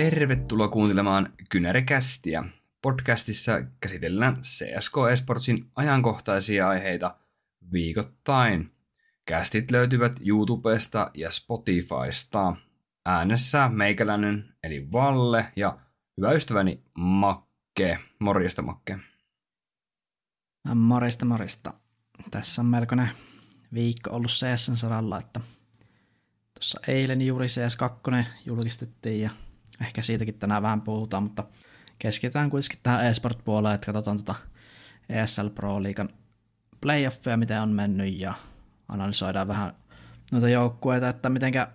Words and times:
Tervetuloa 0.00 0.68
kuuntelemaan 0.68 1.32
Kynärikästiä. 1.48 2.44
Podcastissa 2.82 3.52
käsitellään 3.80 4.36
CSK 4.42 4.94
Esportsin 5.12 5.70
ajankohtaisia 5.74 6.68
aiheita 6.68 7.16
viikoittain. 7.72 8.72
Kästit 9.24 9.70
löytyvät 9.70 10.20
YouTubesta 10.26 11.10
ja 11.14 11.30
Spotifysta. 11.30 12.56
Äänessä 13.06 13.68
meikäläinen 13.68 14.54
eli 14.62 14.92
Valle 14.92 15.52
ja 15.56 15.78
hyvä 16.16 16.32
ystäväni 16.32 16.82
Makke. 16.98 17.98
Morjesta 18.18 18.62
Makke. 18.62 18.98
Morjesta 20.74 21.24
morjesta. 21.24 21.72
Tässä 22.30 22.62
on 22.62 22.66
melkoinen 22.66 23.10
viikko 23.74 24.10
ollut 24.10 24.30
CSN 24.30 24.76
saralla, 24.76 25.18
että 25.18 25.40
tuossa 26.54 26.80
eilen 26.88 27.22
juuri 27.22 27.46
CS2 27.46 28.24
julkistettiin 28.46 29.20
ja 29.20 29.30
ehkä 29.80 30.02
siitäkin 30.02 30.38
tänään 30.38 30.62
vähän 30.62 30.80
puhutaan, 30.80 31.22
mutta 31.22 31.44
keskitytään 31.98 32.50
kuitenkin 32.50 32.78
tähän 32.82 33.06
eSport-puoleen, 33.06 33.74
että 33.74 33.86
katsotaan 33.86 34.16
tuota 34.16 34.34
ESL 35.08 35.48
Pro 35.48 35.82
Liigan 35.82 36.08
playoffia, 36.80 37.36
miten 37.36 37.62
on 37.62 37.70
mennyt 37.70 38.20
ja 38.20 38.34
analysoidaan 38.88 39.48
vähän 39.48 39.72
noita 40.32 40.48
joukkueita, 40.48 41.08
että 41.08 41.28
mitenkä, 41.28 41.68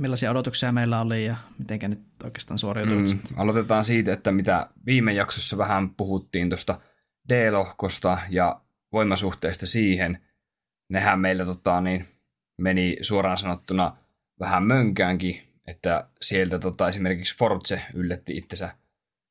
millaisia 0.00 0.30
odotuksia 0.30 0.72
meillä 0.72 1.00
oli 1.00 1.24
ja 1.24 1.36
mitenkä 1.58 1.88
nyt 1.88 2.02
oikeastaan 2.24 2.58
suoriutuit. 2.58 3.14
Mm, 3.14 3.20
aloitetaan 3.36 3.84
siitä, 3.84 4.12
että 4.12 4.32
mitä 4.32 4.68
viime 4.86 5.12
jaksossa 5.12 5.58
vähän 5.58 5.90
puhuttiin 5.90 6.48
tuosta 6.48 6.80
D-lohkosta 7.28 8.18
ja 8.30 8.60
voimasuhteista 8.92 9.66
siihen. 9.66 10.18
Nehän 10.88 11.20
meillä 11.20 11.44
tota, 11.44 11.80
niin, 11.80 12.08
meni 12.60 12.96
suoraan 13.02 13.38
sanottuna 13.38 13.96
vähän 14.40 14.62
mönkäänkin, 14.62 15.42
että 15.66 16.08
sieltä 16.20 16.58
tota, 16.58 16.88
esimerkiksi 16.88 17.36
Forze 17.36 17.82
yllätti 17.94 18.36
itsensä 18.36 18.76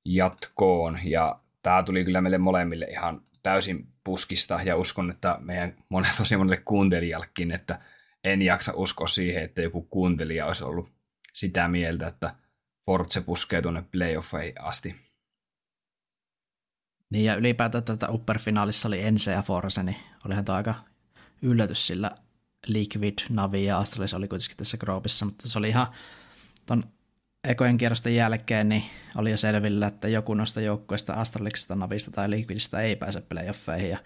jatkoon 0.05 0.99
ja 1.03 1.39
tämä 1.61 1.83
tuli 1.83 2.05
kyllä 2.05 2.21
meille 2.21 2.37
molemmille 2.37 2.85
ihan 2.85 3.21
täysin 3.43 3.87
puskista 4.03 4.59
ja 4.65 4.75
uskon, 4.75 5.11
että 5.11 5.37
meidän 5.39 5.75
monet, 5.89 6.11
tosi 6.17 6.37
monelle 6.37 6.61
kuuntelijallekin, 6.65 7.51
että 7.51 7.79
en 8.23 8.41
jaksa 8.41 8.73
uskoa 8.75 9.07
siihen, 9.07 9.43
että 9.43 9.61
joku 9.61 9.81
kuuntelija 9.81 10.45
olisi 10.45 10.63
ollut 10.63 10.91
sitä 11.33 11.67
mieltä, 11.67 12.07
että 12.07 12.35
Forze 12.85 13.21
puskee 13.21 13.61
tuonne 13.61 13.83
playoffeihin 13.91 14.61
asti. 14.61 14.95
Niin 17.09 17.25
ja 17.25 17.35
ylipäätään 17.35 17.83
tätä 17.83 18.07
Upper-finaalissa 18.09 18.87
oli 18.87 19.03
Ense 19.03 19.31
ja 19.31 19.41
Force, 19.41 19.83
niin 19.83 19.97
olihan 20.25 20.45
tuo 20.45 20.55
aika 20.55 20.75
yllätys, 21.41 21.87
sillä 21.87 22.11
Liquid, 22.67 23.13
Navi 23.29 23.65
ja 23.65 23.77
Astralis 23.77 24.13
oli 24.13 24.27
kuitenkin 24.27 24.57
tässä 24.57 24.77
groupissa, 24.77 25.25
mutta 25.25 25.49
se 25.49 25.59
oli 25.59 25.69
ihan 25.69 25.87
ton 26.65 26.83
ekojen 27.43 27.77
kierrosten 27.77 28.15
jälkeen 28.15 28.69
niin 28.69 28.83
oli 29.15 29.31
jo 29.31 29.37
selvillä, 29.37 29.87
että 29.87 30.07
joku 30.07 30.33
noista 30.33 30.61
joukkueista 30.61 31.13
Astraliksesta, 31.13 31.75
Navista 31.75 32.11
tai 32.11 32.29
Liquidista 32.29 32.81
ei 32.81 32.95
pääse 32.95 33.21
playoffeihin 33.21 33.89
ja 33.89 33.97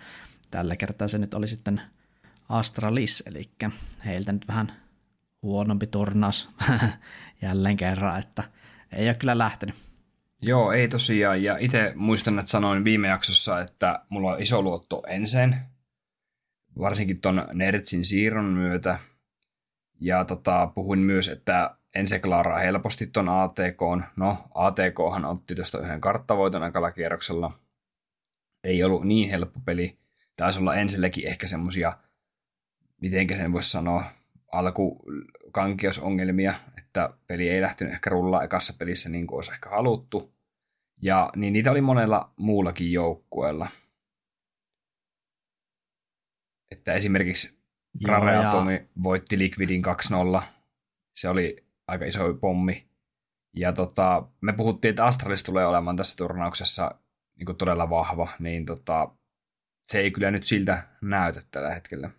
tällä 0.51 0.75
kertaa 0.75 1.07
se 1.07 1.17
nyt 1.17 1.33
oli 1.33 1.47
sitten 1.47 1.81
Astralis, 2.49 3.23
eli 3.25 3.49
heiltä 4.05 4.31
nyt 4.31 4.47
vähän 4.47 4.71
huonompi 5.41 5.87
turnaus 5.87 6.49
jälleen 7.41 7.77
kerran, 7.77 8.19
että 8.19 8.43
ei 8.93 9.07
ole 9.07 9.13
kyllä 9.13 9.37
lähtenyt. 9.37 9.75
Joo, 10.41 10.71
ei 10.71 10.87
tosiaan. 10.87 11.43
Ja 11.43 11.57
itse 11.59 11.93
muistan, 11.95 12.39
että 12.39 12.51
sanoin 12.51 12.83
viime 12.83 13.07
jaksossa, 13.07 13.61
että 13.61 14.01
mulla 14.09 14.31
on 14.31 14.41
iso 14.41 14.61
luotto 14.61 15.03
ensin, 15.07 15.55
varsinkin 16.79 17.21
ton 17.21 17.47
Nertsin 17.53 18.05
siirron 18.05 18.45
myötä. 18.45 18.99
Ja 20.01 20.25
tota, 20.25 20.71
puhuin 20.75 20.99
myös, 20.99 21.27
että 21.27 21.75
Ense 21.97 22.19
klaaraa 22.19 22.59
helposti 22.59 23.07
ton 23.07 23.29
ATK. 23.29 23.81
No, 24.17 24.37
ATKhan 24.53 25.25
otti 25.25 25.55
tuosta 25.55 25.79
yhden 25.79 26.01
karttavoiton 26.01 26.63
aikalla 26.63 26.91
kierroksella. 26.91 27.59
Ei 28.63 28.83
ollut 28.83 29.03
niin 29.03 29.29
helppo 29.29 29.59
peli. 29.65 29.97
Taisi 30.35 30.59
olla 30.59 30.75
Ensellekin 30.75 31.27
ehkä 31.27 31.47
semmosia, 31.47 31.93
mitenkä 33.01 33.35
sen 33.35 33.53
voisi 33.53 33.69
sanoa, 33.69 34.03
alkukankiosongelmia, 34.51 36.53
että 36.77 37.13
peli 37.27 37.49
ei 37.49 37.61
lähtenyt 37.61 37.93
ehkä 37.93 38.09
rullaa 38.09 38.43
ekassa 38.43 38.73
pelissä 38.79 39.09
niin 39.09 39.27
kuin 39.27 39.35
olisi 39.35 39.51
ehkä 39.51 39.69
haluttu. 39.69 40.33
Ja 41.01 41.29
niin 41.35 41.53
niitä 41.53 41.71
oli 41.71 41.81
monella 41.81 42.33
muullakin 42.35 42.91
joukkueella. 42.91 43.69
Että 46.71 46.93
esimerkiksi 46.93 47.57
Rareatomi 48.07 48.73
ja... 48.73 48.85
voitti 49.03 49.37
Liquidin 49.37 49.83
2-0. 50.39 50.43
Se 51.15 51.29
oli 51.29 51.66
aika 51.87 52.05
iso 52.05 52.33
pommi. 52.33 52.89
Ja 53.55 53.73
tota, 53.73 54.27
me 54.41 54.53
puhuttiin, 54.53 54.89
että 54.89 55.05
Astralis 55.05 55.43
tulee 55.43 55.65
olemaan 55.65 55.95
tässä 55.95 56.17
turnauksessa 56.17 56.91
niin 57.35 57.57
todella 57.57 57.89
vahva, 57.89 58.27
niin 58.39 58.65
tota, 58.65 59.15
se 59.83 59.99
ei 59.99 60.11
kyllä 60.11 60.31
nyt 60.31 60.43
siltä 60.43 60.87
näytä 61.01 61.39
tällä 61.51 61.73
hetkellä. 61.73 62.09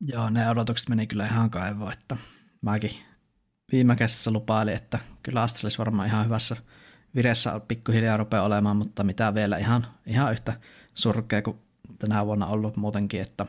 Joo, 0.00 0.30
ne 0.30 0.50
odotukset 0.50 0.88
meni 0.88 1.06
kyllä 1.06 1.26
ihan 1.26 1.50
kaivoon, 1.50 1.92
että 1.92 2.16
mäkin 2.62 2.90
viime 3.72 3.96
kesässä 3.96 4.30
lupailin, 4.30 4.74
että 4.74 4.98
kyllä 5.22 5.42
Astralis 5.42 5.78
varmaan 5.78 6.08
ihan 6.08 6.24
hyvässä 6.24 6.56
vireessä 7.14 7.60
pikkuhiljaa 7.60 8.16
rupeaa 8.16 8.44
olemaan, 8.44 8.76
mutta 8.76 9.04
mitä 9.04 9.34
vielä 9.34 9.56
ihan, 9.56 9.86
ihan 10.06 10.32
yhtä 10.32 10.60
surkea 10.94 11.42
kuin 11.42 11.58
tänä 11.98 12.26
vuonna 12.26 12.46
ollut 12.46 12.76
muutenkin, 12.76 13.20
että 13.20 13.46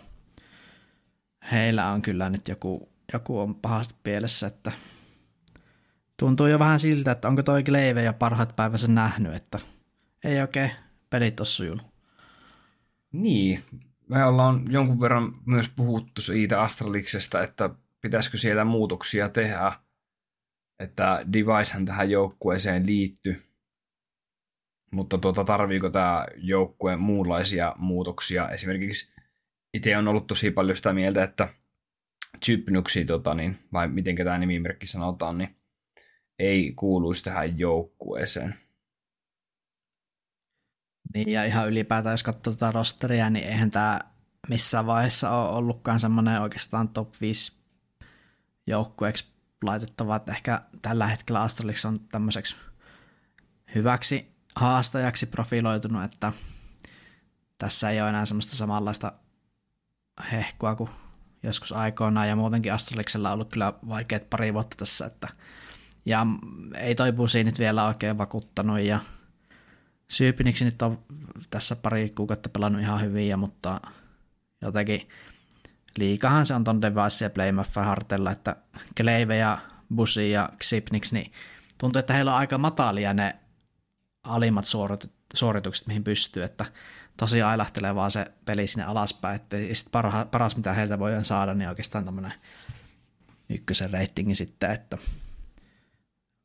heillä 1.51 1.91
on 1.91 2.01
kyllä 2.01 2.29
nyt 2.29 2.47
joku, 2.47 2.89
joku 3.13 3.39
on 3.39 3.55
pahasti 3.55 3.95
pielessä, 4.03 4.47
että 4.47 4.71
tuntuu 6.17 6.47
jo 6.47 6.59
vähän 6.59 6.79
siltä, 6.79 7.11
että 7.11 7.27
onko 7.27 7.43
toi 7.43 7.63
Gleive 7.63 8.03
ja 8.03 8.13
parhaat 8.13 8.55
päivänsä 8.55 8.87
nähnyt, 8.87 9.33
että 9.33 9.59
ei 10.23 10.41
oikein 10.41 10.71
pelit 11.09 11.39
ole 11.39 11.47
sujunut. 11.47 11.85
Niin, 13.11 13.63
me 14.09 14.25
ollaan 14.25 14.65
jonkun 14.69 15.01
verran 15.01 15.33
myös 15.45 15.69
puhuttu 15.69 16.21
siitä 16.21 16.61
Astraliksesta, 16.61 17.43
että 17.43 17.69
pitäisikö 18.01 18.37
siellä 18.37 18.65
muutoksia 18.65 19.29
tehdä, 19.29 19.73
että 20.79 21.25
Devicehän 21.33 21.85
tähän 21.85 22.09
joukkueeseen 22.09 22.87
liittyy, 22.87 23.43
mutta 24.91 25.17
tuota, 25.17 25.43
tarviiko 25.43 25.89
tämä 25.89 26.25
joukkue 26.37 26.95
muunlaisia 26.95 27.75
muutoksia? 27.77 28.49
Esimerkiksi 28.49 29.13
itse 29.73 29.97
on 29.97 30.07
ollut 30.07 30.27
tosi 30.27 30.51
paljon 30.51 30.75
sitä 30.75 30.93
mieltä, 30.93 31.23
että 31.23 31.49
Typnuksi, 32.45 33.05
tota, 33.05 33.33
niin, 33.33 33.57
vai 33.73 33.87
miten 33.87 34.15
tämä 34.15 34.37
nimimerkki 34.37 34.87
sanotaan, 34.87 35.37
niin 35.37 35.55
ei 36.39 36.73
kuuluisi 36.75 37.23
tähän 37.23 37.59
joukkueeseen. 37.59 38.55
Niin, 41.13 41.29
ja 41.31 41.45
ihan 41.45 41.69
ylipäätään, 41.69 42.13
jos 42.13 42.23
katsoo 42.23 42.53
tätä 42.53 42.71
rosteria, 42.71 43.29
niin 43.29 43.45
eihän 43.45 43.69
tämä 43.69 43.99
missään 44.49 44.85
vaiheessa 44.85 45.31
ole 45.31 45.49
ollutkaan 45.49 45.99
semmoinen 45.99 46.41
oikeastaan 46.41 46.89
top 46.89 47.13
5 47.21 47.51
joukkueeksi 48.67 49.25
laitettava, 49.63 50.15
että 50.15 50.31
ehkä 50.31 50.61
tällä 50.81 51.07
hetkellä 51.07 51.41
Astralix 51.41 51.85
on 51.85 51.99
tämmöiseksi 51.99 52.55
hyväksi 53.75 54.31
haastajaksi 54.55 55.25
profiloitunut, 55.25 56.03
että 56.03 56.33
tässä 57.57 57.89
ei 57.89 58.01
ole 58.01 58.09
enää 58.09 58.25
semmoista 58.25 58.55
samanlaista 58.55 59.13
hehkua 60.31 60.75
kuin 60.75 60.89
joskus 61.43 61.71
aikoinaan, 61.71 62.27
ja 62.27 62.35
muutenkin 62.35 62.73
Astraliksella 62.73 63.29
on 63.29 63.33
ollut 63.33 63.49
kyllä 63.53 63.73
vaikeat 63.89 64.29
pari 64.29 64.53
vuotta 64.53 64.75
tässä, 64.77 65.05
että 65.05 65.27
ja 66.05 66.25
ei 66.77 66.95
toi 66.95 67.11
busi 67.11 67.43
nyt 67.43 67.59
vielä 67.59 67.87
oikein 67.87 68.17
vakuuttanut, 68.17 68.79
ja 68.79 68.99
Syypiniksi 70.07 70.65
nyt 70.65 70.81
on 70.81 71.03
tässä 71.49 71.75
pari 71.75 72.09
kuukautta 72.09 72.49
pelannut 72.49 72.81
ihan 72.81 73.01
hyviä, 73.01 73.37
mutta 73.37 73.81
jotenkin 74.61 75.09
liikahan 75.97 76.45
se 76.45 76.53
on 76.53 76.63
ton 76.63 76.81
Device 76.81 77.25
ja 77.25 77.29
Playmaffin 77.29 77.83
hartella, 77.83 78.31
että 78.31 78.55
Kleive 78.97 79.37
ja 79.37 79.57
Busi 79.95 80.31
ja 80.31 80.49
Xipnix, 80.63 81.11
niin 81.11 81.31
tuntuu, 81.79 81.99
että 81.99 82.13
heillä 82.13 82.31
on 82.31 82.37
aika 82.37 82.57
matalia 82.57 83.13
ne 83.13 83.35
alimmat 84.23 84.65
suoritukset, 85.33 85.87
mihin 85.87 86.03
pystyy, 86.03 86.43
että 86.43 86.65
tosi 87.19 87.41
ailahtelee 87.41 87.95
vaan 87.95 88.11
se 88.11 88.25
peli 88.45 88.67
sinne 88.67 88.83
alaspäin, 88.85 89.35
että 89.35 89.57
sit 89.73 89.87
parha, 89.91 90.25
paras 90.25 90.57
mitä 90.57 90.73
heiltä 90.73 90.99
voidaan 90.99 91.25
saada, 91.25 91.53
niin 91.53 91.69
oikeastaan 91.69 92.05
tämmöinen 92.05 92.33
ykkösen 93.49 93.89
reitingi 93.89 94.35
sitten, 94.35 94.71
että 94.71 94.97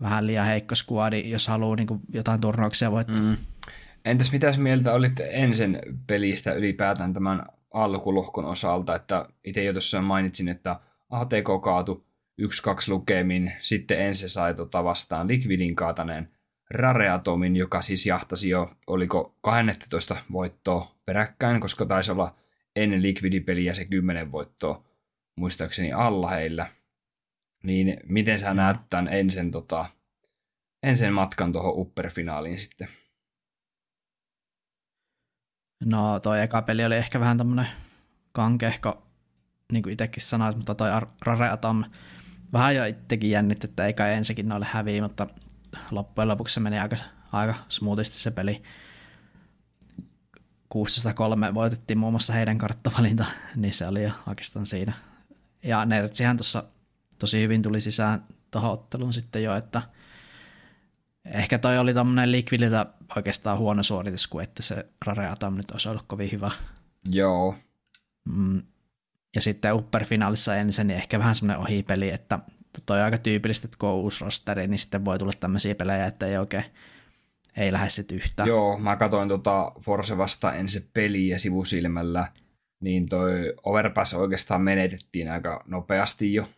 vähän 0.03 0.26
liian 0.26 0.47
heikko 0.47 0.75
skuadi, 0.75 1.31
jos 1.31 1.49
haluaa 1.49 1.76
niin 1.76 2.00
jotain 2.12 2.41
turnauksia 2.41 2.91
voittaa. 2.91 3.17
Mm. 3.17 3.37
Entäs 4.05 4.32
mitäs 4.32 4.59
mieltä 4.59 4.93
olit 4.93 5.21
ensin 5.21 5.79
pelistä 6.06 6.53
ylipäätään 6.53 7.12
tämän 7.12 7.43
alkulohkon 7.75 8.44
osalta, 8.44 8.94
että 8.97 9.29
itse 9.44 9.65
jo 9.65 9.73
tuossa 9.73 10.03
mainitsin, 10.03 10.49
että 10.49 10.81
ATK 11.11 11.62
kaatu 11.65 12.06
1-2 12.43 12.44
lukemin, 12.88 13.53
sitten 13.61 14.00
ensin 14.00 14.29
sai 14.29 14.55
tota 14.55 14.85
vastaan 14.85 15.29
Liquidin 15.29 15.75
kaataneen 15.76 16.33
Rareatomin, 16.70 17.56
joka 17.56 17.82
siis 17.82 18.06
jahtasi 18.06 18.49
jo, 18.49 18.76
oliko 18.87 19.37
12 19.40 20.16
voittoa 20.32 20.94
peräkkäin, 21.05 21.61
koska 21.61 21.87
taisi 21.87 22.12
olla 22.12 22.34
ennen 22.76 23.02
Liquidipeliä 23.02 23.75
se 23.75 23.84
10 23.84 24.32
voittoa 24.32 24.84
muistaakseni 25.37 25.93
alla 25.93 26.31
heillä. 26.31 26.66
Niin 27.64 27.96
miten 28.05 28.38
sä 28.38 28.55
näet 28.55 28.76
tämän 28.90 29.08
ensin 29.08 29.50
tota, 29.50 29.87
ensin 30.82 31.12
matkan 31.12 31.52
tuohon 31.52 31.75
Upper-finaaliin 31.75 32.58
sitten. 32.58 32.88
No 35.84 36.20
toi 36.20 36.43
eka 36.43 36.62
peli 36.62 36.84
oli 36.84 36.96
ehkä 36.96 37.20
vähän 37.20 37.38
tämmönen 37.38 37.66
kankehko, 38.32 39.02
niin 39.72 39.82
kuin 39.82 39.93
itsekin 39.93 40.22
sanoit, 40.22 40.56
mutta 40.56 40.75
toi 40.75 40.90
Rare 41.20 41.49
Atom 41.49 41.84
vähän 42.52 42.76
jo 42.76 42.84
itsekin 42.84 43.31
jännitti, 43.31 43.66
että 43.66 43.87
eikä 43.87 44.06
ensikin 44.06 44.49
noille 44.49 44.66
häviä, 44.70 45.02
mutta 45.02 45.26
loppujen 45.91 46.29
lopuksi 46.29 46.55
se 46.55 46.61
meni 46.61 46.79
aika, 46.79 46.97
aika 47.32 47.55
smoothisti 47.69 48.17
se 48.17 48.31
peli. 48.31 48.62
16-3 50.75 51.55
voitettiin 51.55 51.99
muun 51.99 52.12
muassa 52.12 52.32
heidän 52.32 52.59
karttavalinta, 52.59 53.25
niin 53.56 53.75
se 53.75 53.87
oli 53.87 54.03
jo 54.03 54.11
oikeastaan 54.26 54.67
siinä. 54.67 54.93
Ja 55.62 55.85
Nertsihän 55.85 56.37
tuossa 56.37 56.65
tosi 57.19 57.43
hyvin 57.43 57.62
tuli 57.62 57.81
sisään 57.81 58.25
tuohon 58.50 58.71
otteluun 58.71 59.12
sitten 59.12 59.43
jo, 59.43 59.56
että 59.56 59.82
ehkä 61.25 61.59
toi 61.59 61.79
oli 61.79 61.94
tämmöinen 61.94 62.32
likvidiltä 62.32 62.87
oikeastaan 63.17 63.59
huono 63.59 63.82
suoritus, 63.82 64.26
kuin 64.26 64.43
että 64.43 64.62
se 64.62 64.87
Rare 65.06 65.29
Atom 65.29 65.55
nyt 65.55 65.71
olisi 65.71 65.88
ollut 65.88 66.05
kovin 66.06 66.32
hyvä. 66.32 66.50
Joo. 67.11 67.55
Mm. 68.25 68.62
Ja 69.35 69.41
sitten 69.41 69.75
Upper-finaalissa 69.75 70.56
ensin, 70.56 70.87
niin 70.87 70.97
ehkä 70.97 71.19
vähän 71.19 71.35
semmoinen 71.35 71.62
ohipeli, 71.62 72.11
että 72.11 72.38
toi 72.87 72.99
on 72.99 73.05
aika 73.05 73.19
tyypillistä, 73.19 73.67
että 73.67 73.76
kun 73.81 73.88
on 73.88 73.94
uusi 73.94 74.25
rosteri, 74.25 74.67
niin 74.67 74.79
sitten 74.79 75.05
voi 75.05 75.19
tulla 75.19 75.32
tämmöisiä 75.41 75.75
pelejä, 75.75 76.06
että 76.06 76.26
ei 76.26 76.37
oikein 76.37 76.65
ei 77.56 77.73
lähde 77.73 77.88
sitten 77.88 78.17
yhtään. 78.17 78.49
Joo, 78.49 78.79
mä 78.79 78.97
katsoin 78.97 79.29
tota 79.29 79.73
Force 79.81 80.19
vasta 80.19 80.55
ensin 80.55 80.91
peliä 80.94 81.38
sivusilmällä, 81.38 82.29
niin 82.81 83.09
toi 83.09 83.55
Overpass 83.62 84.15
oikeastaan 84.15 84.62
menetettiin 84.62 85.31
aika 85.31 85.65
nopeasti 85.67 86.35
jo. 86.35 86.49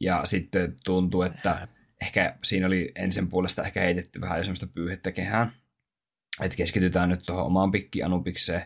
Ja 0.00 0.24
sitten 0.24 0.76
tuntuu, 0.84 1.22
että 1.22 1.68
ehkä 2.02 2.36
siinä 2.42 2.66
oli 2.66 2.92
ensin 2.94 3.28
puolesta 3.28 3.62
ehkä 3.62 3.80
heitetty 3.80 4.20
vähän 4.20 4.38
jo 4.38 4.42
semmoista 4.42 4.66
pyyhettä 4.66 5.12
kehään. 5.12 5.52
Että 6.40 6.56
keskitytään 6.56 7.08
nyt 7.08 7.22
tuohon 7.26 7.46
omaan 7.46 7.70
pikki 7.70 8.02
Anubikseen. 8.02 8.64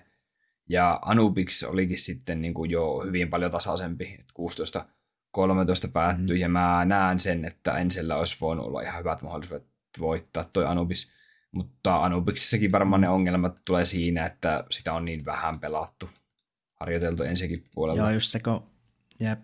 Ja 0.68 0.98
Anubix 1.02 1.62
olikin 1.62 1.98
sitten 1.98 2.42
niin 2.42 2.54
kuin 2.54 2.70
jo 2.70 3.02
hyvin 3.06 3.30
paljon 3.30 3.50
tasaisempi, 3.50 4.04
että 4.04 4.32
16 4.34 4.84
13 5.30 5.88
päättyi, 5.88 6.36
mm. 6.36 6.40
ja 6.40 6.48
mä 6.48 6.84
näen 6.84 7.20
sen, 7.20 7.44
että 7.44 7.78
ensillä 7.78 8.16
olisi 8.16 8.36
voinut 8.40 8.66
olla 8.66 8.80
ihan 8.80 8.98
hyvät 8.98 9.22
mahdollisuudet 9.22 9.66
voittaa 10.00 10.44
toi 10.52 10.66
Anubis. 10.66 11.10
Mutta 11.52 11.96
Anubiksissakin 11.96 12.72
varmaan 12.72 13.00
ne 13.00 13.08
ongelmat 13.08 13.62
tulee 13.64 13.84
siinä, 13.84 14.26
että 14.26 14.64
sitä 14.70 14.92
on 14.92 15.04
niin 15.04 15.24
vähän 15.24 15.60
pelattu, 15.60 16.10
harjoiteltu 16.80 17.22
ensikin 17.22 17.62
puolella. 17.74 18.00
Joo, 18.00 18.10
just 18.10 18.30
se, 18.30 18.40
kun 18.40 18.62
jep, 19.20 19.40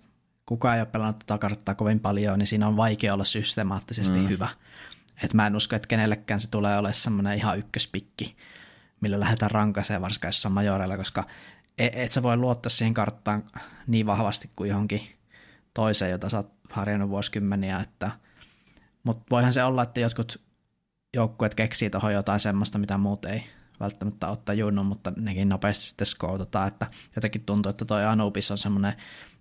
kukaan 0.47 0.75
ei 0.75 0.81
ole 0.81 0.89
pelannut 0.89 1.19
tota 1.19 1.39
karttaa 1.39 1.75
kovin 1.75 2.01
paljon, 2.01 2.39
niin 2.39 2.47
siinä 2.47 2.69
on 2.69 2.77
vaikea 2.77 3.15
olla 3.15 3.25
systemaattisesti 3.25 4.19
mm. 4.19 4.29
hyvä. 4.29 4.49
Et 5.25 5.35
mä 5.35 5.47
en 5.47 5.57
usko, 5.57 5.77
että 5.77 5.89
kenellekään 5.89 6.41
se 6.41 6.51
tulee 6.51 6.79
olemaan 6.79 6.95
semmoinen 6.95 7.39
ihan 7.39 7.59
ykköspikki, 7.59 8.37
millä 9.01 9.21
lähdetään 9.21 9.51
rankaseen 9.51 10.03
varsinkaan 10.03 10.29
jossain 10.29 10.53
majoreilla, 10.53 10.97
koska 10.97 11.25
et, 11.79 11.93
et 11.95 12.13
sä 12.13 12.23
voi 12.23 12.37
luottaa 12.37 12.71
siihen 12.71 12.95
karttaan 12.95 13.45
niin 13.87 14.07
vahvasti 14.07 14.51
kuin 14.57 14.71
johonkin 14.71 15.01
toiseen, 15.75 16.11
jota 16.11 16.29
sä 16.29 16.37
oot 16.37 16.53
harjannut 16.71 17.11
vuosikymmeniä, 17.11 17.81
että 17.81 18.11
mutta 19.05 19.25
voihan 19.31 19.53
se 19.53 19.65
olla, 19.65 19.83
että 19.83 20.01
jotkut 20.01 20.41
joukkueet 21.17 21.55
keksii 21.55 21.91
tuohon 21.91 22.13
jotain 22.13 22.41
semmoista, 22.41 22.79
mitä 22.79 22.99
muut 22.99 23.25
ei 23.25 23.45
välttämättä 23.81 24.29
ottaa 24.29 24.55
junnon, 24.55 24.87
mutta 24.87 25.13
nekin 25.17 25.49
nopeasti 25.49 25.85
sitten 25.85 26.07
skoutetaan, 26.07 26.69
että 26.69 26.87
jotenkin 27.17 27.45
tuntuu, 27.45 27.71
että 27.71 27.85
toi 27.85 28.05
Anubis 28.05 28.51
on 28.51 28.59
semmoinen, 28.59 28.93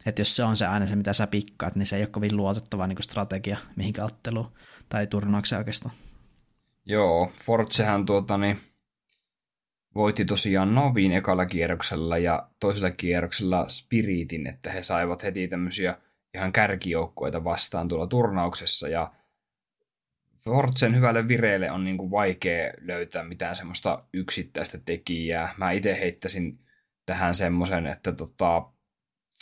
että 0.06 0.22
jos 0.22 0.36
se 0.36 0.44
on 0.44 0.58
se 0.58 0.68
aina 0.68 0.88
se, 0.88 0.96
mitä 0.96 1.14
sä 1.14 1.28
pikkaat, 1.28 1.76
niin 1.76 1.86
se 1.86 1.96
ei 1.96 2.02
ole 2.02 2.10
kovin 2.10 2.38
luotettava 2.38 2.88
niin 2.88 3.04
strategia 3.04 3.58
mihinkä 3.76 4.06
otteluun 4.06 4.52
tai 4.90 5.08
turnaukseen 5.08 5.60
oikeastaan. 5.60 5.96
Joo, 6.86 7.32
Fortsehän 7.44 8.06
tuota, 8.06 8.38
niin, 8.38 8.60
voitti 9.96 10.26
tosiaan 10.26 10.76
Novin 10.76 11.12
ekalla 11.12 11.46
kierroksella 11.46 12.18
ja 12.18 12.50
toisella 12.60 12.92
kierroksella 12.92 13.70
Spiritin, 13.70 14.48
että 14.48 14.72
he 14.72 14.84
saivat 14.84 15.24
heti 15.24 15.48
tämmöisiä 15.48 15.98
ihan 16.34 16.54
kärkijoukkueita 16.54 17.44
vastaan 17.44 17.88
tuolla 17.88 18.08
turnauksessa 18.08 18.88
ja 18.88 19.12
Fortsen 20.46 20.96
hyvälle 20.96 21.28
vireelle 21.28 21.72
on 21.72 21.84
niin 21.84 21.98
kuin 21.98 22.12
vaikea 22.12 22.74
löytää 22.82 23.24
mitään 23.24 23.56
semmoista 23.56 24.04
yksittäistä 24.14 24.78
tekijää. 24.86 25.54
Mä 25.58 25.72
itse 25.72 26.00
heittäisin 26.00 26.60
tähän 27.06 27.36
semmoisen, 27.36 27.88
että 27.88 28.12
tota, 28.12 28.72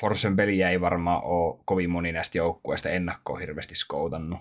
Forsen 0.01 0.35
peliä 0.35 0.69
ei 0.69 0.81
varmaan 0.81 1.23
ole 1.23 1.63
kovin 1.65 1.89
moni 1.89 2.11
näistä 2.11 2.37
joukkueista 2.37 2.89
ennakkoon 2.89 3.39
hirveästi 3.39 3.75
skoutannut. 3.75 4.39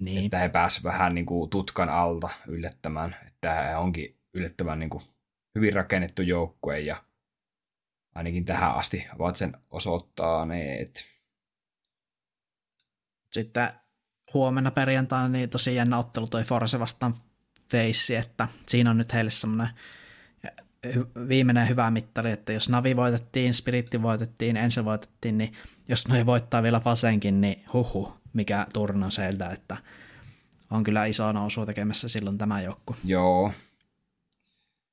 Niin. 0.00 0.24
Että 0.24 0.38
he 0.38 0.48
pääsivät 0.48 0.92
vähän 0.92 1.14
niin 1.14 1.26
kuin 1.26 1.50
tutkan 1.50 1.88
alta 1.88 2.28
yllättämään, 2.46 3.16
että 3.26 3.62
he 3.62 3.76
onkin 3.76 4.16
yllättävän 4.34 4.78
niin 4.78 4.90
kuin 4.90 5.04
hyvin 5.54 5.72
rakennettu 5.72 6.22
joukkue 6.22 6.80
ja 6.80 7.04
ainakin 8.14 8.44
tähän 8.44 8.74
asti 8.74 9.06
ovat 9.18 9.36
sen 9.36 9.56
osoittaneet. 9.70 11.15
Sitten 13.36 13.68
huomenna 14.34 14.70
perjantaina 14.70 15.28
niin 15.28 15.50
tosi 15.50 15.74
jännä 15.74 15.98
ottelu 15.98 16.26
toi 16.26 16.44
Force 16.44 16.78
vastaan 16.78 17.14
Face, 17.70 18.18
että 18.18 18.48
siinä 18.66 18.90
on 18.90 18.98
nyt 18.98 19.12
heille 19.12 19.30
semmoinen 19.30 19.68
viimeinen 21.28 21.68
hyvä 21.68 21.90
mittari, 21.90 22.30
että 22.30 22.52
jos 22.52 22.68
Navi 22.68 22.96
voitettiin, 22.96 23.54
Spiritti 23.54 24.02
voitettiin, 24.02 24.56
Ense 24.56 24.84
voitettiin, 24.84 25.38
niin 25.38 25.52
jos 25.88 26.08
noi 26.08 26.26
voittaa 26.26 26.62
vielä 26.62 26.80
Fasenkin, 26.80 27.40
niin 27.40 27.64
huhu, 27.72 28.12
mikä 28.32 28.66
turno 28.72 29.10
sieltä, 29.10 29.48
että 29.48 29.76
on 30.70 30.84
kyllä 30.84 31.04
iso 31.04 31.32
nousu 31.32 31.66
tekemässä 31.66 32.08
silloin 32.08 32.38
tämä 32.38 32.62
joukku. 32.62 32.96
Joo. 33.04 33.52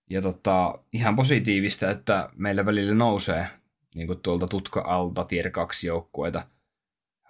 Ja 0.10 0.22
tota, 0.22 0.80
ihan 0.94 1.16
positiivista, 1.16 1.92
että 1.92 2.30
meillä 2.36 2.66
välillä 2.66 2.94
nousee 2.94 3.48
niin 3.96 4.08
kuin 4.08 4.20
tuolta 4.20 4.48
tutka 4.48 4.82
alta 4.82 5.26
tier 5.26 5.50
2 5.50 5.88
joukkueita 5.88 6.48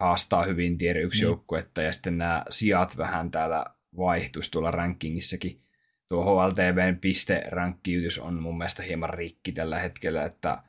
haastaa 0.04 0.44
hyvin 0.44 0.78
tier 0.78 0.98
1 0.98 1.20
niin. 1.20 1.24
joukkuetta 1.24 1.82
ja 1.82 1.92
sitten 1.92 2.18
nämä 2.18 2.44
sijat 2.50 2.98
vähän 2.98 3.32
täällä 3.32 3.66
vaihtuisi 3.98 4.52
tuolla 4.52 4.72
rankingissakin. 4.72 5.62
Tuo 6.10 6.24
HLTVn 6.24 6.98
pisterankkiutys 7.02 8.20
on 8.20 8.42
mun 8.42 8.58
mielestä 8.58 8.84
hieman 8.84 9.10
rikki 9.10 9.52
tällä 9.52 9.80
hetkellä, 9.80 10.26
että 10.26 10.64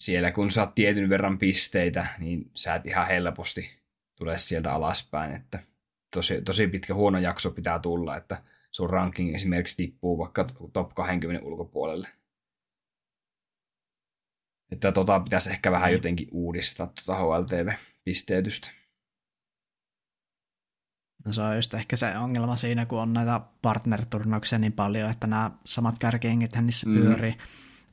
siellä 0.00 0.32
kun 0.32 0.50
saat 0.50 0.74
tietyn 0.74 1.08
verran 1.08 1.38
pisteitä, 1.38 2.06
niin 2.18 2.50
sä 2.54 2.74
et 2.74 2.86
ihan 2.86 3.06
helposti 3.06 3.70
tule 4.16 4.38
sieltä 4.38 4.72
alaspäin, 4.72 5.32
että 5.32 5.58
tosi, 6.14 6.42
tosi 6.42 6.66
pitkä 6.66 6.94
huono 6.94 7.18
jakso 7.18 7.50
pitää 7.50 7.78
tulla, 7.78 8.16
että 8.16 8.42
sun 8.70 8.90
ranking 8.90 9.34
esimerkiksi 9.34 9.76
tippuu 9.76 10.18
vaikka 10.18 10.46
top 10.72 10.94
20 10.94 11.46
ulkopuolelle. 11.46 12.08
Että 14.72 14.92
tota 14.92 15.20
pitäisi 15.20 15.50
ehkä 15.50 15.70
vähän 15.70 15.86
niin. 15.86 15.96
jotenkin 15.96 16.28
uudistaa 16.32 16.86
tuota 16.86 17.18
HLTV-pisteytystä. 18.10 18.70
No 21.24 21.32
se 21.32 21.42
on 21.42 21.56
just 21.56 21.74
ehkä 21.74 21.96
se 21.96 22.18
ongelma 22.18 22.56
siinä, 22.56 22.86
kun 22.86 23.00
on 23.00 23.12
näitä 23.12 23.40
partner-turnauksia 23.62 24.58
niin 24.58 24.72
paljon, 24.72 25.10
että 25.10 25.26
nämä 25.26 25.50
samat 25.64 25.98
kärkiengit 25.98 26.56
niissä 26.56 26.88
mm. 26.88 26.94
pyörii. 26.94 27.36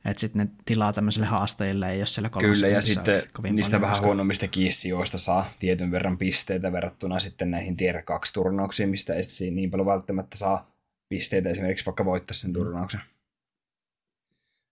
Että 0.04 0.20
sitten 0.20 0.46
ne 0.46 0.52
tilaa 0.64 0.92
tämmöiselle 0.92 1.26
haastajille, 1.26 1.90
ei 1.90 2.00
ole 2.00 2.06
siellä 2.06 2.30
Kyllä, 2.30 2.68
ja 2.68 2.80
sitten 2.80 3.22
niistä 3.50 3.80
vähän 3.80 3.94
koska... 3.94 4.06
huonommista 4.06 4.48
kiissijoista 4.48 5.18
saa 5.18 5.50
tietyn 5.58 5.90
verran 5.90 6.18
pisteitä 6.18 6.72
verrattuna 6.72 7.18
sitten 7.18 7.50
näihin 7.50 7.76
tier 7.76 8.02
2 8.02 8.32
turnauksiin, 8.32 8.88
mistä 8.88 9.14
ei 9.14 9.22
sitten 9.22 9.54
niin 9.54 9.70
paljon 9.70 9.86
välttämättä 9.86 10.36
saa 10.36 10.70
pisteitä 11.08 11.48
esimerkiksi 11.48 11.86
vaikka 11.86 12.04
voittaa 12.04 12.34
sen 12.34 12.52
turnauksen. 12.52 13.00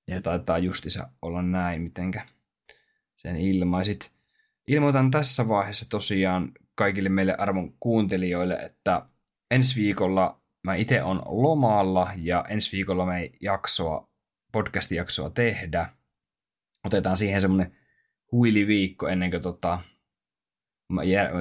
Ja 0.08 0.20
taitaa 0.20 0.58
justissa 0.58 1.08
olla 1.22 1.42
näin, 1.42 1.82
mitenkä 1.82 2.22
sen 3.16 3.36
ilmaisit. 3.36 4.15
Ilmoitan 4.70 5.11
tässä 5.11 5.49
vaiheessa 5.49 5.88
tosiaan 5.88 6.52
kaikille 6.75 7.08
meille 7.08 7.35
arvon 7.38 7.73
kuuntelijoille, 7.80 8.54
että 8.54 9.08
ensi 9.50 9.80
viikolla 9.80 10.40
mä 10.66 10.75
itse 10.75 11.02
on 11.02 11.23
lomalla 11.26 12.12
ja 12.16 12.44
ensi 12.49 12.76
viikolla 12.76 13.06
me 13.06 13.20
ei 13.20 13.32
jaksoa, 13.40 14.08
podcast-jaksoa 14.52 15.30
tehdä. 15.30 15.92
Otetaan 16.85 17.16
siihen 17.16 17.40
semmoinen 17.40 17.76
huiliviikko 18.32 19.08
ennen 19.08 19.30
kuin 19.30 19.42
tota, 19.42 19.78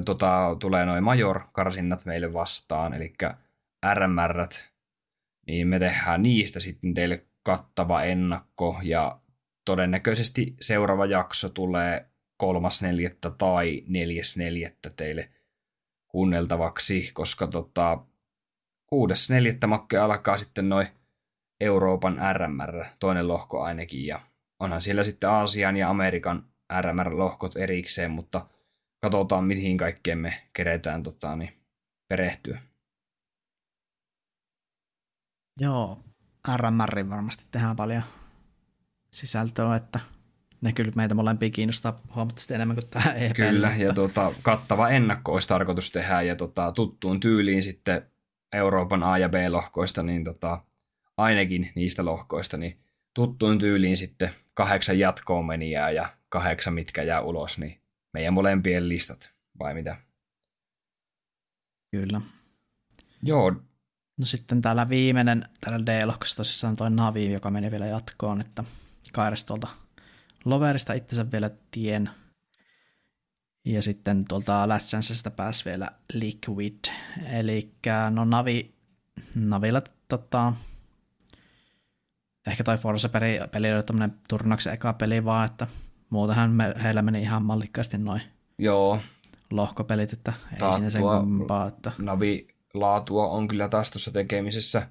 tota, 0.06 0.56
tulee 0.60 0.86
noin 0.86 1.04
major-karsinnat 1.04 2.06
meille 2.06 2.34
vastaan, 2.34 2.94
eli 2.94 3.14
RMR, 3.94 4.48
niin 5.48 5.68
me 5.68 5.80
tehdään 5.80 6.24
niistä 6.24 6.60
sitten 6.60 6.94
teille 6.94 7.26
kattava 7.44 8.04
ennakko 8.04 8.80
ja 8.84 9.20
todennäköisesti 9.66 10.56
seuraava 10.62 11.06
jakso 11.06 11.50
tulee 11.50 12.10
kolmas 12.38 12.82
neljättä 12.82 13.30
tai 13.30 13.84
neljäs 13.88 14.38
neljättä 14.38 14.90
teille 14.90 15.30
kuunneltavaksi, 16.08 17.12
koska 17.14 17.48
tota, 17.48 18.06
kuudes 18.88 19.30
neljättä 19.30 19.68
makke 19.68 19.98
alkaa 19.98 20.38
sitten 20.38 20.70
noin 20.70 20.88
Euroopan 21.60 22.20
RMR, 22.34 22.86
toinen 23.00 23.28
lohko 23.28 23.64
ainakin, 23.64 24.06
ja 24.06 24.22
onhan 24.60 24.82
siellä 24.82 25.04
sitten 25.04 25.30
Aasian 25.30 25.78
ja 25.78 25.90
Amerikan 25.90 26.46
RMR-lohkot 26.82 27.56
erikseen, 27.56 28.12
mutta 28.12 28.46
katsotaan 29.02 29.44
mihin 29.44 29.78
kaikkeen 29.78 30.18
me 30.18 30.48
keretään 30.54 31.04
tota, 31.04 31.36
niin, 31.36 31.54
perehtyä. 32.08 32.62
Joo, 35.60 36.00
RMR 36.58 37.10
varmasti 37.10 37.46
tehdään 37.52 37.76
paljon 37.76 38.04
sisältöä, 39.12 39.76
että 39.76 40.00
ne 40.62 40.74
kyllä 40.74 40.92
meitä 40.96 41.16
molempia 41.16 41.50
kiinnostaa 41.50 42.02
huomattavasti 42.16 42.54
enemmän 42.54 42.76
kuin 42.76 42.88
tämä 42.90 43.14
EP. 43.14 43.36
Kyllä, 43.36 43.68
mutta... 43.68 43.84
ja 43.84 43.94
tota, 43.94 44.34
kattava 44.42 44.90
ennakko 44.90 45.34
olisi 45.34 45.48
tarkoitus 45.48 45.92
tehdä, 45.92 46.22
ja 46.22 46.36
tota, 46.36 46.72
tuttuun 46.72 47.20
tyyliin 47.20 47.64
sitten 47.64 48.02
Euroopan 48.54 49.04
A- 49.04 49.18
ja 49.18 49.30
B-lohkoista, 49.30 50.04
niin 50.04 50.24
tota, 50.24 50.64
ainakin 51.18 51.72
niistä 51.76 52.06
lohkoista, 52.06 52.58
niin 52.58 52.80
tuttuun 53.14 53.60
tyyliin 53.60 53.98
sitten 53.98 54.30
kahdeksan 54.54 55.00
jatkoon 55.00 55.46
menijää 55.46 55.92
ja 55.92 56.10
kahdeksan 56.30 56.74
mitkä 56.74 57.04
jää 57.04 57.22
ulos, 57.22 57.58
niin 57.58 57.82
meidän 58.14 58.34
molempien 58.34 58.90
listat, 58.90 59.34
vai 59.60 59.74
mitä? 59.74 59.98
Kyllä. 61.92 62.22
Joo. 63.24 63.52
No 64.18 64.26
sitten 64.26 64.62
täällä 64.62 64.90
viimeinen, 64.90 65.46
täällä 65.62 65.86
D-lohkossa 65.86 66.36
tosissaan 66.36 66.76
toi 66.76 66.92
Navi, 66.92 67.34
joka 67.34 67.52
meni 67.52 67.72
vielä 67.72 67.86
jatkoon, 67.86 68.42
että 68.42 68.64
Kairas 69.14 69.46
tuolta 69.46 69.68
Loverista 70.46 70.94
itsensä 70.94 71.32
vielä 71.32 71.50
tien. 71.72 72.10
Ja 73.66 73.82
sitten 73.82 74.26
tuolta 74.26 74.70
Lätsänsästä 74.70 75.32
pääsi 75.32 75.66
vielä 75.66 75.90
Liquid. 76.14 76.86
Eli 77.32 77.72
no 78.10 78.26
Navi, 78.26 78.76
Navilla 79.36 79.82
tota, 80.08 80.54
ehkä 82.48 82.64
toi 82.64 82.78
Forza-peli 82.78 83.40
peli 83.52 83.74
oli 83.74 83.84
tämmönen 83.84 84.14
turnauksen 84.30 84.74
eka 84.74 84.94
peli 84.94 85.26
vaan, 85.26 85.46
että 85.46 85.68
muutenhan 86.10 86.52
me, 86.52 86.74
heillä 86.84 87.02
meni 87.02 87.22
ihan 87.22 87.46
mallikkaasti 87.46 87.98
noin 87.98 88.22
Joo. 88.60 89.00
lohkopelit, 89.52 90.14
että 90.14 90.34
ei 90.52 90.60
Taattua, 90.60 90.72
siinä 90.72 90.90
sen 90.90 91.02
kummempaa. 91.02 91.68
Että... 91.68 91.92
Navi 91.98 92.48
laatua 92.74 93.28
on 93.28 93.48
kyllä 93.48 93.70
taas 93.70 93.92
tuossa 93.92 94.12
tekemisessä. 94.12 94.90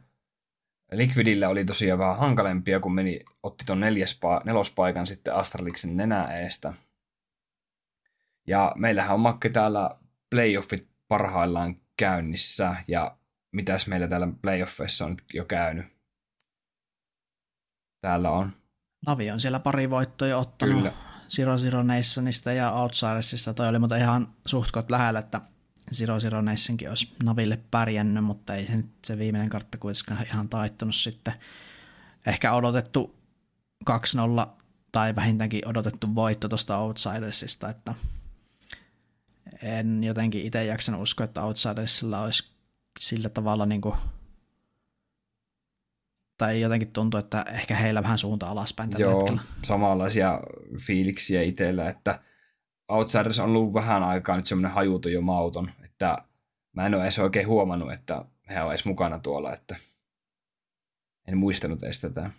Liquidillä 0.93 1.49
oli 1.49 1.65
tosiaan 1.65 1.99
vähän 1.99 2.19
hankalempia, 2.19 2.81
kun 2.81 2.95
meni, 2.95 3.21
otti 3.43 3.65
tuon 3.65 3.81
nelospaikan 4.45 5.07
sitten 5.07 5.35
Astraliksen 5.35 5.97
nenä 5.97 6.25
eestä. 6.25 6.75
Ja 8.47 8.73
meillähän 8.77 9.15
on 9.15 9.21
Makke 9.21 9.49
täällä 9.49 9.91
playoffit 10.31 10.89
parhaillaan 11.09 11.77
käynnissä, 11.97 12.77
ja 12.89 13.17
mitäs 13.53 13.87
meillä 13.87 14.09
täällä 14.09 14.29
playoffeissa 14.43 15.05
on 15.05 15.11
nyt 15.11 15.25
jo 15.35 15.45
käynyt? 15.45 15.87
Täällä 18.01 18.31
on. 18.31 18.53
Navi 19.07 19.31
on 19.31 19.41
siellä 19.41 19.61
pari 19.61 19.91
voittoa 19.91 20.29
jo 20.29 20.41
ottanut. 20.41 20.77
Kyllä. 20.77 20.93
Zero 21.29 21.59
Zero 21.59 21.83
Nationista 21.83 22.53
ja 22.53 22.73
Outsidersista. 22.73 23.55
Toi 23.55 23.69
oli 23.69 23.79
mutta 23.79 23.97
ihan 23.97 24.35
suhtkot 24.47 24.91
lähellä, 24.91 25.19
että 25.19 25.41
Zero 25.93 26.21
Zero 26.21 26.41
Nationkin 26.41 26.89
olisi 26.89 27.13
Naville 27.23 27.59
pärjännyt, 27.71 28.25
mutta 28.25 28.55
ei 28.55 28.67
se 28.67 28.77
nyt 28.77 28.91
se 29.07 29.19
viimeinen 29.19 29.51
kartta 29.51 29.79
kuitenkaan 29.79 30.27
ihan 30.27 30.49
taittunut 30.49 30.95
sitten. 30.95 31.35
Ehkä 32.27 32.53
odotettu 32.53 33.15
2-0 33.91 33.95
tai 34.93 35.17
vähintäänkin 35.17 35.69
odotettu 35.69 36.15
voitto 36.15 36.49
tuosta 36.49 36.79
Outsidersista, 36.79 37.69
että 37.69 37.95
en 39.63 40.05
jotenkin 40.05 40.47
itse 40.47 40.65
jaksanut 40.65 41.03
uskoa, 41.03 41.25
että 41.25 41.43
Outsidersilla 41.45 42.21
olisi 42.21 42.51
sillä 43.01 43.29
tavalla 43.29 43.67
niin 43.67 43.81
kuin 43.81 43.95
tai 46.39 46.61
jotenkin 46.61 46.93
tuntuu, 46.93 47.21
että 47.21 47.45
ehkä 47.53 47.75
heillä 47.75 48.03
vähän 48.03 48.19
suunta 48.19 48.47
alaspäin 48.47 48.91
tällä 48.91 49.07
Joo, 49.07 49.19
hetkellä. 49.19 49.43
samanlaisia 49.63 50.41
fiiliksiä 50.87 51.43
itsellä, 51.43 51.89
että 51.89 52.21
Outsiders 52.89 53.39
on 53.39 53.45
ollut 53.45 53.75
vähän 53.75 54.03
aikaa 54.03 54.37
nyt 54.37 54.47
semmoinen 54.47 54.73
hajuton 54.73 55.13
jo 55.13 55.21
mauton, 55.21 55.71
että 55.85 56.19
mä 56.73 56.87
en 56.87 56.95
ole 56.95 57.03
edes 57.03 57.19
oikein 57.19 57.47
huomannut, 57.47 57.93
että 57.93 58.25
he 58.49 58.63
on 58.63 58.71
edes 58.71 58.85
mukana 58.85 59.19
tuolla, 59.19 59.53
että 59.53 59.77
en 61.29 61.37
muistanut 61.39 61.83
edes 61.83 62.01
tätä. 62.01 62.31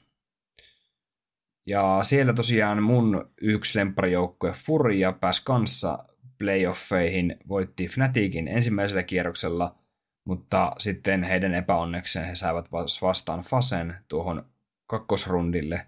Ja 1.66 2.00
siellä 2.02 2.34
tosiaan 2.34 2.84
mun 2.84 3.32
yksi 3.42 3.80
lempparijoukkue 3.80 4.52
Furia 4.52 5.12
pääsi 5.12 5.42
kanssa 5.46 6.06
playoffeihin, 6.38 7.38
voitti 7.48 7.88
Fnaticin 7.88 8.48
ensimmäisellä 8.48 9.04
kierroksella, 9.04 9.76
mutta 10.26 10.72
sitten 10.78 11.24
heidän 11.24 11.56
epäonnekseen 11.56 12.26
he 12.26 12.36
saivat 12.36 12.72
vastaan 13.02 13.40
Fasen 13.40 13.96
tuohon 14.08 14.46
kakkosrundille, 14.88 15.88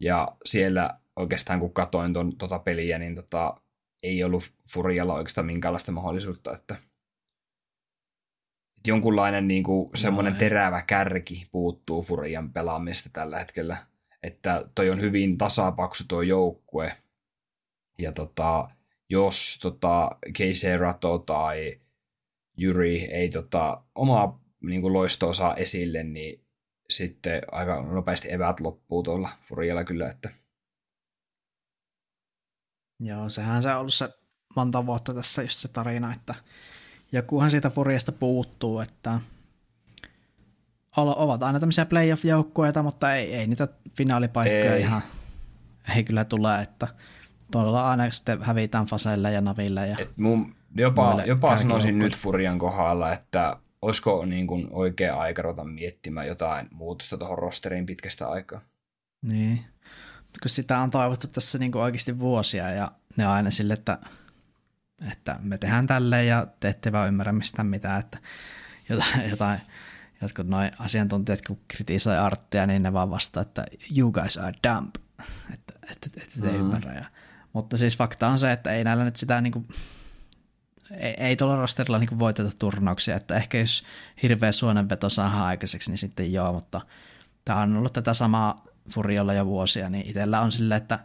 ja 0.00 0.36
siellä 0.44 0.98
oikeastaan 1.16 1.60
kun 1.60 1.72
katoin 1.72 2.12
ton, 2.12 2.36
tota 2.36 2.58
peliä, 2.58 2.98
niin 2.98 3.14
tota, 3.14 3.60
ei 4.02 4.24
ollut 4.24 4.52
Furialla 4.68 5.14
oikeastaan 5.14 5.46
minkäänlaista 5.46 5.92
mahdollisuutta, 5.92 6.52
että, 6.52 6.76
että 8.76 8.90
jonkunlainen 8.90 9.48
niin 9.48 9.62
kuin, 9.62 9.90
semmoinen 9.94 10.32
no, 10.32 10.38
terävä 10.38 10.82
kärki 10.82 11.46
puuttuu 11.52 12.02
Furian 12.02 12.52
pelaamista 12.52 13.10
tällä 13.12 13.38
hetkellä, 13.38 13.76
että 14.22 14.64
toi 14.74 14.90
on 14.90 15.00
hyvin 15.00 15.38
tasapaksu 15.38 16.04
tuo 16.08 16.22
joukkue, 16.22 16.96
ja 17.98 18.12
tota, 18.12 18.68
jos 19.08 19.58
tota, 19.62 20.10
Casey 20.38 20.76
Rato 20.76 21.18
tai 21.18 21.80
Jyri 22.56 23.04
ei 23.04 23.28
tota, 23.30 23.82
omaa 23.94 24.40
niin 24.62 24.82
kuin 24.82 24.92
loistoa 24.92 25.34
saa 25.34 25.56
esille, 25.56 26.02
niin 26.02 26.44
sitten 26.90 27.42
aika 27.52 27.82
nopeasti 27.82 28.32
evät 28.32 28.60
loppuu 28.60 29.02
tuolla 29.02 29.28
Furialla 29.48 29.84
kyllä, 29.84 30.10
että 30.10 30.30
Joo, 33.02 33.28
sehän 33.28 33.62
se 33.62 33.72
on 33.74 33.80
ollut 33.80 33.94
se 33.94 34.08
monta 34.56 34.86
vuotta 34.86 35.14
tässä 35.14 35.42
just 35.42 35.58
se 35.58 35.68
tarina, 35.68 36.12
että 36.12 36.34
jokuhan 37.12 37.50
siitä 37.50 37.70
Furiasta 37.70 38.12
puuttuu, 38.12 38.80
että 38.80 39.20
ovat 40.96 41.42
aina 41.42 41.60
tämmöisiä 41.60 41.86
playoff-joukkueita, 41.86 42.82
mutta 42.82 43.14
ei, 43.14 43.34
ei 43.34 43.46
niitä 43.46 43.68
finaalipaikkoja 43.96 44.74
ei. 44.74 44.80
ihan 44.80 45.02
ei 45.96 46.04
kyllä 46.04 46.24
tule, 46.24 46.62
että 46.62 46.88
tuolla 47.50 47.90
aina 47.90 48.10
sitten 48.10 48.42
hävitään 48.42 48.86
Faselle 48.86 49.32
ja 49.32 49.40
Naville. 49.40 49.86
Ja 49.86 49.96
Et 49.98 50.16
mun, 50.16 50.54
jopa 50.76 51.22
jopa 51.26 51.58
sanoisin 51.58 51.98
nyt 51.98 52.16
Furian 52.16 52.58
kohdalla, 52.58 53.12
että 53.12 53.56
olisiko 53.82 54.24
niin 54.24 54.46
kuin 54.46 54.68
oikea 54.70 55.16
aika 55.16 55.42
ruveta 55.42 55.64
miettimään 55.64 56.26
jotain 56.26 56.68
muutosta 56.70 57.18
tuohon 57.18 57.38
rosteriin 57.38 57.86
pitkästä 57.86 58.28
aikaa. 58.28 58.60
Niin 59.22 59.64
kun 60.42 60.48
sitä 60.48 60.78
on 60.78 60.90
toivottu 60.90 61.26
tässä 61.26 61.58
niin 61.58 61.72
kuin 61.72 61.82
oikeasti 61.82 62.18
vuosia 62.18 62.70
ja 62.70 62.92
ne 63.16 63.26
on 63.26 63.32
aina 63.32 63.50
sille, 63.50 63.72
että, 63.72 63.98
että 65.12 65.36
me 65.42 65.58
tehdään 65.58 65.86
tälleen 65.86 66.26
ja 66.26 66.46
te 66.60 66.68
ette 66.68 66.92
vaan 66.92 67.08
ymmärrä 67.08 67.32
mistään 67.32 67.66
mitään, 67.66 68.00
että 68.00 68.18
jotain, 68.88 69.30
jotain 69.30 69.60
jotkut 70.22 70.46
noin 70.46 70.70
asiantuntijat, 70.78 71.42
kun 71.46 71.60
kritisoi 71.68 72.18
arttia, 72.18 72.66
niin 72.66 72.82
ne 72.82 72.92
vaan 72.92 73.10
vastaa, 73.10 73.40
että 73.40 73.64
you 73.96 74.12
guys 74.12 74.38
are 74.38 74.56
dumb, 74.68 74.94
että, 75.54 75.74
että, 75.90 76.10
että 76.22 76.40
te 76.40 76.48
mm. 76.48 76.56
ymmärrä. 76.56 76.94
Ja, 76.94 77.04
mutta 77.52 77.76
siis 77.78 77.96
fakta 77.96 78.28
on 78.28 78.38
se, 78.38 78.52
että 78.52 78.70
ei 78.70 78.84
näillä 78.84 79.04
nyt 79.04 79.16
sitä 79.16 79.40
niin 79.40 79.52
kuin, 79.52 79.68
ei, 80.90 81.14
ei 81.18 81.36
tuolla 81.36 81.56
rosterilla 81.56 81.98
niin 81.98 82.18
voiteta 82.18 82.50
turnauksia, 82.58 83.16
että 83.16 83.36
ehkä 83.36 83.58
jos 83.58 83.84
hirveä 84.22 84.52
suonenveto 84.52 85.08
saadaan 85.08 85.42
aikaiseksi, 85.42 85.90
niin 85.90 85.98
sitten 85.98 86.32
joo, 86.32 86.52
mutta 86.52 86.80
tämä 87.44 87.60
on 87.60 87.76
ollut 87.76 87.92
tätä 87.92 88.14
samaa 88.14 88.64
Furiolla 88.90 89.34
jo 89.34 89.46
vuosia, 89.46 89.90
niin 89.90 90.06
itsellä 90.06 90.40
on 90.40 90.52
sille, 90.52 90.76
että, 90.76 90.98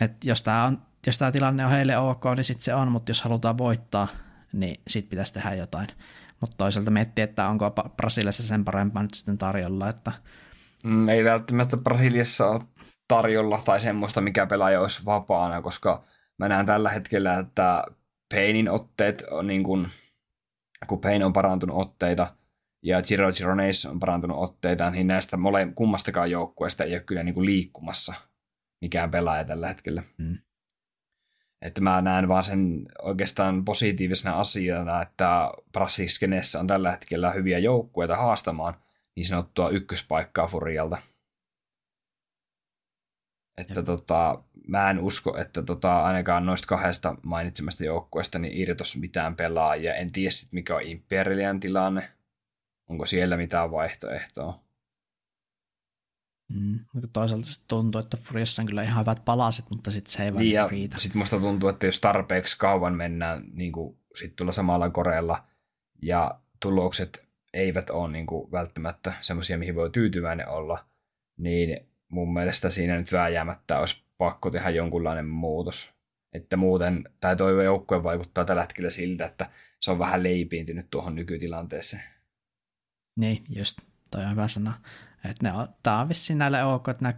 että 0.00 0.28
jos 0.28 0.42
tämä 0.42 0.64
on 0.64 0.78
jos 1.06 1.18
tämä 1.18 1.32
tilanne 1.32 1.64
on 1.64 1.70
heille 1.70 1.98
ok, 1.98 2.24
niin 2.36 2.44
sitten 2.44 2.64
se 2.64 2.74
on, 2.74 2.92
mutta 2.92 3.10
jos 3.10 3.22
halutaan 3.22 3.58
voittaa, 3.58 4.08
niin 4.52 4.80
sitten 4.88 5.10
pitäisi 5.10 5.34
tehdä 5.34 5.54
jotain. 5.54 5.88
Mutta 6.40 6.56
toisaalta 6.56 6.90
miettiä, 6.90 7.24
että 7.24 7.48
onko 7.48 7.70
Brasiliassa 7.96 8.42
sen 8.42 8.64
parempaa 8.64 9.02
nyt 9.02 9.14
sitten 9.14 9.38
tarjolla. 9.38 9.88
Että... 9.88 10.12
Mm, 10.84 11.08
ei 11.08 11.24
välttämättä 11.24 11.76
Brasiliassa 11.76 12.46
ole 12.46 12.60
tarjolla 13.08 13.62
tai 13.64 13.80
semmoista, 13.80 14.20
mikä 14.20 14.46
pelaaja 14.46 14.80
olisi 14.80 15.04
vapaana, 15.04 15.62
koska 15.62 16.04
mä 16.38 16.48
näen 16.48 16.66
tällä 16.66 16.90
hetkellä, 16.90 17.38
että 17.38 17.84
Painin 18.34 18.70
otteet 18.70 19.24
on 19.30 19.46
niin 19.46 19.62
kuin, 19.62 19.88
kun 20.86 21.00
Pain 21.00 21.24
on 21.24 21.32
parantunut 21.32 21.76
otteita, 21.76 22.35
ja 22.86 23.02
Giro 23.02 23.32
Gironeis 23.32 23.86
on 23.86 24.00
parantunut 24.00 24.38
otteitaan, 24.38 24.92
niin 24.92 25.06
näistä 25.06 25.36
mole, 25.36 25.72
kummastakaan 25.74 26.30
joukkueesta 26.30 26.84
ei 26.84 26.94
ole 26.94 27.00
kyllä 27.00 27.22
niin 27.22 27.34
kuin 27.34 27.46
liikkumassa 27.46 28.14
mikään 28.80 29.10
pelaaja 29.10 29.44
tällä 29.44 29.68
hetkellä. 29.68 30.02
Mm. 30.18 30.38
Että 31.62 31.80
mä 31.80 32.02
näen 32.02 32.28
vaan 32.28 32.44
sen 32.44 32.86
oikeastaan 33.02 33.64
positiivisena 33.64 34.40
asiana, 34.40 35.02
että 35.02 35.50
Brassiskenessä 35.72 36.60
on 36.60 36.66
tällä 36.66 36.90
hetkellä 36.90 37.32
hyviä 37.32 37.58
joukkueita 37.58 38.16
haastamaan 38.16 38.74
niin 39.16 39.26
sanottua 39.26 39.70
ykköspaikkaa 39.70 40.46
Furialta. 40.46 40.98
Että 43.58 43.82
tota, 43.82 44.42
mä 44.66 44.90
en 44.90 44.98
usko, 44.98 45.36
että 45.38 45.62
tota, 45.62 46.02
ainakaan 46.02 46.46
noista 46.46 46.66
kahdesta 46.66 47.16
mainitsemasta 47.22 47.84
joukkueesta 47.84 48.38
niin 48.38 48.58
irtos 48.58 48.96
mitään 48.96 49.36
pelaajia. 49.36 49.94
En 49.94 50.12
tiedä 50.12 50.30
sit 50.30 50.52
mikä 50.52 50.76
on 50.76 50.82
Imperialian 50.82 51.60
tilanne. 51.60 52.15
Onko 52.88 53.06
siellä 53.06 53.36
mitään 53.36 53.70
vaihtoehtoa? 53.70 54.66
Mm. 56.54 56.78
Toisaalta 57.12 57.46
se 57.46 57.66
tuntuu, 57.68 58.00
että 58.00 58.16
Furiassa 58.16 58.62
on 58.62 58.66
kyllä 58.66 58.82
ihan 58.82 59.00
hyvät 59.00 59.24
palaset, 59.24 59.64
mutta 59.70 59.90
sitten 59.90 60.12
se 60.12 60.24
ei 60.24 60.30
niin, 60.30 60.54
ja 60.54 60.68
riitä. 60.68 60.98
Sitten 60.98 61.18
musta 61.18 61.40
tuntuu, 61.40 61.68
että 61.68 61.86
jos 61.86 62.00
tarpeeksi 62.00 62.58
kauan 62.58 62.94
mennään 62.94 63.44
niin 63.52 63.72
kuin 63.72 63.98
sit 64.14 64.36
tulla 64.36 64.52
samalla 64.52 64.90
koreella 64.90 65.44
ja 66.02 66.40
tulokset 66.60 67.26
eivät 67.52 67.90
ole 67.90 68.12
niin 68.12 68.26
kuin 68.26 68.52
välttämättä 68.52 69.12
semmoisia, 69.20 69.58
mihin 69.58 69.74
voi 69.74 69.90
tyytyväinen 69.90 70.48
olla, 70.48 70.84
niin 71.36 71.88
mun 72.08 72.32
mielestä 72.32 72.70
siinä 72.70 72.96
nyt 72.96 73.12
vääjäämättä 73.12 73.78
olisi 73.78 74.02
pakko 74.18 74.50
tehdä 74.50 74.70
jonkunlainen 74.70 75.28
muutos. 75.28 75.92
Että 76.32 76.56
muuten, 76.56 77.04
tai 77.20 77.36
toi 77.36 77.64
joukkue 77.64 78.02
vaikuttaa 78.02 78.44
tällä 78.44 78.62
hetkellä 78.62 78.90
siltä, 78.90 79.26
että 79.26 79.50
se 79.80 79.90
on 79.90 79.98
vähän 79.98 80.22
leipiintynyt 80.22 80.86
tuohon 80.90 81.14
nykytilanteeseen. 81.14 82.15
Niin, 83.16 83.44
just. 83.48 83.78
Toi 84.10 84.24
on 84.24 84.30
hyvä 84.30 84.48
sana. 84.48 84.80
Että 85.24 85.50
ne 85.50 85.52
on, 85.52 85.68
tää 85.82 86.00
on 86.00 86.08
vissiin 86.08 86.38
näille 86.38 86.64
ok, 86.64 86.88
että 86.88 87.04
ne 87.04 87.16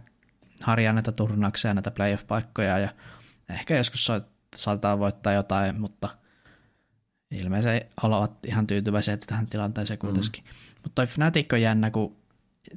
harjaa 0.63 0.93
näitä 0.93 1.11
turnauksia 1.11 1.69
ja 1.69 1.73
näitä 1.73 1.91
playoff-paikkoja 1.91 2.79
ja 2.79 2.89
ehkä 3.49 3.77
joskus 3.77 4.05
so, 4.05 4.21
saatetaan 4.55 4.99
voittaa 4.99 5.33
jotain, 5.33 5.81
mutta 5.81 6.09
ilmeisesti 7.31 7.89
ovat 8.03 8.45
ihan 8.45 8.67
tyytyväisiä 8.67 9.17
tähän 9.17 9.47
tilanteeseen 9.47 9.99
kuitenkin. 9.99 10.43
Mm. 10.43 10.49
Mutta 10.83 10.95
toi 10.95 11.07
Fnatic 11.07 11.53
on 11.53 11.61
jännä, 11.61 11.91
kun 11.91 12.17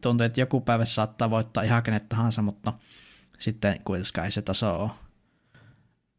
tuntuu, 0.00 0.25
että 0.25 0.41
joku 0.41 0.61
päivä 0.61 0.85
saattaa 0.85 1.31
voittaa 1.31 1.62
ihan 1.62 1.83
kenet 1.83 2.09
tahansa, 2.09 2.43
mutta 2.43 2.73
sitten 3.38 3.79
kuitenkaan 3.85 4.25
ei 4.25 4.31
se 4.31 4.43
taso 4.43 4.83
ole 4.83 4.91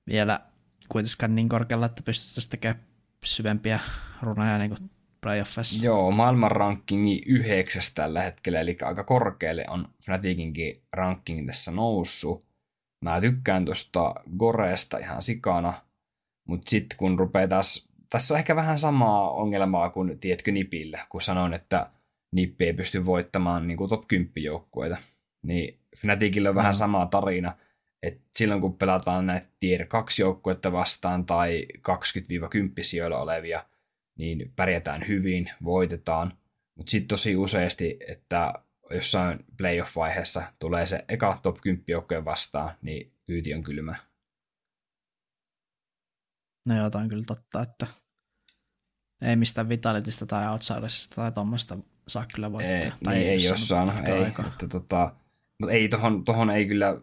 vielä 0.07 0.39
kuitenkaan 0.89 1.35
niin 1.35 1.49
korkealla, 1.49 1.85
että 1.85 2.03
pystyttäisiin 2.03 2.51
tekemään 2.51 2.83
syvempiä 3.25 3.79
runoja 4.21 4.57
niin 4.57 4.69
kuin 4.69 4.91
playoffissa. 5.23 5.85
Joo, 5.85 6.11
maailman 6.11 6.51
rankingi 6.51 7.21
yhdeksäs 7.25 7.93
tällä 7.93 8.21
hetkellä, 8.21 8.59
eli 8.59 8.77
aika 8.81 9.03
korkealle 9.03 9.65
on 9.69 9.87
Fnaticinkin 10.05 10.81
ranking 10.93 11.47
tässä 11.47 11.71
noussut. 11.71 12.45
Mä 13.01 13.21
tykkään 13.21 13.65
tuosta 13.65 14.15
Goreesta 14.37 14.97
ihan 14.97 15.21
sikana, 15.21 15.73
mutta 16.47 16.69
sitten 16.69 16.97
kun 16.97 17.19
rupeaa 17.19 17.47
taas, 17.47 17.89
tässä 18.09 18.33
on 18.33 18.37
ehkä 18.37 18.55
vähän 18.55 18.77
samaa 18.77 19.31
ongelmaa 19.31 19.89
kuin, 19.89 20.19
tiedätkö, 20.19 20.51
Nipillä, 20.51 21.05
kun 21.09 21.21
sanoin, 21.21 21.53
että 21.53 21.89
Nippi 22.33 22.65
ei 22.65 22.73
pysty 22.73 23.05
voittamaan 23.05 23.67
niin 23.67 23.77
kuin 23.77 23.89
top 23.89 24.07
10 24.07 24.31
joukkueita. 24.35 24.97
Niin 25.43 25.79
Fnaticilla 25.97 26.49
on 26.49 26.55
mm. 26.55 26.57
vähän 26.57 26.75
sama 26.75 27.05
tarina, 27.05 27.55
että 28.03 28.21
silloin 28.35 28.61
kun 28.61 28.77
pelataan 28.77 29.25
näitä 29.25 29.47
tier 29.59 29.85
2 29.85 30.21
joukkuetta 30.21 30.71
vastaan 30.71 31.25
tai 31.25 31.65
20-10 31.77 31.81
sijoilla 32.81 33.19
olevia, 33.19 33.63
niin 34.17 34.53
pärjätään 34.55 35.07
hyvin, 35.07 35.51
voitetaan. 35.63 36.37
Mutta 36.75 36.91
sitten 36.91 37.07
tosi 37.07 37.35
useasti, 37.35 37.97
että 38.07 38.53
jossain 38.89 39.45
playoff-vaiheessa 39.57 40.43
tulee 40.59 40.85
se 40.85 41.05
eka 41.07 41.39
top 41.43 41.57
10 41.61 41.83
joukkojen 41.87 42.25
vastaan, 42.25 42.75
niin 42.81 43.13
kyyti 43.27 43.53
on 43.53 43.63
kylmä. 43.63 43.95
No 46.65 46.77
joo, 46.77 46.89
on 46.95 47.09
kyllä 47.09 47.23
totta, 47.27 47.61
että 47.61 47.87
ei 49.21 49.35
mistään 49.35 49.69
Vitalitista 49.69 50.25
tai 50.25 50.51
Outsidersista 50.51 51.15
tai 51.15 51.31
tuommoista 51.31 51.77
saa 52.07 52.25
kyllä 52.33 52.51
voittaa. 52.51 52.75
Ei, 52.75 52.91
tai 53.03 53.13
niin, 53.13 53.27
ei, 53.27 53.33
ei 53.33 53.43
jossain, 53.43 54.07
ei, 54.07 54.23
että 54.23 54.67
tota, 54.69 55.15
mutta 55.59 55.73
ei 55.73 55.89
tohon, 55.89 56.25
tohon 56.25 56.49
ei 56.49 56.65
kyllä 56.65 57.01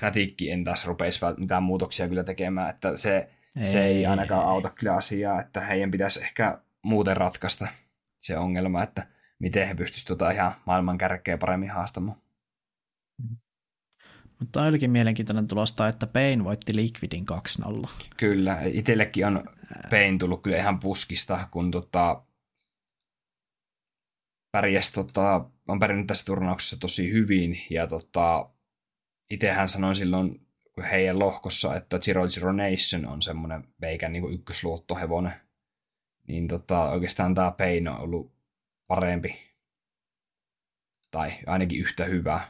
Fnatic 0.00 0.42
en 0.42 0.64
taas 0.64 0.86
rupeisi 0.86 1.20
mitään 1.36 1.62
muutoksia 1.62 2.08
kyllä 2.08 2.24
tekemään, 2.24 2.70
että 2.70 2.96
se, 2.96 3.30
ei, 3.56 3.64
se 3.64 3.84
ei 3.84 4.06
ainakaan 4.06 4.42
ei. 4.42 4.48
auta 4.48 4.70
kyllä 4.70 4.94
asiaa, 4.94 5.40
että 5.40 5.60
heidän 5.60 5.90
pitäisi 5.90 6.22
ehkä 6.22 6.58
muuten 6.82 7.16
ratkaista 7.16 7.68
se 8.18 8.38
ongelma, 8.38 8.82
että 8.82 9.06
miten 9.38 9.68
he 9.68 9.74
pystyisivät 9.74 10.08
tota 10.08 10.30
ihan 10.30 10.54
maailman 10.66 10.98
kärkeä 10.98 11.38
paremmin 11.38 11.70
haastamaan. 11.70 12.18
Mutta 14.40 14.62
olikin 14.62 14.90
mielenkiintoinen 14.90 15.48
tulosta, 15.48 15.88
että 15.88 16.06
Pain 16.06 16.44
voitti 16.44 16.76
Liquidin 16.76 17.24
2-0. 17.84 17.88
Kyllä, 18.16 18.60
itsellekin 18.64 19.26
on 19.26 19.44
Pain 19.90 20.18
tullut 20.18 20.42
kyllä 20.42 20.56
ihan 20.56 20.80
puskista, 20.80 21.48
kun 21.50 21.70
tota, 21.70 22.24
pärjäs, 24.52 24.92
tota, 24.92 25.50
on 25.68 25.78
pärjännyt 25.78 26.06
tässä 26.06 26.24
turnauksessa 26.24 26.80
tosi 26.80 27.12
hyvin, 27.12 27.62
ja 27.70 27.86
tota, 27.86 28.50
itsehän 29.30 29.68
sanoin 29.68 29.96
silloin 29.96 30.45
heidän 30.82 31.18
lohkossa, 31.18 31.76
että 31.76 31.98
Zero 31.98 32.28
Zero 32.28 32.52
Nation 32.52 33.06
on 33.06 33.22
semmoinen 33.22 33.64
veikän 33.80 34.12
niin 34.12 34.32
ykkösluottohevonen. 34.32 35.32
Niin 36.26 36.48
tota, 36.48 36.90
oikeastaan 36.90 37.34
tämä 37.34 37.50
Pain 37.50 37.88
on 37.88 37.98
ollut 37.98 38.32
parempi. 38.86 39.38
Tai 41.10 41.32
ainakin 41.46 41.80
yhtä 41.80 42.04
hyvä. 42.04 42.48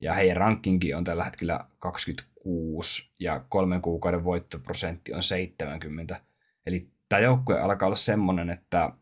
Ja 0.00 0.14
heidän 0.14 0.36
rankingi 0.36 0.94
on 0.94 1.04
tällä 1.04 1.24
hetkellä 1.24 1.64
26 1.78 3.12
ja 3.20 3.44
kolmen 3.48 3.82
kuukauden 3.82 4.24
voittoprosentti 4.24 5.14
on 5.14 5.22
70. 5.22 6.20
Eli 6.66 6.90
tämä 7.08 7.20
joukkue 7.20 7.60
alkaa 7.60 7.86
olla 7.86 7.96
semmoinen, 7.96 8.50
että 8.50 8.92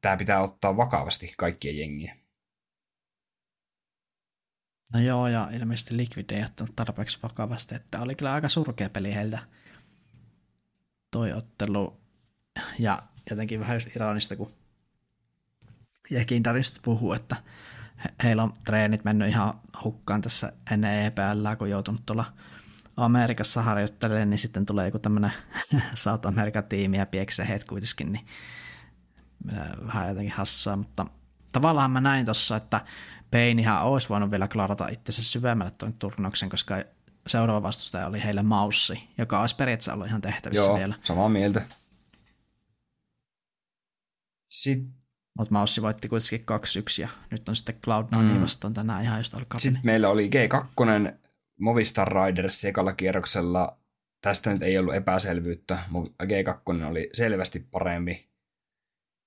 tämä 0.00 0.16
pitää 0.16 0.42
ottaa 0.42 0.76
vakavasti 0.76 1.34
kaikkien 1.38 1.78
jengiä. 1.78 2.16
No 4.94 5.00
joo, 5.00 5.28
ja 5.28 5.48
ilmeisesti 5.52 5.96
Liquid 5.96 6.30
ei 6.30 6.44
ottanut 6.44 6.76
tarpeeksi 6.76 7.18
vakavasti, 7.22 7.74
että 7.74 8.00
oli 8.00 8.14
kyllä 8.14 8.32
aika 8.32 8.48
surkea 8.48 8.90
peli 8.90 9.14
heiltä 9.14 9.38
toi 11.10 11.32
ottelu. 11.32 12.00
Ja 12.78 13.02
jotenkin 13.30 13.60
vähän 13.60 13.76
just 13.76 13.96
ironista, 13.96 14.36
kun 14.36 14.52
Jekindarista 16.10 16.80
puhuu, 16.84 17.12
että 17.12 17.36
he, 18.04 18.14
heillä 18.22 18.42
on 18.42 18.52
treenit 18.64 19.04
mennyt 19.04 19.28
ihan 19.28 19.60
hukkaan 19.84 20.20
tässä 20.20 20.52
ennen 20.70 21.02
EPL, 21.04 21.54
kun 21.58 21.70
joutunut 21.70 22.06
tuolla 22.06 22.32
Amerikassa 22.96 23.62
harjoittelemaan, 23.62 24.30
niin 24.30 24.38
sitten 24.38 24.66
tulee 24.66 24.86
joku 24.86 24.98
tämmöinen 24.98 25.32
South 25.94 26.26
American 26.26 26.64
tiimi 26.64 26.98
ja 26.98 27.06
pieksee 27.06 27.48
heitä 27.48 27.66
kuitenkin, 27.68 28.12
niin 28.12 28.26
vähän 29.86 30.08
jotenkin 30.08 30.34
hassua, 30.34 30.76
mutta 30.76 31.06
tavallaan 31.52 31.90
mä 31.90 32.00
näin 32.00 32.26
tossa, 32.26 32.56
että 32.56 32.80
Peinihän 33.30 33.84
olisi 33.84 34.08
voinut 34.08 34.30
vielä 34.30 34.48
klarata 34.48 34.88
itsensä 34.88 35.22
syvemmälle 35.22 35.72
tuon 35.78 35.92
turnauksen, 35.92 36.48
koska 36.48 36.82
seuraava 37.26 37.62
vastustaja 37.62 38.06
oli 38.06 38.24
heille 38.24 38.42
Maussi, 38.42 39.08
joka 39.18 39.40
olisi 39.40 39.56
periaatteessa 39.56 39.92
ollut 39.92 40.06
ihan 40.06 40.20
tehtävissä 40.20 40.64
Joo, 40.64 40.78
vielä. 40.78 40.94
samaa 41.02 41.28
mieltä. 41.28 41.62
Sitten 44.50 44.98
mutta 45.38 45.52
Maussi 45.52 45.82
voitti 45.82 46.08
kuitenkin 46.08 46.46
2-1 47.00 47.02
ja 47.02 47.08
nyt 47.30 47.48
on 47.48 47.56
sitten 47.56 47.74
Cloud9 47.86 48.16
mm. 48.16 48.42
vastaan 48.42 48.74
tänään 48.74 49.04
ihan 49.04 49.20
just 49.20 49.34
alkaa. 49.34 49.60
Sitten 49.60 49.80
meillä 49.84 50.08
oli 50.08 50.30
G2 50.34 51.12
Movistar 51.60 52.08
Riders 52.08 52.64
ekalla 52.64 52.92
kierroksella. 52.92 53.78
Tästä 54.22 54.50
nyt 54.50 54.62
ei 54.62 54.78
ollut 54.78 54.94
epäselvyyttä. 54.94 55.78
G2 56.22 56.84
oli 56.84 57.10
selvästi 57.12 57.60
parempi 57.70 58.28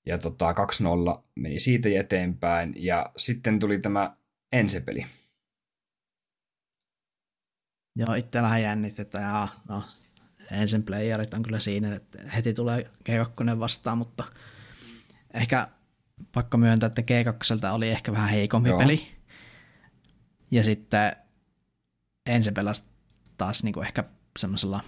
ja 0.05 0.17
tota, 0.17 0.51
2-0 0.51 0.55
meni 1.35 1.59
siitä 1.59 1.89
eteenpäin. 1.95 2.73
Ja 2.75 3.11
sitten 3.17 3.59
tuli 3.59 3.79
tämä 3.79 4.15
ensipeli. 4.51 5.05
Joo, 7.95 8.13
itse 8.13 8.41
vähän 8.41 8.61
jännitetään. 8.61 9.23
Ja, 9.23 9.47
no, 9.69 9.83
ensin 10.51 10.83
playerit 10.83 11.33
on 11.33 11.43
kyllä 11.43 11.59
siinä, 11.59 11.95
että 11.95 12.19
heti 12.35 12.53
tulee 12.53 12.91
G2 13.09 13.59
vastaan, 13.59 13.97
mutta 13.97 14.23
ehkä 15.33 15.67
pakko 16.31 16.57
myöntää, 16.57 16.87
että 16.87 17.01
G2 17.01 17.73
oli 17.73 17.89
ehkä 17.89 18.11
vähän 18.11 18.29
heikompi 18.29 18.69
Joo. 18.69 18.79
peli. 18.79 19.07
Ja 20.51 20.63
sitten 20.63 21.15
ensin 22.25 22.53
pelasi 22.53 22.83
taas 23.37 23.63
niin 23.63 23.73
kuin 23.73 23.85
ehkä 23.85 24.03
semmoisella 24.39 24.83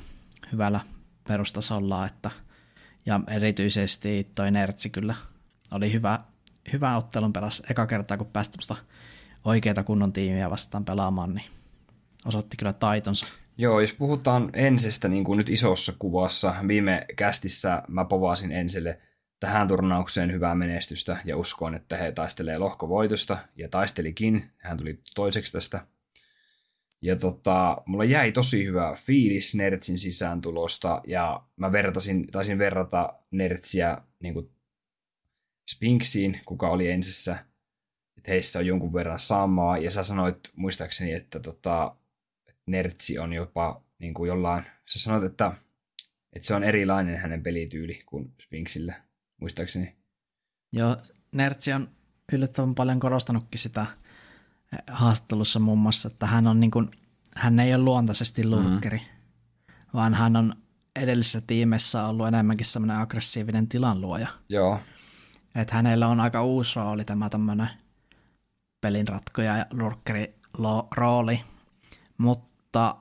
hyvällä 0.51 0.79
perustasolla, 1.27 2.05
että– 2.05 2.31
ja 3.05 3.19
erityisesti 3.27 4.31
toi 4.35 4.51
Nertsi 4.51 4.89
kyllä 4.89 5.15
oli 5.71 5.93
hyvä, 5.93 6.19
hyvä 6.73 6.97
ottelun 6.97 7.33
pelas 7.33 7.63
eka 7.69 7.85
kertaa, 7.85 8.17
kun 8.17 8.27
pääsi 8.27 8.51
oikeita 9.45 9.83
kunnon 9.83 10.13
tiimiä 10.13 10.49
vastaan 10.49 10.85
pelaamaan, 10.85 11.33
niin 11.33 11.45
osoitti 12.25 12.57
kyllä 12.57 12.73
taitonsa. 12.73 13.25
Joo, 13.57 13.79
jos 13.79 13.93
puhutaan 13.93 14.49
ensistä 14.53 15.07
niin 15.07 15.23
kuin 15.23 15.37
nyt 15.37 15.49
isossa 15.49 15.93
kuvassa, 15.99 16.55
viime 16.67 17.05
kästissä 17.15 17.83
mä 17.87 18.05
povasin 18.05 18.51
ensille 18.51 18.99
tähän 19.39 19.67
turnaukseen 19.67 20.31
hyvää 20.31 20.55
menestystä 20.55 21.17
ja 21.25 21.37
uskoin, 21.37 21.73
että 21.73 21.97
he 21.97 22.11
taistelee 22.11 22.57
lohkovoitosta 22.57 23.37
ja 23.55 23.69
taistelikin. 23.69 24.51
Hän 24.57 24.77
tuli 24.77 24.99
toiseksi 25.15 25.51
tästä 25.51 25.87
ja 27.03 27.15
tota, 27.15 27.77
mulla 27.85 28.03
jäi 28.03 28.31
tosi 28.31 28.65
hyvä 28.65 28.95
fiilis 28.95 29.55
Nertsin 29.55 29.97
sisääntulosta 29.97 31.01
ja 31.07 31.43
mä 31.55 31.71
vertasin, 31.71 32.27
taisin 32.27 32.57
verrata 32.57 33.13
Nertsiä 33.31 33.97
niin 34.19 34.33
kuin 34.33 34.49
Spinksiin, 35.71 36.39
kuka 36.45 36.69
oli 36.69 36.89
ensissä, 36.89 37.45
että 38.17 38.31
heissä 38.31 38.59
on 38.59 38.65
jonkun 38.65 38.93
verran 38.93 39.19
samaa. 39.19 39.77
Ja 39.77 39.91
sä 39.91 40.03
sanoit 40.03 40.37
muistaakseni, 40.55 41.13
että 41.13 41.39
tota, 41.39 41.95
Nertsi 42.65 43.19
on 43.19 43.33
jopa 43.33 43.83
niin 43.99 44.13
kuin 44.13 44.27
jollain, 44.27 44.63
sä 44.89 44.99
sanoit, 44.99 45.23
että, 45.23 45.51
että 46.33 46.47
se 46.47 46.55
on 46.55 46.63
erilainen 46.63 47.17
hänen 47.17 47.43
pelityyli 47.43 48.03
kuin 48.05 48.33
Spinksillä, 48.41 49.03
muistaakseni. 49.41 49.95
Joo, 50.73 50.97
Nertsi 51.31 51.73
on 51.73 51.89
yllättävän 52.33 52.75
paljon 52.75 52.99
korostanutkin 52.99 53.59
sitä 53.59 53.85
haastattelussa 54.91 55.59
muun 55.59 55.79
muassa, 55.79 56.07
että 56.07 56.25
hän, 56.27 56.47
on 56.47 56.59
niin 56.59 56.71
kuin, 56.71 56.89
hän 57.35 57.59
ei 57.59 57.75
ole 57.75 57.83
luontaisesti 57.83 58.47
lurkkeri, 58.47 58.97
mm. 58.97 59.73
vaan 59.93 60.13
hän 60.13 60.35
on 60.35 60.53
edellisessä 60.95 61.41
tiimessä 61.41 62.05
ollut 62.05 62.27
enemmänkin 62.27 62.65
semmoinen 62.65 62.97
aggressiivinen 62.97 63.67
tilanluoja. 63.67 64.27
Joo. 64.49 64.79
Että 65.55 65.75
hänellä 65.75 66.07
on 66.07 66.19
aika 66.19 66.43
uusi 66.43 66.75
rooli 66.75 67.05
tämä 67.05 67.29
tämmöinen 67.29 67.69
pelinratkoja 68.81 69.57
ja 69.57 69.65
lurkkeri 69.73 70.35
rooli, 70.95 71.41
mutta 72.17 72.95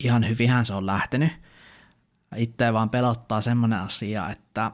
ihan 0.00 0.28
hyvinhän 0.28 0.64
se 0.64 0.74
on 0.74 0.86
lähtenyt. 0.86 1.32
Itse 2.36 2.72
vaan 2.72 2.90
pelottaa 2.90 3.40
semmoinen 3.40 3.78
asia, 3.78 4.30
että, 4.30 4.70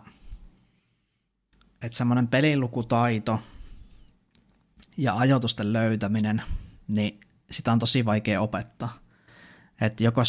että 1.83 1.99
semmoinen 1.99 2.29
pelilukutaito 2.29 3.41
ja 4.99 5.17
ajoitusten 5.17 5.73
löytäminen, 5.73 6.43
niin 6.89 7.21
sitä 7.51 7.73
on 7.73 7.79
tosi 7.79 8.05
vaikea 8.05 8.41
opettaa. 8.41 8.99
Että 9.81 10.05
joko, 10.05 10.23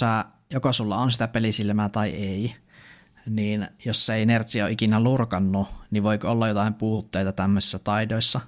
joko 0.53 0.73
sulla 0.73 0.97
on 0.97 1.11
sitä 1.11 1.27
pelisilmää 1.27 1.89
tai 1.89 2.09
ei, 2.09 2.55
niin 3.25 3.67
jos 3.85 4.09
ei 4.09 4.25
Nertsi 4.25 4.61
ole 4.61 4.71
ikinä 4.71 4.99
lurkannut, 4.99 5.67
niin 5.91 6.03
voiko 6.03 6.31
olla 6.31 6.47
jotain 6.47 6.73
puutteita 6.73 7.31
tämmöisissä 7.31 7.79
taidoissa. 7.79 8.41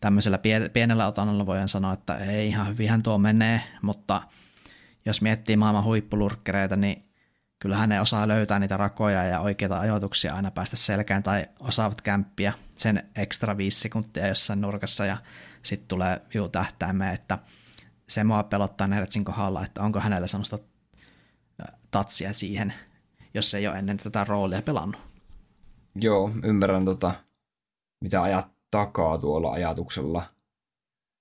Tämmöisellä 0.00 0.38
pienellä 0.72 1.06
otannalla 1.06 1.46
voidaan 1.46 1.68
sanoa, 1.68 1.92
että 1.92 2.16
ei 2.16 2.48
ihan 2.48 2.68
hyvinhän 2.68 3.02
tuo 3.02 3.18
menee, 3.18 3.62
mutta 3.82 4.22
jos 5.04 5.22
miettii 5.22 5.56
maailman 5.56 5.84
huippulurkkereita, 5.84 6.76
niin 6.76 7.05
kyllähän 7.58 7.88
ne 7.88 8.00
osaa 8.00 8.28
löytää 8.28 8.58
niitä 8.58 8.76
rakoja 8.76 9.24
ja 9.24 9.40
oikeita 9.40 9.80
ajoituksia 9.80 10.34
aina 10.34 10.50
päästä 10.50 10.76
selkään 10.76 11.22
tai 11.22 11.46
osaavat 11.60 12.00
kämppiä 12.02 12.52
sen 12.76 13.02
ekstra 13.16 13.56
viisi 13.56 13.80
sekuntia 13.80 14.26
jossain 14.26 14.60
nurkassa 14.60 15.06
ja 15.06 15.16
sitten 15.62 15.88
tulee 15.88 16.20
view 16.34 16.50
tähtäimeen, 16.50 17.14
että 17.14 17.38
se 18.08 18.24
mua 18.24 18.42
pelottaa 18.42 18.86
Nertsin 18.86 19.24
kohdalla, 19.24 19.64
että 19.64 19.82
onko 19.82 20.00
hänellä 20.00 20.26
semmoista 20.26 20.58
tatsia 21.90 22.32
siihen, 22.32 22.74
jos 23.34 23.54
ei 23.54 23.68
ole 23.68 23.78
ennen 23.78 23.96
tätä 23.96 24.24
roolia 24.24 24.62
pelannut. 24.62 25.00
Joo, 25.94 26.30
ymmärrän 26.42 26.84
tota, 26.84 27.14
mitä 28.04 28.22
ajat 28.22 28.48
takaa 28.70 29.18
tuolla 29.18 29.52
ajatuksella. 29.52 30.22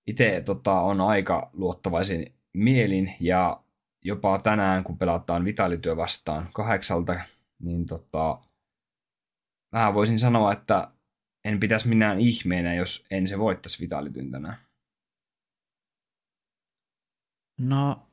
Itse 0.08 0.42
tota, 0.46 0.82
on 0.82 1.02
aika 1.02 1.50
luottavaisin 1.54 2.36
mielin 2.54 3.16
ja 3.20 3.64
jopa 4.06 4.40
tänään, 4.40 4.84
kun 4.84 4.98
pelataan 4.98 5.46
vitalityö 5.46 5.98
vastaan 5.98 6.50
kahdeksalta, 6.54 7.20
niin 7.60 7.86
tota, 7.86 8.42
mä 9.72 9.94
voisin 9.94 10.20
sanoa, 10.20 10.54
että 10.54 10.92
en 11.46 11.60
pitäisi 11.60 11.88
minään 11.88 12.20
ihmeenä, 12.20 12.74
jos 12.74 13.06
en 13.12 13.28
se 13.28 13.40
voittaisi 13.40 13.80
vitalityn 13.80 14.32
tänään. 14.32 14.58
No, 17.60 18.08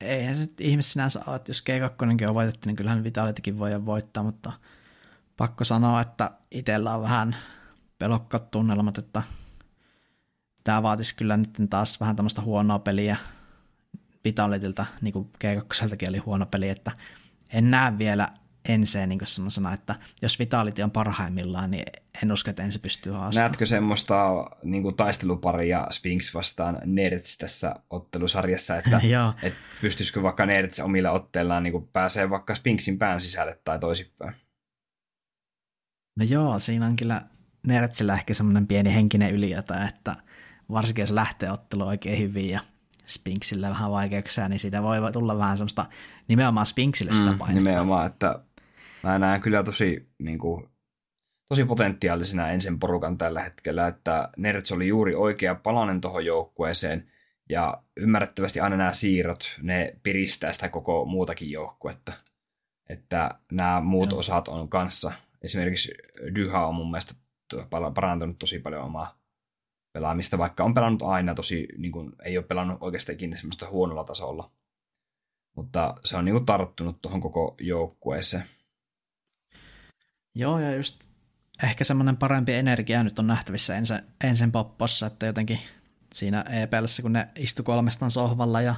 eihän 0.00 0.36
se 0.36 0.40
nyt 0.40 0.60
ihme 0.60 0.82
sinänsä 0.82 1.20
ole, 1.26 1.36
että 1.36 1.50
jos 1.50 1.64
G2 1.70 2.28
on 2.28 2.34
voitettu, 2.34 2.68
niin 2.68 2.76
kyllähän 2.76 3.04
Vitalitikin 3.04 3.58
voi 3.58 3.86
voittaa, 3.86 4.22
mutta 4.22 4.52
pakko 5.36 5.64
sanoa, 5.64 6.00
että 6.00 6.30
itsellä 6.50 6.94
on 6.94 7.02
vähän 7.02 7.36
pelokkaat 7.98 8.50
tunnelmat, 8.50 8.98
että 8.98 9.22
tämä 10.64 10.82
vaatisi 10.82 11.16
kyllä 11.16 11.36
nyt 11.36 11.50
taas 11.70 12.00
vähän 12.00 12.16
tämmöistä 12.16 12.42
huonoa 12.42 12.78
peliä 12.78 13.16
Vitalitilta, 14.24 14.86
niin 15.00 15.12
kuin 15.12 15.30
G2 15.44 16.08
oli 16.08 16.18
huono 16.18 16.46
peli, 16.46 16.68
että 16.68 16.92
en 17.52 17.70
näe 17.70 17.98
vielä 17.98 18.28
enseen 18.68 19.08
niin 19.08 19.20
semmoisena, 19.24 19.72
että 19.72 19.94
jos 20.22 20.38
Vitality 20.38 20.82
on 20.82 20.90
parhaimmillaan, 20.90 21.70
niin 21.70 21.84
en 22.22 22.32
usko, 22.32 22.50
että 22.50 22.62
ensi 22.62 22.78
pystyy 22.78 23.12
haastamaan. 23.12 23.48
Näetkö 23.48 23.66
semmoista 23.66 24.46
niin 24.62 24.82
kuin 24.82 24.96
taisteluparia 24.96 25.86
Sphinx 25.90 26.34
vastaan 26.34 26.78
Nerds 26.84 27.38
tässä 27.38 27.74
ottelusarjassa, 27.90 28.76
että 28.76 29.00
et 29.42 29.54
pystyisikö 29.80 30.22
vaikka 30.22 30.46
Nerds 30.46 30.80
omilla 30.80 31.10
otteillaan 31.10 31.62
niin 31.62 31.88
pääsee 31.92 32.30
vaikka 32.30 32.54
Sphinxin 32.54 32.98
pään 32.98 33.20
sisälle 33.20 33.60
tai 33.64 33.78
toisinpäin? 33.78 34.34
No 36.18 36.24
joo, 36.24 36.58
siinä 36.58 36.86
on 36.86 36.96
kyllä 36.96 37.22
Nerdsillä 37.66 38.14
ehkä 38.14 38.34
semmoinen 38.34 38.66
pieni 38.66 38.94
henkinen 38.94 39.34
ylijätä, 39.34 39.86
että 39.88 40.16
varsinkin 40.70 41.02
jos 41.02 41.10
lähtee 41.10 41.50
ottelu 41.50 41.86
oikein 41.86 42.18
hyvin 42.18 42.48
ja 42.48 42.60
Spinksillä 43.06 43.68
vähän 43.68 43.90
vaikeuksia, 43.90 44.48
niin 44.48 44.60
siitä 44.60 44.82
voi 44.82 45.12
tulla 45.12 45.38
vähän 45.38 45.58
semmoista 45.58 45.86
nimenomaan 46.28 46.66
Spinksille 46.66 47.12
sitä 47.12 47.24
painetta. 47.24 47.46
Mm, 47.46 47.54
nimenomaan, 47.54 48.06
että 48.06 48.44
mä 49.02 49.18
näen 49.18 49.40
kyllä 49.40 49.62
tosi, 49.62 50.08
niin 50.18 50.38
kuin, 50.38 50.68
tosi 51.48 51.64
potentiaalisena 51.64 52.46
ensin 52.46 52.78
porukan 52.78 53.18
tällä 53.18 53.42
hetkellä, 53.42 53.86
että 53.86 54.28
Nerds 54.36 54.72
oli 54.72 54.88
juuri 54.88 55.14
oikea 55.14 55.54
palanen 55.54 56.00
tuohon 56.00 56.24
joukkueeseen, 56.24 57.10
ja 57.48 57.82
ymmärrettävästi 57.96 58.60
aina 58.60 58.76
nämä 58.76 58.92
siirrot, 58.92 59.56
ne 59.62 59.96
piristää 60.02 60.52
sitä 60.52 60.68
koko 60.68 61.04
muutakin 61.04 61.50
joukkuetta. 61.50 62.12
Että 62.88 63.30
nämä 63.52 63.80
muut 63.80 64.10
Joo. 64.10 64.18
osat 64.18 64.48
on 64.48 64.68
kanssa, 64.68 65.12
esimerkiksi 65.42 65.94
Dyha 66.34 66.66
on 66.66 66.74
mun 66.74 66.90
mielestä 66.90 67.14
parantunut 67.94 68.38
tosi 68.38 68.58
paljon 68.58 68.82
omaa 68.82 69.21
pelaamista, 69.92 70.38
vaikka 70.38 70.64
on 70.64 70.74
pelannut 70.74 71.02
aina 71.02 71.34
tosi, 71.34 71.68
niin 71.78 71.92
kuin, 71.92 72.12
ei 72.24 72.38
ole 72.38 72.46
pelannut 72.46 72.78
oikeastaan 72.80 73.14
ikinä 73.14 73.36
semmoista 73.36 73.68
huonolla 73.70 74.04
tasolla. 74.04 74.50
Mutta 75.56 75.94
se 76.04 76.16
on 76.16 76.24
niin 76.24 76.34
kuin, 76.34 76.46
tarttunut 76.46 77.02
tuohon 77.02 77.20
koko 77.20 77.54
joukkueeseen. 77.60 78.44
Joo, 80.34 80.58
ja 80.58 80.76
just 80.76 81.04
ehkä 81.62 81.84
semmoinen 81.84 82.16
parempi 82.16 82.52
energia 82.52 83.02
nyt 83.02 83.18
on 83.18 83.26
nähtävissä 83.26 83.76
ensin, 83.76 84.00
ensin 84.24 84.52
poppossa, 84.52 85.06
että 85.06 85.26
jotenkin 85.26 85.58
siinä 86.14 86.44
EPLssä, 86.50 87.02
kun 87.02 87.12
ne 87.12 87.28
istu 87.36 87.62
kolmestaan 87.62 88.10
sohvalla 88.10 88.60
ja 88.60 88.74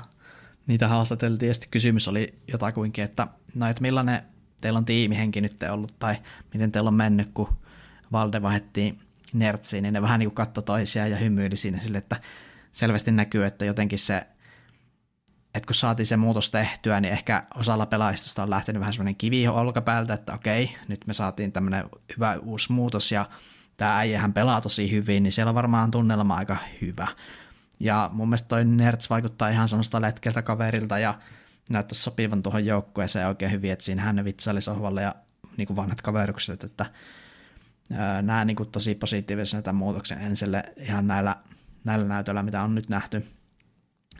niitä 0.66 0.88
haastateltiin, 0.88 1.48
ja 1.48 1.54
sitten 1.54 1.70
kysymys 1.70 2.08
oli 2.08 2.34
jotakuinkin, 2.48 3.04
että 3.04 3.26
no, 3.54 3.66
että 3.68 3.82
millainen 3.82 4.22
teillä 4.60 4.78
on 4.78 4.84
tiimihenki 4.84 5.40
nyt 5.40 5.62
ollut, 5.70 5.98
tai 5.98 6.16
miten 6.52 6.72
teillä 6.72 6.88
on 6.88 6.94
mennyt, 6.94 7.30
kun 7.34 7.48
Valde 8.12 8.42
vaihdettiin 8.42 9.00
nertsiin, 9.34 9.82
niin 9.82 9.92
ne 9.92 10.02
vähän 10.02 10.18
niin 10.18 10.30
katsoi 10.30 10.64
toisiaan 10.64 11.10
ja 11.10 11.16
hymyili 11.16 11.56
siinä 11.56 11.78
sille, 11.78 11.98
että 11.98 12.16
selvästi 12.72 13.12
näkyy, 13.12 13.44
että 13.44 13.64
jotenkin 13.64 13.98
se, 13.98 14.26
että 15.54 15.66
kun 15.66 15.74
saatiin 15.74 16.06
se 16.06 16.16
muutos 16.16 16.50
tehtyä, 16.50 17.00
niin 17.00 17.12
ehkä 17.12 17.42
osalla 17.54 17.86
pelaajista 17.86 18.42
on 18.42 18.50
lähtenyt 18.50 18.80
vähän 18.80 18.92
semmoinen 18.92 19.16
kivi 19.16 19.48
olkapäältä, 19.48 20.14
että 20.14 20.34
okei, 20.34 20.76
nyt 20.88 21.06
me 21.06 21.12
saatiin 21.12 21.52
tämmöinen 21.52 21.84
hyvä 22.16 22.36
uusi 22.42 22.72
muutos 22.72 23.12
ja 23.12 23.28
tämä 23.76 23.98
äijähän 23.98 24.32
pelaa 24.32 24.60
tosi 24.60 24.90
hyvin, 24.90 25.22
niin 25.22 25.32
siellä 25.32 25.50
on 25.50 25.54
varmaan 25.54 25.90
tunnelma 25.90 26.36
aika 26.36 26.56
hyvä. 26.80 27.06
Ja 27.80 28.10
mun 28.12 28.28
mielestä 28.28 28.48
toi 28.48 28.64
Nerds 28.64 29.10
vaikuttaa 29.10 29.48
ihan 29.48 29.68
semmoista 29.68 30.00
letkeltä 30.00 30.42
kaverilta 30.42 30.98
ja 30.98 31.18
näyttäisi 31.70 32.02
sopivan 32.02 32.42
tuohon 32.42 32.66
joukkueeseen 32.66 33.28
oikein 33.28 33.52
hyvin, 33.52 33.72
että 33.72 33.84
siinä 33.84 34.02
hän 34.02 34.24
vitsaili 34.24 34.60
sohvalle 34.60 35.02
ja 35.02 35.14
niin 35.56 35.66
kuin 35.66 35.76
vanhat 35.76 36.02
kaverukset, 36.02 36.64
että 36.64 36.86
näen 38.22 38.46
niin 38.46 38.56
tosi 38.72 38.94
positiivisena 38.94 39.62
tämän 39.62 39.76
muutoksen 39.76 40.20
ensille 40.20 40.62
ihan 40.76 41.06
näillä, 41.06 41.36
näillä 41.84 42.08
näytöillä, 42.08 42.42
mitä 42.42 42.62
on 42.62 42.74
nyt 42.74 42.88
nähty. 42.88 43.26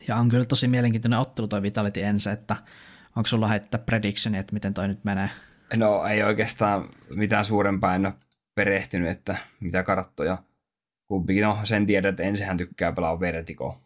Ja 0.09 0.17
on 0.17 0.29
kyllä 0.29 0.45
tosi 0.45 0.69
mielenkiintoinen 0.69 1.19
ottelu 1.19 1.49
toi 1.49 1.63
Vitality 1.63 2.03
ensin, 2.03 2.33
että 2.33 2.57
onko 3.17 3.27
sulla 3.27 3.49
heittää 3.49 3.81
predictioni, 3.81 4.39
että 4.39 4.53
miten 4.53 4.75
toi 4.75 4.89
nyt 4.89 5.05
menee? 5.05 5.31
No 5.77 6.07
ei 6.07 6.23
oikeastaan 6.23 6.89
mitään 7.15 7.45
suurempaa 7.45 7.95
en 7.95 8.07
ole 8.07 8.15
perehtynyt, 8.55 9.11
että 9.11 9.37
mitä 9.61 9.83
karttoja 9.83 10.39
kumpikin. 11.09 11.43
No 11.43 11.59
sen 11.65 11.87
tiedät, 11.87 12.09
että 12.09 12.23
ensinhän 12.23 12.57
tykkää 12.57 12.93
pelaa 12.93 13.21
Vertigo. 13.21 13.81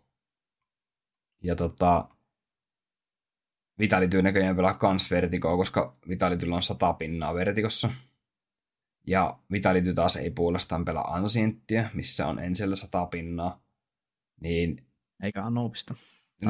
Ja 1.43 1.57
tota, 1.57 2.09
Vitality 3.79 4.23
näköjään 4.23 4.57
pelaa 4.57 4.75
kans 4.75 5.11
Vertigoa, 5.11 5.57
koska 5.57 5.97
Vitalityllä 6.09 6.57
on 6.57 6.63
sata 6.63 6.93
pinnaa 6.93 7.35
Vertigossa. 7.35 7.91
Ja 9.09 9.39
Vitality 9.53 9.95
taas 9.95 10.17
ei 10.17 10.31
puolestaan 10.31 10.85
pelaa 10.85 11.15
Ancienttia, 11.15 11.91
missä 11.95 12.27
on 12.27 12.39
ensellä 12.39 12.77
sata 12.77 13.07
pinnaa. 13.07 13.61
Niin, 14.41 14.87
Eikä 15.23 15.45
Anubista. 15.45 15.95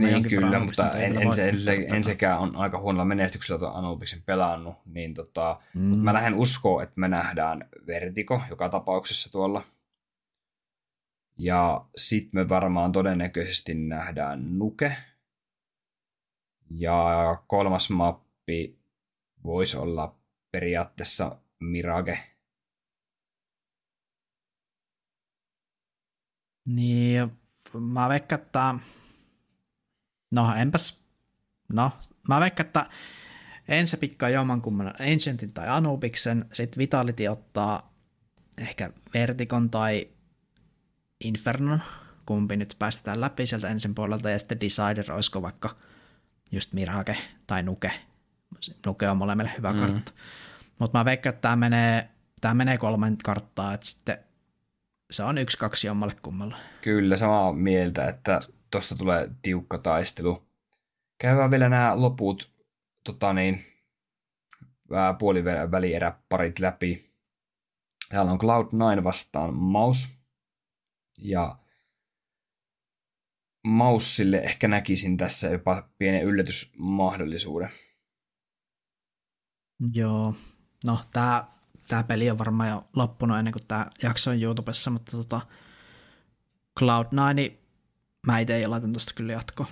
Niin 0.01 0.23
kyllä, 0.23 0.59
mutta 0.59 0.92
en, 0.92 1.23
en, 1.23 1.33
se, 1.33 1.53
en 1.94 2.05
sekään 2.05 2.38
on 2.38 2.57
aika 2.57 2.79
huonolla 2.79 3.05
menestyksellä 3.05 3.59
tuon 3.59 3.75
Anubiksen 3.75 4.23
pelannut. 4.27 4.75
Niin 4.87 5.14
tota, 5.14 5.61
mm. 5.75 5.81
mutta 5.81 6.05
mä 6.05 6.12
lähden 6.12 6.35
uskoa, 6.35 6.83
että 6.83 7.01
me 7.01 7.09
nähdään 7.09 7.68
Vertigo 7.87 8.42
joka 8.51 8.68
tapauksessa 8.68 9.33
tuolla. 9.33 9.64
Ja 11.38 11.87
sitten 11.97 12.40
me 12.40 12.49
varmaan 12.49 12.92
todennäköisesti 12.92 13.75
nähdään 13.75 14.59
Nuke. 14.59 14.97
Ja 16.71 17.42
kolmas 17.47 17.90
mappi 17.90 18.79
voisi 19.44 19.77
olla 19.77 20.14
periaatteessa 20.51 21.38
Mirage 21.61 22.18
Niin, 26.68 27.33
mä 27.81 28.09
veikkaan, 28.09 28.42
että... 28.42 28.74
No, 30.31 30.54
enpäs... 30.54 30.98
No, 31.72 31.92
mä 32.28 32.40
veikkaan, 32.40 32.66
että 32.66 32.87
ensin 33.68 33.98
pikkaa 33.98 34.28
jommankumman 34.28 34.94
Ancientin 35.12 35.54
tai 35.54 35.68
Anubiksen, 35.68 36.44
sitten 36.52 36.78
Vitality 36.78 37.26
ottaa 37.26 37.94
ehkä 38.59 38.90
Vertikon 39.14 39.70
tai 39.70 40.09
Infernon, 41.24 41.83
kumpi 42.26 42.57
nyt 42.57 42.76
päästetään 42.78 43.20
läpi 43.20 43.46
sieltä 43.46 43.68
ensin 43.68 43.94
puolelta, 43.94 44.31
ja 44.31 44.38
sitten 44.38 44.61
Decider, 44.61 45.12
olisiko 45.12 45.42
vaikka 45.42 45.76
just 46.52 46.72
Mirage 46.72 47.16
tai 47.46 47.62
Nuke. 47.62 47.92
Nuke 48.87 49.11
on 49.11 49.16
molemmille 49.16 49.52
hyvä 49.57 49.72
mm. 49.72 49.78
kartta. 49.78 50.12
Mutta 50.78 50.98
mä 50.98 51.04
veikkaan, 51.04 51.35
että 51.35 51.42
tämä 51.42 51.57
menee 51.57 52.09
tämä 52.40 52.54
menee 52.54 52.78
kolmen 52.78 53.16
karttaa, 53.24 53.74
että 53.74 53.87
sitten 53.87 54.18
se 55.11 55.23
on 55.23 55.38
yksi 55.38 55.59
kaksi 55.59 55.87
jommalle 55.87 56.14
kummalle. 56.23 56.57
Kyllä, 56.83 57.16
samaa 57.16 57.53
mieltä, 57.53 58.09
että 58.09 58.40
tosta 58.71 58.97
tulee 58.97 59.31
tiukka 59.42 59.79
taistelu. 59.79 60.49
Käydään 61.18 61.51
vielä 61.51 61.68
nämä 61.68 62.01
loput 62.01 62.51
tota 63.05 63.33
niin, 63.33 63.64
puolivälieräparit 65.18 66.59
läpi. 66.59 67.14
Täällä 68.09 68.33
on 68.33 68.38
Cloud9 68.40 69.05
vastaan 69.05 69.57
Maus. 69.57 70.09
Ja 71.21 71.59
Maussille 73.66 74.37
ehkä 74.37 74.68
näkisin 74.68 75.16
tässä 75.16 75.49
jopa 75.49 75.88
pienen 75.99 76.23
yllätysmahdollisuuden. 76.23 77.71
Joo, 79.92 80.35
no 80.87 80.99
tämä 81.12 81.58
tää 81.88 82.03
peli 82.03 82.31
on 82.31 82.38
varmaan 82.38 82.68
jo 82.68 82.85
loppunut 82.96 83.38
ennen 83.38 83.53
kuin 83.53 83.66
tämä 83.68 83.87
jakso 84.03 84.31
on 84.31 84.42
YouTubessa, 84.42 84.90
mutta 84.90 85.16
tota, 85.16 85.40
Cloud9, 86.81 87.53
mä 88.27 88.38
itse 88.38 88.66
laitan 88.66 88.92
tuosta 88.92 89.14
kyllä 89.14 89.33
jatko. 89.33 89.66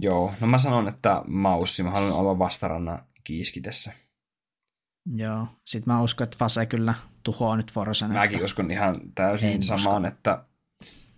Joo, 0.00 0.34
no 0.40 0.46
mä 0.46 0.58
sanon, 0.58 0.88
että 0.88 1.22
Maussi, 1.26 1.82
mä 1.82 1.90
haluan 1.90 2.20
olla 2.20 2.38
vastaranna 2.38 2.98
kiiski 3.24 3.60
tässä. 3.60 3.92
Joo, 5.16 5.46
sit 5.64 5.86
mä 5.86 6.02
uskon, 6.02 6.24
että 6.24 6.36
Fase 6.38 6.66
kyllä 6.66 6.94
tuhoaa 7.22 7.56
nyt 7.56 7.72
Forsen. 7.72 8.10
Mäkin 8.12 8.36
että... 8.36 8.44
uskon 8.44 8.70
ihan 8.70 9.00
täysin 9.14 9.62
samaan, 9.62 10.06
että 10.06 10.44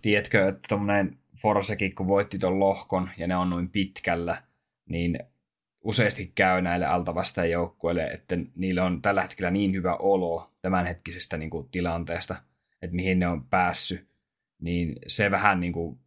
tiedätkö, 0.01 0.47
että 0.47 0.67
tuommoinen 0.69 1.17
Forsekin, 1.41 1.95
kun 1.95 2.07
voitti 2.07 2.39
tuon 2.39 2.59
lohkon 2.59 3.09
ja 3.17 3.27
ne 3.27 3.35
on 3.35 3.49
noin 3.49 3.69
pitkällä, 3.69 4.43
niin 4.89 5.19
useasti 5.83 6.31
käy 6.35 6.61
näille 6.61 6.85
altavastaan 6.85 7.51
joukkueille, 7.51 8.05
että 8.05 8.37
niillä 8.55 8.83
on 8.83 9.01
tällä 9.01 9.21
hetkellä 9.21 9.51
niin 9.51 9.73
hyvä 9.73 9.95
olo 9.95 10.53
tämänhetkisestä 10.61 11.37
niin 11.37 11.49
kuin, 11.49 11.69
tilanteesta, 11.69 12.35
että 12.81 12.95
mihin 12.95 13.19
ne 13.19 13.27
on 13.27 13.47
päässyt, 13.47 14.07
niin 14.61 14.95
se 15.07 15.31
vähän 15.31 15.59
niin 15.59 15.73
kuin, 15.73 15.99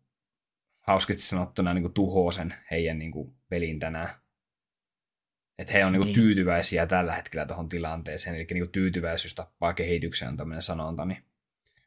hauskasti 0.81 1.23
sanottuna 1.23 1.75
niin 1.75 1.83
kuin, 1.83 1.95
tuhoaa 1.95 2.33
sen 2.33 2.55
heidän 2.71 2.99
niin 2.99 3.13
kuin, 3.13 3.35
pelin 3.49 3.79
tänään. 3.79 4.09
Että 5.59 5.73
he 5.73 5.85
on 5.85 5.93
niin 5.93 6.01
kuin, 6.01 6.07
niin. 6.07 6.15
tyytyväisiä 6.15 6.87
tällä 6.87 7.15
hetkellä 7.15 7.47
tuohon 7.47 7.69
tilanteeseen, 7.69 8.37
eli 8.37 8.47
niin 8.51 8.63
kuin, 8.63 8.73
tyytyväisyys 8.73 9.35
tappaa 9.35 9.73
kehityksen 9.75 10.29
on 10.29 10.37
tämmöinen 10.37 10.63
sanonta, 10.63 11.05
niin 11.05 11.25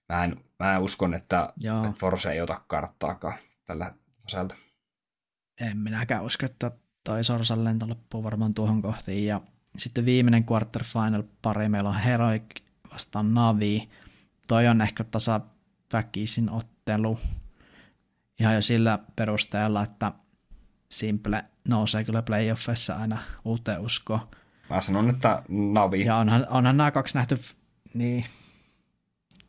mä 0.09 0.23
en, 0.23 0.35
mä 0.59 0.79
uskon, 0.79 1.13
että, 1.13 1.53
että 1.57 1.99
Force 1.99 2.31
ei 2.31 2.41
ota 2.41 2.61
karttaakaan 2.67 3.37
tällä 3.65 3.93
osalta. 4.25 4.55
En 5.61 5.77
minäkään 5.77 6.23
usko, 6.23 6.45
että 6.45 6.71
toi 7.03 7.23
Sorsan 7.23 7.63
lento 7.63 7.89
loppuu 7.89 8.23
varmaan 8.23 8.53
tuohon 8.53 8.81
kohtiin. 8.81 9.25
Ja 9.25 9.41
sitten 9.77 10.05
viimeinen 10.05 10.45
quarterfinal 10.51 11.23
pari 11.41 11.69
meillä 11.69 11.89
on 11.89 11.99
Heroic 11.99 12.43
vastaan 12.93 13.33
Navi. 13.33 13.89
Toi 14.47 14.67
on 14.67 14.81
ehkä 14.81 15.03
tasaväkisin 15.03 16.49
ottelu. 16.49 17.19
Ihan 18.39 18.55
jo 18.55 18.61
sillä 18.61 18.99
perusteella, 19.15 19.83
että 19.83 20.11
Simple 20.89 21.45
nousee 21.67 22.03
kyllä 22.03 22.21
playoffissa 22.21 22.95
aina 22.95 23.19
uuteen 23.45 23.79
uskoon. 23.79 24.19
Mä 24.69 24.81
sanon, 24.81 25.09
että 25.09 25.43
Navi. 25.49 26.05
Ja 26.05 26.17
onhan, 26.17 26.47
onhan 26.49 26.77
nämä 26.77 26.91
kaksi 26.91 27.17
nähty, 27.17 27.35
niin 27.93 28.25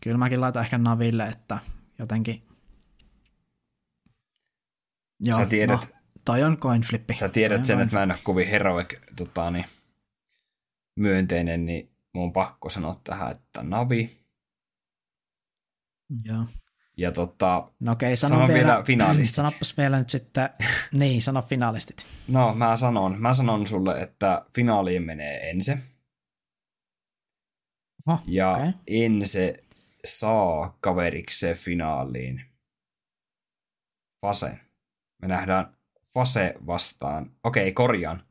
kyllä 0.01 0.19
mäkin 0.19 0.40
laitan 0.40 0.62
ehkä 0.62 0.79
Naville, 0.79 1.29
että 1.29 1.59
jotenkin 1.99 2.43
Joo, 5.21 5.38
Sä 5.38 5.47
tiedät, 5.47 5.81
no, 5.81 5.93
toi 6.25 6.43
on 6.43 6.57
coin 6.57 6.83
flippi. 6.83 7.13
Sä 7.13 7.29
tiedät 7.29 7.67
sen, 7.67 7.81
että 7.81 7.97
mä 7.97 8.03
en 8.03 8.11
ole 8.11 8.19
kovin 8.23 8.49
heroic 8.49 8.99
tota, 9.17 9.51
niin, 9.51 9.65
myönteinen, 10.97 11.67
niin 11.67 11.91
mun 12.15 12.25
on 12.25 12.33
pakko 12.33 12.71
sanoa 12.71 13.01
tähän, 13.05 13.33
että 13.33 13.63
Navi. 13.63 14.19
Joo. 16.25 16.45
Ja 16.97 17.13
tota, 17.13 17.73
no 17.81 17.93
okei, 17.93 18.17
sano, 18.17 18.35
sano 18.35 18.47
vielä, 18.47 18.69
vielä 18.69 18.83
finalistit. 18.83 19.35
Sanopas 19.35 19.77
vielä 19.77 19.99
nyt 19.99 20.11
sitten, 20.11 20.51
niin, 20.93 21.23
sano 21.23 21.43
finalistit. 21.43 22.07
No, 22.29 22.55
mä 22.55 22.77
sanon, 22.77 23.21
mä 23.21 23.35
sanon 23.35 23.67
sulle, 23.67 24.01
että 24.01 24.45
finaaliin 24.55 25.03
menee 25.03 25.51
Ense. 25.51 25.79
Oh, 28.07 28.23
ja 28.27 28.53
okay. 28.53 28.73
Ense 28.87 29.65
saa 30.05 30.77
kaveriksi 30.81 31.47
finaaliin 31.55 32.45
Fasen. 34.27 34.61
Me 35.23 35.29
nähdään 35.29 35.77
Fase 36.14 36.55
vastaan. 36.66 37.31
Okei, 37.44 37.72
korjaan. 37.72 38.24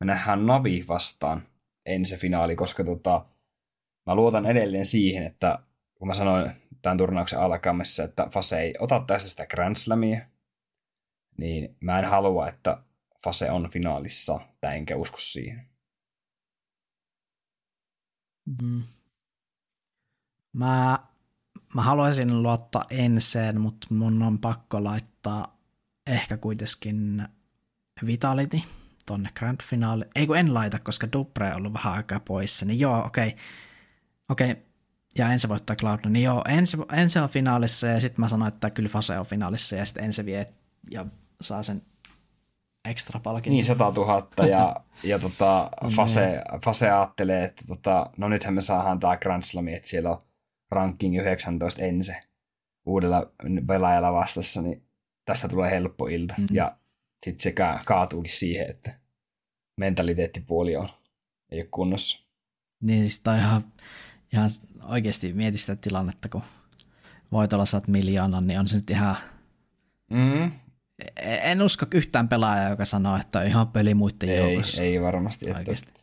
Me 0.00 0.06
nähdään 0.06 0.46
Navi 0.46 0.84
vastaan 0.88 1.48
ensi 1.86 2.16
finaali, 2.16 2.56
koska 2.56 2.84
tota, 2.84 3.26
mä 4.06 4.14
luotan 4.14 4.46
edelleen 4.46 4.86
siihen, 4.86 5.22
että 5.22 5.58
kun 5.94 6.08
mä 6.08 6.14
sanoin 6.14 6.50
tämän 6.82 6.98
turnauksen 6.98 7.40
alkamassa, 7.40 8.04
että 8.04 8.28
Fase 8.32 8.60
ei 8.60 8.74
ota 8.78 9.04
tästä 9.06 9.30
sitä 9.30 9.46
Grand 9.46 9.76
Slamia, 9.76 10.26
niin 11.38 11.76
mä 11.80 11.98
en 11.98 12.04
halua, 12.04 12.48
että 12.48 12.82
Fase 13.24 13.50
on 13.50 13.70
finaalissa, 13.70 14.40
tai 14.60 14.76
enkä 14.76 14.96
usko 14.96 15.16
siihen. 15.20 15.68
Mm. 18.62 18.82
Mä, 20.52 20.98
mä 21.74 21.82
haluaisin 21.82 22.42
luottaa 22.42 22.84
enseen, 22.90 23.60
mutta 23.60 23.86
mun 23.90 24.22
on 24.22 24.38
pakko 24.38 24.84
laittaa 24.84 25.55
ehkä 26.06 26.36
kuitenkin 26.36 27.28
Vitality 28.06 28.60
tonne 29.06 29.30
Grand 29.34 29.58
Finale. 29.62 30.06
Ei 30.14 30.26
kun 30.26 30.38
en 30.38 30.54
laita, 30.54 30.78
koska 30.78 31.12
Dubre 31.12 31.50
on 31.50 31.56
ollut 31.56 31.74
vähän 31.74 31.92
aikaa 31.92 32.20
poissa, 32.20 32.66
niin 32.66 32.80
joo, 32.80 32.98
okei. 33.06 33.28
Okay. 33.28 33.40
Okei, 34.28 34.50
okay. 34.50 34.62
ja 35.18 35.32
ensi 35.32 35.48
voittaa 35.48 35.76
Cloud, 35.76 36.00
niin 36.08 36.22
joo, 36.22 36.42
ensi, 36.48 36.76
ensi 36.92 37.18
on 37.18 37.28
finaalissa 37.28 37.86
ja 37.86 38.00
sitten 38.00 38.20
mä 38.20 38.28
sanoin, 38.28 38.52
että 38.52 38.70
kyllä 38.70 38.88
Fase 38.88 39.18
on 39.18 39.26
finaalissa 39.26 39.76
ja 39.76 39.84
sitten 39.84 40.04
ensi 40.04 40.24
vie 40.24 40.46
ja 40.90 41.06
saa 41.40 41.62
sen 41.62 41.82
ekstra 42.88 43.20
palkinnon. 43.20 43.54
Niin, 43.54 43.64
100 43.64 43.92
000 43.96 44.46
ja, 44.46 44.76
ja 45.10 45.18
tota, 45.18 45.70
Fase, 45.96 46.42
Fase 46.64 46.90
ajattelee, 46.90 47.44
että 47.44 47.64
tota, 47.66 48.10
no 48.16 48.28
nythän 48.28 48.54
me 48.54 48.60
saadaan 48.60 49.00
tämä 49.00 49.16
Grand 49.16 49.42
Slam, 49.42 49.68
että 49.68 49.88
siellä 49.88 50.10
on 50.10 50.22
ranking 50.70 51.20
19 51.20 51.82
ensi 51.82 52.12
uudella 52.86 53.30
pelaajalla 53.66 54.12
vastassa, 54.12 54.62
niin 54.62 54.85
tästä 55.26 55.48
tulee 55.48 55.70
helppo 55.70 56.06
ilta. 56.06 56.34
Mm-hmm. 56.38 56.56
Ja 56.56 56.76
sitten 57.24 57.42
se 57.42 57.54
kaatuukin 57.84 58.32
siihen, 58.32 58.70
että 58.70 58.94
mentaliteettipuoli 59.76 60.76
on, 60.76 60.88
ei 61.50 61.60
ole 61.60 61.68
kunnossa. 61.70 62.26
Niin 62.80 63.00
siis 63.00 63.20
toi 63.20 63.38
ihan, 63.38 63.64
ihan 64.32 64.48
oikeasti 64.82 65.32
mieti 65.32 65.58
sitä 65.58 65.76
tilannetta, 65.76 66.28
kun 66.28 66.42
voitolla 67.32 67.64
saat 67.64 67.88
miljoonan, 67.88 68.46
niin 68.46 68.60
on 68.60 68.68
se 68.68 68.76
nyt 68.76 68.90
ihan... 68.90 69.16
Mm. 70.10 70.52
En 71.20 71.62
usko 71.62 71.86
yhtään 71.94 72.28
pelaajaa, 72.28 72.70
joka 72.70 72.84
sanoo, 72.84 73.16
että 73.16 73.38
on 73.38 73.46
ihan 73.46 73.68
peli 73.68 73.94
muiden 73.94 74.28
ei, 74.28 74.38
joukossa. 74.38 74.82
Ei 74.82 75.02
varmasti. 75.02 75.50
Oikeasti. 75.50 75.88
Että 75.88 76.00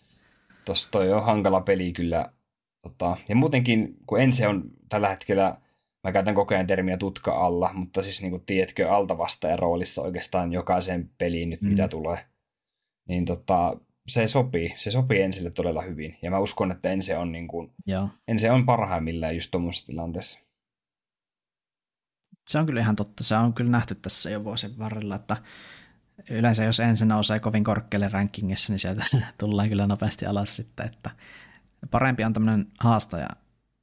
tossa 0.66 0.92
toi 0.92 1.14
on 1.14 1.26
hankala 1.26 1.62
peli 1.62 1.94
kyllä. 1.94 2.34
Tota, 2.82 3.18
ja 3.30 3.36
muutenkin, 3.36 3.98
kun 4.08 4.22
ensi 4.22 4.46
on 4.46 4.64
tällä 4.90 5.10
hetkellä 5.10 5.58
mä 6.04 6.12
käytän 6.12 6.36
koko 6.36 6.54
ajan 6.54 6.68
termiä 6.68 6.98
tutka 6.98 7.32
alla, 7.32 7.74
mutta 7.74 8.04
siis 8.04 8.22
niin 8.22 8.32
kuin, 8.32 8.44
tiedätkö, 8.46 8.92
altavastaajan 8.92 9.60
roolissa 9.60 10.02
oikeastaan 10.02 10.54
jokaisen 10.54 11.10
peliin 11.18 11.50
nyt, 11.50 11.62
mm. 11.62 11.70
mitä 11.70 11.88
tulee. 11.88 12.26
Niin 13.10 13.26
tota, 13.26 13.78
se 14.08 14.28
sopii, 14.28 14.74
se 14.78 14.92
sopii 14.92 15.22
Ensille 15.22 15.50
todella 15.50 15.82
hyvin. 15.82 16.18
Ja 16.22 16.32
mä 16.32 16.40
uskon, 16.40 16.72
että 16.72 16.92
Ense 16.92 17.18
on, 17.18 17.32
niin 17.32 17.48
kuin, 17.48 17.72
Joo. 17.86 18.10
Ense 18.28 18.52
on 18.52 18.66
parhaimmillaan 18.66 19.36
just 19.36 19.52
tuommoisessa 19.52 19.88
tilanteessa. 19.88 20.40
Se 22.48 22.60
on 22.60 22.66
kyllä 22.66 22.82
ihan 22.82 22.96
totta. 22.96 23.24
Se 23.24 23.36
on 23.36 23.54
kyllä 23.54 23.72
nähty 23.72 23.96
tässä 23.96 24.30
jo 24.30 24.44
vuosien 24.44 24.80
varrella, 24.80 25.16
että 25.16 25.38
yleensä 26.30 26.64
jos 26.64 26.80
ensin 26.80 27.08
nousee 27.08 27.40
kovin 27.40 27.64
korkealle 27.64 28.10
rankingissa, 28.10 28.74
niin 28.74 28.80
sieltä 28.80 29.06
tullaan 29.38 29.70
kyllä 29.70 29.88
nopeasti 29.88 30.26
alas 30.26 30.56
sitten, 30.56 30.86
että 30.86 31.10
parempi 31.92 32.24
on 32.24 32.34
tämmöinen 32.34 32.68
haastaja 32.80 33.30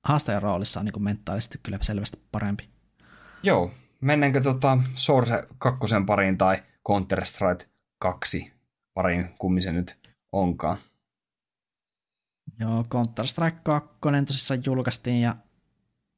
haastajan 0.05 0.43
roolissa 0.43 0.81
on 0.81 0.87
niin 0.87 1.03
mentaalisesti 1.03 1.61
kyllä 1.63 1.79
selvästi 1.81 2.23
parempi. 2.33 2.69
Joo, 3.43 3.71
mennäänkö 4.01 4.41
tota 4.41 4.79
Source 4.95 5.49
2 5.59 5.87
pariin 6.07 6.39
tai 6.39 6.63
Counter-Strike 6.89 7.69
2 7.99 8.53
pariin, 8.95 9.35
kummin 9.39 9.63
se 9.63 9.73
nyt 9.73 9.99
onkaan? 10.33 10.79
Joo, 12.61 12.83
Counter-Strike 12.83 13.61
2 13.63 13.91
tosissaan 14.27 14.63
julkaistiin 14.67 15.21
ja 15.21 15.37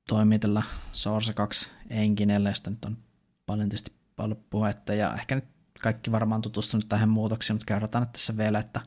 toimii 0.08 0.38
tällä 0.38 0.62
Source 0.92 1.32
2 1.32 1.70
enkinellä, 1.90 2.48
josta 2.48 2.70
nyt 2.70 2.84
on 2.84 2.96
paljon 3.46 3.68
tietysti 3.68 3.92
paljon 4.16 4.44
puhetta 4.50 4.94
ja 4.94 5.14
ehkä 5.14 5.34
nyt 5.34 5.44
kaikki 5.82 6.12
varmaan 6.12 6.42
tutustunut 6.42 6.88
tähän 6.88 7.08
muutoksiin, 7.08 7.54
mutta 7.54 7.66
kerrotaan 7.66 8.08
tässä 8.08 8.36
vielä, 8.36 8.58
että 8.58 8.80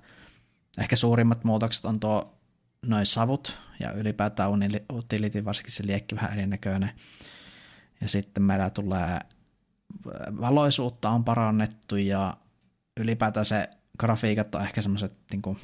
ehkä 0.78 0.96
suurimmat 0.96 1.44
muutokset 1.44 1.86
on 1.86 2.00
tuo 2.00 2.35
noin 2.88 3.06
savut 3.06 3.58
ja 3.80 3.92
ylipäätään 3.92 4.50
utility, 4.94 5.46
varsinkin 5.46 5.74
se 5.74 5.88
liekki 5.88 6.16
vähän 6.16 6.34
erinäköinen. 6.34 6.92
Ja 8.02 8.10
sitten 8.10 8.44
meillä 8.44 8.70
tulee 8.70 9.20
valoisuutta 10.42 11.10
on 11.10 11.24
parannettu 11.24 11.96
ja 11.96 12.38
ylipäätään 13.00 13.46
se 13.46 13.70
grafiikat 14.00 14.56
on 14.56 14.62
ehkä 14.62 14.82
semmoiset 14.82 15.16
niin 15.32 15.58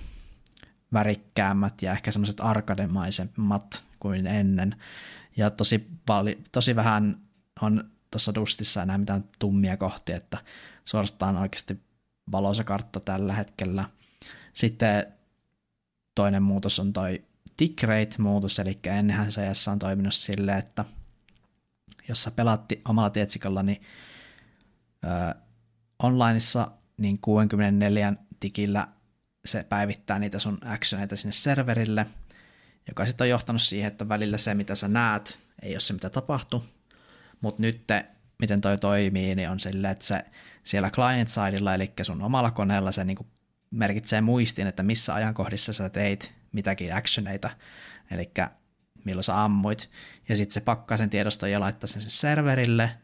värikkäämmät 0.94 1.82
ja 1.82 1.92
ehkä 1.92 2.12
semmoiset 2.12 2.40
arkademaisemmat 2.40 3.84
kuin 4.00 4.28
ennen. 4.28 4.76
Ja 5.38 5.50
tosi, 5.50 5.88
vali, 6.08 6.38
tosi 6.52 6.76
vähän 6.76 7.18
on 7.62 7.92
tuossa 8.12 8.36
dustissa 8.36 8.84
enää 8.84 8.98
mitään 8.98 9.24
tummia 9.40 9.78
kohtia, 9.78 10.16
että 10.18 10.38
suorastaan 10.86 11.38
oikeasti 11.38 11.82
valoisa 12.32 12.64
kartta 12.64 13.00
tällä 13.00 13.34
hetkellä. 13.34 13.86
Sitten 14.54 15.06
toinen 16.16 16.44
muutos 16.44 16.80
on 16.80 16.94
toi 16.94 17.24
tick 17.58 17.84
rate-muutos, 17.84 18.60
eli 18.60 18.80
ennenhän 18.84 19.30
CS 19.30 19.68
on 19.68 19.80
toiminut 19.80 20.14
silleen, 20.14 20.58
että 20.58 20.86
jos 22.10 22.24
sä 22.24 22.32
pelaatti 22.32 22.82
omalla 22.88 23.10
tietsikalla, 23.10 23.64
niin 23.64 23.82
ö, 25.06 25.36
onlineissa 26.04 26.72
niin 26.98 27.20
64 27.22 28.14
tikillä 28.40 28.88
se 29.46 29.64
päivittää 29.64 30.20
niitä 30.20 30.40
sun 30.40 30.58
actioneita 30.66 31.18
sinne 31.18 31.32
serverille, 31.32 32.06
joka 32.88 33.06
sitten 33.06 33.26
on 33.26 33.30
johtanut 33.30 33.62
siihen, 33.62 33.88
että 33.88 34.10
välillä 34.10 34.38
se, 34.38 34.54
mitä 34.54 34.76
sä 34.76 34.88
näet, 34.88 35.40
ei 35.62 35.74
ole 35.74 35.80
se, 35.80 35.94
mitä 35.94 36.10
tapahtuu, 36.10 36.66
mutta 37.42 37.62
nyt 37.62 37.88
miten 38.40 38.62
toi 38.62 38.78
toimii, 38.78 39.36
niin 39.36 39.50
on 39.50 39.60
silleen, 39.60 39.92
että 39.92 40.06
se 40.06 40.26
siellä 40.64 40.90
client-sidella, 40.90 41.74
eli 41.74 41.94
sun 42.02 42.22
omalla 42.22 42.52
koneella 42.52 42.92
se 42.92 43.04
niin 43.04 43.18
merkitsee 43.72 44.22
muistiin, 44.22 44.68
että 44.68 44.84
missä 44.84 45.14
ajankohdissa 45.14 45.74
sä 45.74 45.90
teit 45.90 46.34
mitäkin 46.52 46.96
actioneita, 46.96 47.50
eli 48.12 48.32
milloin 49.06 49.24
sä 49.24 49.44
ammuit, 49.44 49.90
ja 50.30 50.36
sitten 50.36 50.54
se 50.54 50.62
pakkaa 50.62 50.98
sen 50.98 51.10
tiedoston 51.10 51.52
ja 51.52 51.60
laittaa 51.60 51.88
sen, 51.88 52.02
sen 52.02 52.12
serverille, 52.12 52.98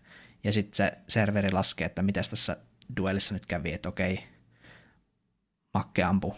ja 0.43 0.53
sitten 0.53 0.77
se 0.77 0.91
serveri 1.07 1.51
laskee, 1.51 1.85
että 1.85 2.01
miten 2.01 2.23
tässä 2.29 2.57
duellissa 2.97 3.33
nyt 3.33 3.45
kävi, 3.45 3.73
että 3.73 3.89
okei, 3.89 4.23
Makke 5.73 6.03
ampui 6.03 6.31
0,5 6.31 6.37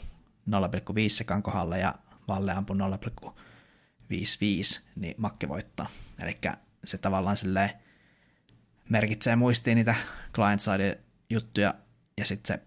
sekan 1.07 1.43
kohdalla 1.43 1.77
ja 1.77 1.95
Valle 2.27 2.51
ampui 2.51 2.77
0,55, 2.77 2.83
niin 4.95 5.15
Makke 5.17 5.49
voittaa. 5.49 5.89
Eli 6.19 6.37
se 6.85 6.97
tavallaan 6.97 7.37
merkitsee 8.89 9.35
muistiin 9.35 9.75
niitä 9.75 9.95
client-side 10.35 10.99
juttuja 11.29 11.73
ja 12.17 12.25
sitten 12.25 12.57
se 12.57 12.63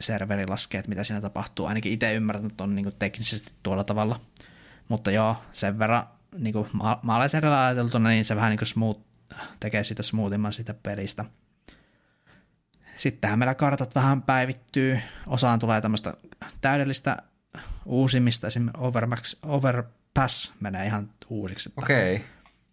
serveri 0.00 0.46
laskee, 0.46 0.78
että 0.78 0.88
mitä 0.88 1.04
siinä 1.04 1.20
tapahtuu. 1.20 1.66
Ainakin 1.66 1.92
itse 1.92 2.14
ymmärrän, 2.14 2.46
että 2.46 2.64
on 2.64 2.74
niin 2.74 2.92
teknisesti 2.98 3.52
tuolla 3.62 3.84
tavalla. 3.84 4.20
Mutta 4.88 5.10
joo, 5.10 5.36
sen 5.52 5.78
verran 5.78 6.06
niin 6.38 6.52
kuin 6.52 6.68
ma- 6.72 7.00
maalaisjärjellä 7.02 7.66
ajateltuna, 7.66 8.08
niin 8.08 8.24
se 8.24 8.36
vähän 8.36 8.50
niin 8.50 8.58
kuin 8.58 8.68
smooth, 8.68 9.00
tekee 9.60 9.84
sitä 9.84 10.02
smoothimman 10.02 10.52
siitä 10.52 10.74
pelistä. 10.74 11.24
Sittenhän 12.96 13.38
meillä 13.38 13.54
kartat 13.54 13.94
vähän 13.94 14.22
päivittyy. 14.22 15.00
Osaan 15.26 15.58
tulee 15.58 15.80
tämmöistä 15.80 16.14
täydellistä 16.60 17.16
uusimista, 17.84 18.46
esimerkiksi 18.46 18.80
Overmax, 18.82 19.36
Overpass 19.42 20.52
menee 20.60 20.86
ihan 20.86 21.10
uusiksi. 21.28 21.72
Okei. 21.76 22.16
Okay. 22.16 22.28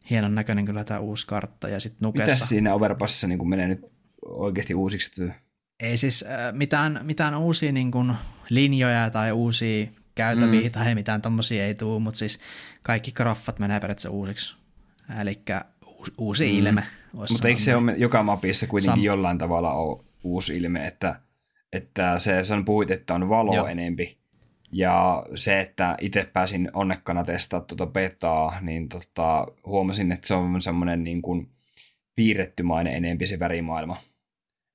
Hienon 0.10 0.36
näköinen 0.36 0.66
kyllä 0.66 0.84
tämä 0.84 1.00
uusi 1.00 1.28
kartta. 1.28 1.70
Ja 1.70 1.80
sitten 1.80 1.98
Nukessa... 2.02 2.34
Mitäs 2.34 2.50
siinä 2.50 2.74
Overpassissa 2.74 3.28
niin 3.28 3.50
menee 3.50 3.68
nyt 3.68 3.86
oikeasti 4.26 4.74
uusiksi? 4.74 5.32
Ei 5.80 5.98
siis 5.98 6.24
äh, 6.24 6.54
mitään, 6.54 7.00
mitään 7.04 7.36
uusia 7.36 7.72
niin 7.72 7.92
kuin, 7.92 8.14
linjoja 8.50 9.10
tai 9.10 9.32
uusia 9.32 9.88
käytäviä 10.16 10.62
mm. 10.62 10.72
tai 10.72 10.96
mitään 10.96 11.22
tommosia 11.22 11.66
ei 11.66 11.76
tule, 11.76 12.00
mutta 12.00 12.18
siis 12.18 12.40
kaikki 12.82 13.12
graffat 13.12 13.60
menee 13.60 13.80
periaatteessa 13.80 14.10
uusiksi. 14.10 14.56
Eli 15.22 15.42
uusi 16.18 16.46
mm. 16.46 16.58
ilme. 16.58 16.84
Mutta 17.14 17.48
eikö 17.48 17.62
se 17.62 17.76
ole 17.76 17.94
joka 17.98 18.24
mapissa 18.24 18.68
kuitenkin 18.68 19.02
Sam- 19.02 19.06
jollain 19.06 19.38
tavalla 19.38 19.74
ole 19.74 20.04
uusi 20.24 20.58
ilme, 20.58 20.86
että, 20.86 21.20
että 21.74 22.18
se, 22.18 22.44
sen 22.44 22.66
puhuit, 22.66 22.92
että 22.92 23.14
on 23.14 23.30
valo 23.30 23.56
Joo. 23.56 23.68
enempi. 23.68 24.18
Ja 24.72 25.26
se, 25.36 25.60
että 25.60 25.98
itse 26.02 26.30
pääsin 26.34 26.70
onnekkana 26.74 27.24
testaamaan 27.24 27.68
tuota 27.68 27.86
betaa, 27.86 28.60
niin 28.62 28.90
tota, 28.90 29.48
huomasin, 29.66 30.12
että 30.12 30.28
se 30.28 30.34
on 30.34 30.62
semmoinen 30.62 31.04
niin 31.04 31.22
kuin 31.22 31.50
piirrettymainen 32.16 32.94
enempi 32.94 33.28
se 33.28 33.40
värimaailma. 33.40 33.98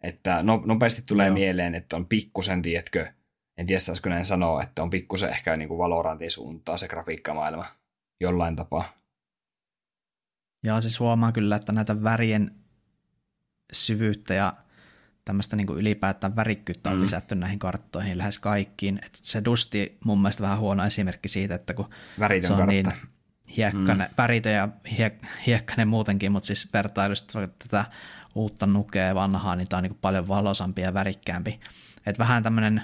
Että 0.02 0.42
no, 0.42 0.62
nopeasti 0.66 1.02
tulee 1.02 1.26
Joo. 1.26 1.34
mieleen, 1.34 1.74
että 1.74 1.96
on 1.96 2.06
pikkusen, 2.06 2.62
tiedätkö, 2.62 3.12
en 3.56 3.66
tiedä 3.66 3.80
saisiko 3.80 4.08
näin 4.08 4.24
sanoa, 4.24 4.62
että 4.62 4.82
on 4.82 4.90
pikkusen 4.90 5.30
ehkä 5.30 5.56
niin 5.56 5.68
kuin 5.68 5.78
Valorantin 5.78 6.30
suuntaa 6.30 6.76
se 6.76 6.88
grafiikkamaailma 6.88 7.66
jollain 8.20 8.56
tapaa. 8.56 8.92
Joo, 10.64 10.80
siis 10.80 11.00
huomaa 11.00 11.32
kyllä, 11.32 11.56
että 11.56 11.72
näitä 11.72 12.02
värien 12.02 12.50
syvyyttä 13.72 14.34
ja 14.34 14.52
tämmöistä 15.24 15.56
niin 15.56 15.66
kuin 15.66 15.78
ylipäätään 15.78 16.36
värikkyyttä 16.36 16.90
on 16.90 16.96
mm. 16.96 17.02
lisätty 17.02 17.34
näihin 17.34 17.58
karttoihin 17.58 18.18
lähes 18.18 18.38
kaikkiin. 18.38 19.00
Et 19.02 19.14
se 19.14 19.44
Dusti 19.44 19.98
mun 20.04 20.18
mielestä 20.18 20.42
vähän 20.42 20.58
huono 20.58 20.84
esimerkki 20.84 21.28
siitä, 21.28 21.54
että 21.54 21.74
kun 21.74 21.90
Väritön 22.18 22.46
se 22.46 22.52
on 22.52 22.58
kartta. 22.58 22.72
niin 22.72 22.92
hiekkane, 23.56 24.04
mm. 24.04 24.14
väritön 24.18 24.52
ja 24.52 24.68
hiek, 24.98 25.14
hiekkainen 25.46 25.88
muutenkin, 25.88 26.32
mutta 26.32 26.46
siis 26.46 26.72
vertailusta 26.72 27.48
tätä 27.58 27.84
uutta 28.38 28.66
nukea 28.66 29.14
vanhaa, 29.14 29.56
niin 29.56 29.68
tämä 29.68 29.78
on 29.78 29.82
niin 29.82 29.98
paljon 30.00 30.28
valosampi 30.28 30.82
ja 30.82 30.94
värikkäämpi. 30.94 31.60
Et 32.06 32.18
vähän 32.18 32.42
tämmöinen 32.42 32.82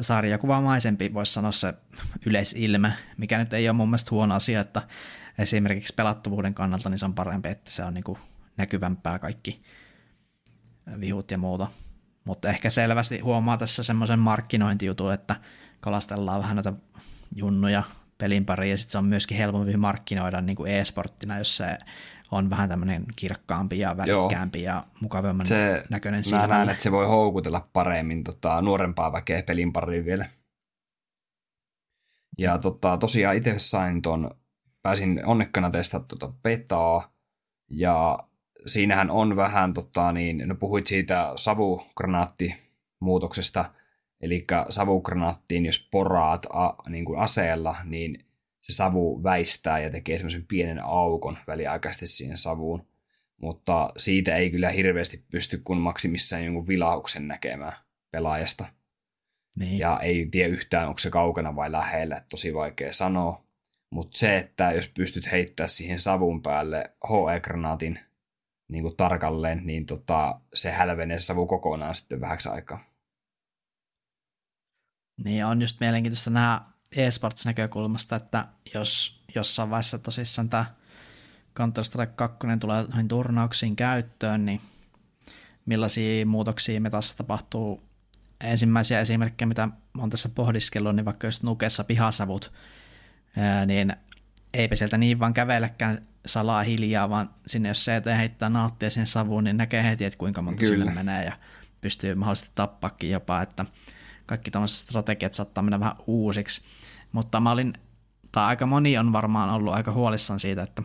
sarjakuvamaisempi, 0.00 1.14
voisi 1.14 1.32
sanoa 1.32 1.52
se 1.52 1.74
yleisilme, 2.26 2.92
mikä 3.16 3.38
nyt 3.38 3.52
ei 3.52 3.68
ole 3.68 3.76
mun 3.76 3.88
mielestä 3.88 4.10
huono 4.10 4.34
asia, 4.34 4.60
että 4.60 4.82
esimerkiksi 5.38 5.94
pelattuvuuden 5.94 6.54
kannalta 6.54 6.88
niin 6.88 6.98
se 6.98 7.04
on 7.04 7.14
parempi, 7.14 7.48
että 7.48 7.70
se 7.70 7.84
on 7.84 7.94
niin 7.94 8.04
kuin 8.04 8.18
näkyvämpää 8.56 9.18
kaikki 9.18 9.62
vihut 11.00 11.30
ja 11.30 11.38
muuta. 11.38 11.66
Mutta 12.24 12.48
ehkä 12.48 12.70
selvästi 12.70 13.20
huomaa 13.20 13.56
tässä 13.56 13.82
semmoisen 13.82 14.18
markkinointijutun, 14.18 15.12
että 15.12 15.36
kalastellaan 15.80 16.42
vähän 16.42 16.56
noita 16.56 16.72
junnuja 17.34 17.82
pelin 18.18 18.44
pariin, 18.44 18.70
ja 18.70 18.78
sitten 18.78 18.92
se 18.92 18.98
on 18.98 19.06
myöskin 19.06 19.36
helpompi 19.36 19.76
markkinoida 19.76 20.40
niin 20.40 20.56
kuin 20.56 20.72
e-sporttina, 20.72 21.38
jos 21.38 21.56
se 21.56 21.78
on 22.32 22.50
vähän 22.50 22.68
tämmöinen 22.68 23.04
kirkkaampi 23.16 23.78
ja 23.78 23.96
värikkäämpi 23.96 24.62
Joo. 24.62 24.74
ja 24.74 24.84
mukavamman 25.00 25.46
se, 25.46 25.82
näköinen 25.90 26.24
silmälle. 26.24 26.48
Mä 26.48 26.54
näen, 26.54 26.68
että 26.68 26.82
se 26.82 26.92
voi 26.92 27.06
houkutella 27.06 27.68
paremmin 27.72 28.24
tota, 28.24 28.62
nuorempaa 28.62 29.12
väkeä 29.12 29.42
pelin 29.42 29.72
pariin 29.72 30.04
vielä. 30.04 30.26
Ja 32.38 32.58
tota, 32.58 32.96
tosiaan 32.96 33.36
itse 33.36 33.54
sain 33.58 34.02
ton, 34.02 34.30
pääsin 34.82 35.26
onnekkana 35.26 35.70
testata 35.70 36.06
tuota 36.06 36.32
betaa, 36.42 37.12
ja 37.70 38.18
siinähän 38.66 39.10
on 39.10 39.36
vähän, 39.36 39.74
tota, 39.74 40.12
niin, 40.12 40.42
no 40.46 40.54
puhuit 40.54 40.86
siitä 40.86 41.32
savugranaattimuutoksesta, 41.36 43.64
eli 44.20 44.46
savugranaattiin, 44.68 45.66
jos 45.66 45.88
poraat 45.90 46.46
a, 46.50 46.74
niin 46.88 47.04
kuin 47.04 47.18
aseella, 47.18 47.76
niin 47.84 48.24
se 48.62 48.72
savu 48.72 49.22
väistää 49.22 49.80
ja 49.80 49.90
tekee 49.90 50.16
semmoisen 50.16 50.46
pienen 50.46 50.84
aukon 50.84 51.38
väliaikaisesti 51.46 52.06
siihen 52.06 52.36
savuun. 52.36 52.86
Mutta 53.40 53.92
siitä 53.96 54.36
ei 54.36 54.50
kyllä 54.50 54.70
hirveästi 54.70 55.24
pysty 55.30 55.58
kun 55.64 55.80
maksimissaan 55.80 56.44
jonkun 56.44 56.66
vilauksen 56.66 57.28
näkemään 57.28 57.76
pelaajasta. 58.10 58.64
Niin. 59.56 59.78
Ja 59.78 60.00
ei 60.02 60.28
tiedä 60.30 60.48
yhtään, 60.48 60.88
onko 60.88 60.98
se 60.98 61.10
kaukana 61.10 61.56
vai 61.56 61.72
lähellä, 61.72 62.22
tosi 62.30 62.54
vaikea 62.54 62.92
sanoa. 62.92 63.44
Mutta 63.90 64.18
se, 64.18 64.36
että 64.36 64.72
jos 64.72 64.88
pystyt 64.88 65.32
heittämään 65.32 65.68
siihen 65.68 65.98
savun 65.98 66.42
päälle 66.42 66.90
HE-granaatin 67.08 67.98
niin 68.68 68.82
kuin 68.82 68.96
tarkalleen, 68.96 69.66
niin 69.66 69.86
tota, 69.86 70.40
se 70.54 70.70
hälvenee 70.70 71.18
se 71.18 71.24
savu 71.24 71.46
kokonaan 71.46 71.94
sitten 71.94 72.20
vähäksi 72.20 72.48
aikaa. 72.48 72.84
Niin, 75.24 75.46
on 75.46 75.60
just 75.60 75.80
mielenkiintoista 75.80 76.30
nähdä 76.30 76.71
eSports-näkökulmasta, 76.96 78.16
että 78.16 78.44
jos 78.74 79.22
jossain 79.34 79.70
vaiheessa 79.70 79.98
tosissaan 79.98 80.48
tämä 80.48 80.64
Counter-Strike 81.60 82.12
2 82.16 82.38
tulee 82.60 82.82
noihin 82.82 83.08
turnauksiin 83.08 83.76
käyttöön, 83.76 84.46
niin 84.46 84.60
millaisia 85.66 86.26
muutoksia 86.26 86.80
metassa 86.80 87.16
tapahtuu. 87.16 87.82
Ensimmäisiä 88.40 89.00
esimerkkejä, 89.00 89.46
mitä 89.46 89.68
olen 89.98 90.10
tässä 90.10 90.28
pohdiskellut, 90.28 90.96
niin 90.96 91.04
vaikka 91.04 91.26
just 91.26 91.42
nukessa 91.42 91.84
pihasavut, 91.84 92.52
niin 93.66 93.96
eipä 94.54 94.76
sieltä 94.76 94.98
niin 94.98 95.18
vaan 95.18 95.34
kävelläkään 95.34 95.98
salaa 96.26 96.62
hiljaa, 96.62 97.10
vaan 97.10 97.30
sinne 97.46 97.68
jos 97.68 97.84
se 97.84 98.02
heittää 98.16 98.48
nauttia 98.48 98.90
sen 98.90 99.06
savuun, 99.06 99.44
niin 99.44 99.56
näkee 99.56 99.82
heti, 99.82 100.04
että 100.04 100.18
kuinka 100.18 100.42
monta 100.42 100.60
Kyllä. 100.60 100.76
sille 100.76 100.90
menee 100.90 101.24
ja 101.24 101.32
pystyy 101.80 102.14
mahdollisesti 102.14 102.52
tappaakin 102.54 103.10
jopa, 103.10 103.42
että 103.42 103.64
kaikki 104.26 104.50
tämmöiset 104.50 104.78
strategiat 104.78 105.34
saattaa 105.34 105.62
mennä 105.62 105.80
vähän 105.80 105.96
uusiksi. 106.06 106.62
Mutta 107.12 107.40
mä 107.40 107.50
olin, 107.50 107.74
tai 108.32 108.46
aika 108.46 108.66
moni 108.66 108.98
on 108.98 109.12
varmaan 109.12 109.50
ollut 109.50 109.74
aika 109.74 109.92
huolissaan 109.92 110.40
siitä, 110.40 110.62
että 110.62 110.82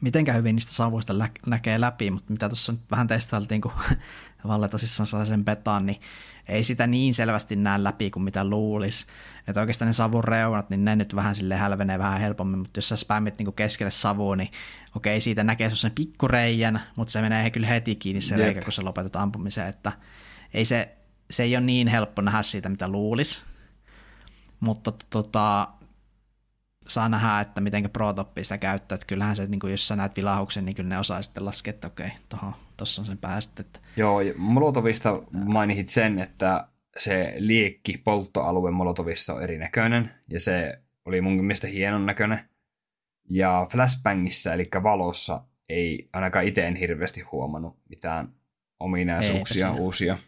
mitenkä 0.00 0.32
hyvin 0.32 0.56
niistä 0.56 0.72
savuista 0.72 1.18
lä- 1.18 1.28
näkee 1.46 1.80
läpi, 1.80 2.10
mutta 2.10 2.32
mitä 2.32 2.48
tuossa 2.48 2.72
nyt 2.72 2.80
vähän 2.90 3.06
testailtiin, 3.06 3.60
kun 3.60 3.72
Valle 4.48 4.68
tosissaan 4.68 5.06
sai 5.06 5.26
sen 5.26 5.44
petaan, 5.44 5.86
niin 5.86 6.00
ei 6.48 6.64
sitä 6.64 6.86
niin 6.86 7.14
selvästi 7.14 7.56
näe 7.56 7.84
läpi 7.84 8.10
kuin 8.10 8.22
mitä 8.22 8.44
luulisi. 8.44 9.06
Että 9.48 9.60
oikeastaan 9.60 9.86
ne 9.86 9.92
savun 9.92 10.24
reunat, 10.24 10.70
niin 10.70 10.84
ne 10.84 10.96
nyt 10.96 11.16
vähän 11.16 11.34
sille 11.34 11.56
hälvenee 11.56 11.98
vähän 11.98 12.20
helpommin, 12.20 12.58
mutta 12.58 12.78
jos 12.78 12.88
sä 12.88 12.96
spämmit 12.96 13.38
niin 13.38 13.52
keskelle 13.52 13.90
savua, 13.90 14.36
niin 14.36 14.50
okei, 14.96 15.20
siitä 15.20 15.44
näkee 15.44 15.68
semmoisen 15.68 15.92
pikkureijän, 15.92 16.82
mutta 16.96 17.12
se 17.12 17.20
menee 17.20 17.50
kyllä 17.50 17.66
heti 17.66 17.94
kiinni 17.94 18.20
se 18.20 18.34
Jep. 18.34 18.44
reikä, 18.44 18.62
kun 18.62 18.72
sä 18.72 18.84
lopetat 18.84 19.16
ampumisen, 19.16 19.66
että 19.66 19.92
ei 20.54 20.64
se, 20.64 20.94
se 21.30 21.42
ei 21.42 21.56
ole 21.56 21.64
niin 21.64 21.88
helppo 21.88 22.22
nähdä 22.22 22.42
siitä, 22.42 22.68
mitä 22.68 22.88
luulisi. 22.88 23.42
Mutta 24.62 24.92
tota, 25.10 25.68
saa 26.86 27.08
nähdä, 27.08 27.40
että 27.40 27.60
miten 27.60 27.90
Protoppi 27.92 28.44
sitä 28.44 28.58
käyttää, 28.58 28.94
että 28.94 29.06
kyllähän 29.06 29.36
se, 29.36 29.46
niin 29.46 29.60
kuin 29.60 29.70
jos 29.70 29.88
sä 29.88 29.96
näet 29.96 30.16
vilahuksen, 30.16 30.64
niin 30.64 30.74
kyllä 30.74 30.88
ne 30.88 30.98
osaa 30.98 31.22
sitten 31.22 31.44
laskea, 31.44 31.70
että 31.70 31.86
okei, 31.86 32.10
tuossa 32.76 33.02
on 33.02 33.06
sen 33.06 33.18
päästä. 33.18 33.62
Että... 33.62 33.80
Joo, 33.96 34.20
Molotovista 34.36 35.22
mainitsit 35.32 35.88
sen, 35.88 36.18
että 36.18 36.66
se 36.98 37.34
liekki 37.38 37.98
polttoalue 37.98 38.70
Molotovissa 38.70 39.34
on 39.34 39.42
erinäköinen, 39.42 40.14
ja 40.28 40.40
se 40.40 40.78
oli 41.04 41.20
mun 41.20 41.44
mielestä 41.44 41.66
hienon 41.66 42.06
näköinen. 42.06 42.48
Ja 43.30 43.66
flashbangissa, 43.70 44.54
eli 44.54 44.64
valossa, 44.82 45.44
ei 45.68 46.08
ainakaan 46.12 46.44
itse 46.44 46.66
en 46.66 46.76
hirveästi 46.76 47.20
huomannut 47.20 47.76
mitään 47.88 48.28
ominaisuuksia 48.80 49.68
Eipä 49.68 49.80
uusia. 49.80 50.18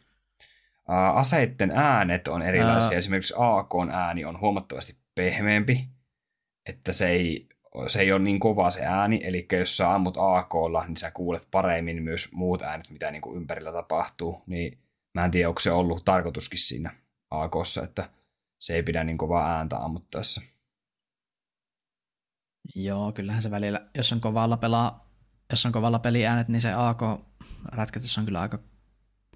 Aseitten 1.14 1.70
äänet 1.70 2.28
on 2.28 2.42
erilaisia. 2.42 2.90
Uh. 2.90 2.98
Esimerkiksi 2.98 3.34
AK 3.36 3.72
ääni 3.92 4.24
on 4.24 4.40
huomattavasti 4.40 4.96
pehmeämpi, 5.14 5.88
että 6.66 6.92
se 6.92 7.08
ei, 7.08 7.48
se 7.86 8.00
ei 8.00 8.12
ole 8.12 8.22
niin 8.22 8.40
kova 8.40 8.70
se 8.70 8.84
ääni, 8.84 9.20
eli 9.24 9.46
jos 9.52 9.76
sä 9.76 9.94
ammut 9.94 10.16
AKlla, 10.18 10.86
niin 10.86 10.96
sä 10.96 11.10
kuulet 11.10 11.48
paremmin 11.50 12.02
myös 12.02 12.32
muut 12.32 12.62
äänet, 12.62 12.90
mitä 12.90 13.10
niin 13.10 13.22
kuin 13.22 13.36
ympärillä 13.36 13.72
tapahtuu. 13.72 14.42
Niin 14.46 14.78
mä 15.14 15.24
en 15.24 15.30
tiedä, 15.30 15.48
onko 15.48 15.60
se 15.60 15.70
ollut 15.70 16.04
tarkoituskin 16.04 16.58
siinä 16.58 16.94
AKssa, 17.30 17.82
että 17.82 18.10
se 18.60 18.74
ei 18.74 18.82
pidä 18.82 19.04
niin 19.04 19.18
kovaa 19.18 19.56
ääntä 19.56 19.76
ammuttaessa. 19.76 20.42
Joo, 22.74 23.12
kyllähän 23.12 23.42
se 23.42 23.50
välillä, 23.50 23.80
jos 23.94 24.12
on 24.12 24.20
kovalla 24.20 24.56
pelaa, 24.56 25.10
jos 25.50 25.66
on 25.66 25.72
kovalla 25.72 25.98
peliäänet, 25.98 26.48
niin 26.48 26.60
se 26.60 26.72
AK-rätkätys 26.72 28.18
on 28.18 28.24
kyllä 28.24 28.40
aika 28.40 28.58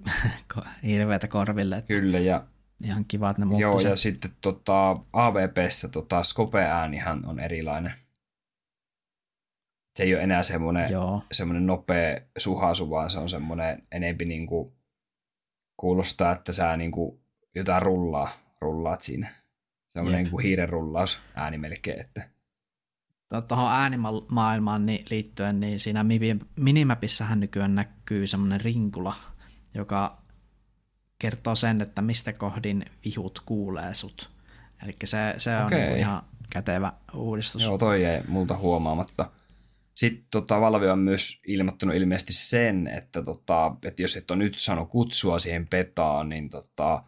hirveätä 0.86 1.28
korville. 1.28 1.76
Että 1.76 1.88
kyllä, 1.88 2.18
ja 2.18 2.46
ihan 2.84 3.05
kiva, 3.09 3.30
että 3.30 3.44
ne 3.44 3.59
Joo, 3.59 3.78
sen. 3.78 3.90
ja 3.90 3.96
sitten 3.96 4.30
tota, 4.40 4.96
AVPssä 5.12 5.88
tota, 5.88 6.22
Scope-äänihän 6.22 7.26
on 7.26 7.40
erilainen. 7.40 7.92
Se 9.96 10.05
ei 10.05 10.14
ole 10.14 10.22
enää 10.22 10.42
semmoinen, 10.42 10.92
Joo. 10.92 11.22
semmoinen 11.32 11.66
nopea 11.66 12.20
suhasu, 12.38 12.90
vaan 12.90 13.11
se 13.11 13.18
on 13.18 13.28
semmoinen 13.28 13.82
enempi 13.92 14.24
niin 14.24 14.46
kuin, 14.46 14.72
kuulostaa, 15.76 16.32
että 16.32 16.53
sä 16.53 16.76
niin 16.76 16.90
kuin, 16.90 17.20
jotain 17.55 17.82
rullaa, 17.82 18.30
rullaat 18.61 19.03
siinä. 19.03 19.34
Semmoinen 19.88 20.22
niin 20.22 20.30
kuin 20.30 20.44
hiiren 20.44 20.68
rullaus 20.68 21.18
ääni 21.34 21.59
melkein, 21.59 22.01
että 22.01 22.28
tuohon 23.49 23.70
äänimaailmaan 23.70 24.86
niin 24.86 25.05
liittyen, 25.11 25.61
niin 25.61 25.80
siinä 25.80 26.05
minimapissahan 26.57 27.40
nykyään 27.40 27.74
näkyy 27.74 28.26
semmoinen 28.26 28.61
rinkula, 28.61 29.14
joka 29.75 30.23
kertoo 31.19 31.55
sen, 31.55 31.81
että 31.81 32.03
mistä 32.03 32.33
kohdin 32.33 32.85
vihut 33.05 33.43
kuulee 33.47 33.95
sut. 33.95 34.31
Eli 34.83 34.97
se, 35.05 35.35
se 35.37 35.57
on 35.57 35.66
okay. 35.66 35.81
Niin 35.81 35.97
ihan 35.97 36.23
kätevä 36.51 36.93
uudistus. 37.14 37.64
Joo, 37.64 37.79
toi 37.79 38.05
ei 38.05 38.23
multa 38.29 38.57
huomaamatta. 38.57 39.31
Sitten 39.95 40.27
tota, 40.31 40.61
Valve 40.61 40.93
on 40.93 40.99
myös 40.99 41.43
ilmoittanut 41.47 41.97
ilmeisesti 41.97 42.33
sen, 42.33 42.87
että, 42.87 43.23
tota, 43.23 43.77
että 43.85 44.03
jos 44.03 44.16
et 44.16 44.31
ole 44.31 44.39
nyt 44.39 44.59
saanut 44.59 44.91
kutsua 44.91 45.39
siihen 45.39 45.66
petaan, 45.66 46.29
niin 46.29 46.51
tota, 46.51 47.05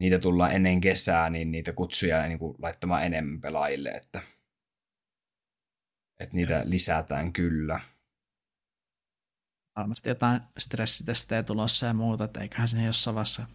niitä 0.00 0.18
tullaan 0.18 0.52
ennen 0.52 0.80
kesää, 0.80 1.30
niin 1.30 1.50
niitä 1.50 1.72
kutsuja 1.72 2.28
niin 2.28 2.38
kuin, 2.38 2.56
laittamaan 2.62 3.04
enemmän 3.04 3.40
pelaajille, 3.40 3.88
että, 3.88 4.20
että 6.20 6.36
niitä 6.36 6.62
lisätään 6.64 7.32
kyllä 7.32 7.80
varmasti 9.76 10.08
jotain 10.08 10.40
stressitestejä 10.58 11.42
tulossa 11.42 11.86
ja 11.86 11.94
muuta, 11.94 12.24
että 12.24 12.40
eiköhän 12.40 12.68
sinne 12.68 12.84
jossain 12.84 13.14
vaiheessa 13.14 13.46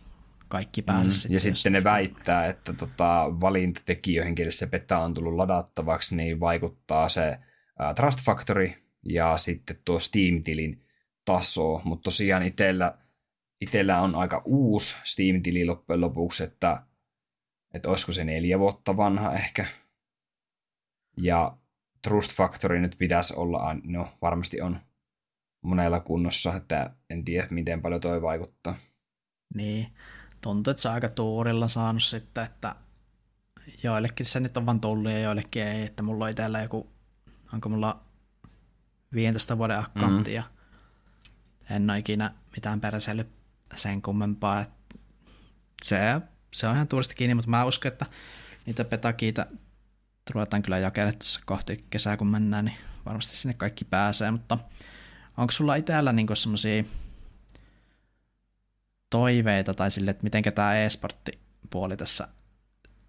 kaikki 0.47 0.81
pääse 0.81 1.03
mm. 1.03 1.11
sitten. 1.11 1.33
Ja 1.33 1.39
sitten 1.39 1.73
ne 1.73 1.83
väittää, 1.83 2.47
että 2.47 2.73
tota, 2.73 3.27
valintatekijöihin, 3.41 4.35
kelle 4.35 4.51
se 4.51 4.67
beta 4.67 4.99
on 4.99 5.13
tullut 5.13 5.35
ladattavaksi, 5.35 6.15
niin 6.15 6.39
vaikuttaa 6.39 7.09
se 7.09 7.39
uh, 7.79 7.95
Trust 7.95 8.19
Factory 8.19 8.71
ja 9.05 9.37
sitten 9.37 9.77
tuo 9.85 9.99
Steam-tilin 9.99 10.85
taso, 11.25 11.81
mutta 11.83 12.03
tosiaan 12.03 12.43
itsellä, 12.43 12.97
itsellä 13.61 14.01
on 14.01 14.15
aika 14.15 14.41
uusi 14.45 14.95
Steam-tili 15.03 15.65
loppujen 15.65 16.01
lopuksi, 16.01 16.43
että, 16.43 16.83
että 17.73 17.89
olisiko 17.89 18.11
se 18.11 18.23
neljä 18.23 18.59
vuotta 18.59 18.97
vanha 18.97 19.33
ehkä. 19.33 19.65
Ja 21.17 21.57
Trust 22.01 22.31
Factory 22.31 22.79
nyt 22.79 22.95
pitäisi 22.97 23.33
olla, 23.35 23.75
no 23.83 24.13
varmasti 24.21 24.61
on 24.61 24.79
monella 25.61 25.99
kunnossa, 25.99 26.55
että 26.55 26.95
en 27.09 27.25
tiedä 27.25 27.47
miten 27.49 27.81
paljon 27.81 28.01
toi 28.01 28.21
vaikuttaa. 28.21 28.77
Niin, 29.55 29.87
tuntuu, 30.41 30.71
että 30.71 30.81
se 30.81 30.87
on 30.87 30.93
aika 30.93 31.09
tuurilla 31.09 31.67
saanut 31.67 32.03
sitten, 32.03 32.43
että 32.43 32.75
joillekin 33.83 34.25
se 34.25 34.39
nyt 34.39 34.57
on 34.57 34.65
vaan 34.65 34.81
tullut 34.81 35.11
ja 35.11 35.19
joillekin 35.19 35.63
ei, 35.63 35.85
että 35.85 36.03
mulla 36.03 36.25
on 36.25 36.31
itsellä 36.31 36.61
joku, 36.61 36.89
onko 37.53 37.69
mulla 37.69 38.03
15 39.13 39.57
vuoden 39.57 39.79
akkauntti 39.79 40.29
mm. 40.29 40.35
ja 40.35 40.43
en 41.69 41.89
ole 41.89 41.97
ikinä 41.99 42.33
mitään 42.55 42.81
perseily 42.81 43.29
sen 43.75 44.01
kummempaa, 44.01 44.61
että 44.61 44.95
se, 45.83 45.97
se 46.53 46.67
on 46.67 46.75
ihan 46.75 46.87
tuurista 46.87 47.15
kiinni, 47.15 47.35
mutta 47.35 47.51
mä 47.51 47.65
uskon, 47.65 47.91
että 47.91 48.05
niitä 48.65 48.85
petakiita 48.85 49.45
ruvetaan 50.29 50.61
kyllä 50.61 50.77
jakelemaan 50.77 51.19
tuossa 51.19 51.41
kohti 51.45 51.85
kesää, 51.89 52.17
kun 52.17 52.27
mennään, 52.27 52.65
niin 52.65 52.77
varmasti 53.05 53.37
sinne 53.37 53.53
kaikki 53.53 53.85
pääsee, 53.85 54.31
mutta 54.31 54.57
Onko 55.39 55.51
sulla 55.51 55.75
itsellä 55.75 56.13
niinku 56.13 56.35
semmoisia 56.35 56.83
toiveita 59.09 59.73
tai 59.73 59.91
sille, 59.91 60.11
että 60.11 60.23
miten 60.23 60.43
tämä 60.55 60.75
e-sporttipuoli 60.75 61.97
tässä 61.97 62.27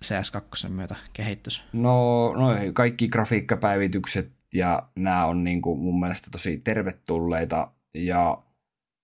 CS2 0.04 0.68
myötä 0.68 0.96
kehittyisi? 1.12 1.62
No, 1.72 2.32
no 2.32 2.48
kaikki 2.72 3.08
grafiikkapäivitykset 3.08 4.32
ja 4.54 4.88
nämä 4.96 5.26
on 5.26 5.44
niinku 5.44 5.76
mun 5.76 6.00
mielestä 6.00 6.28
tosi 6.32 6.58
tervetulleita 6.58 7.70
ja 7.94 8.42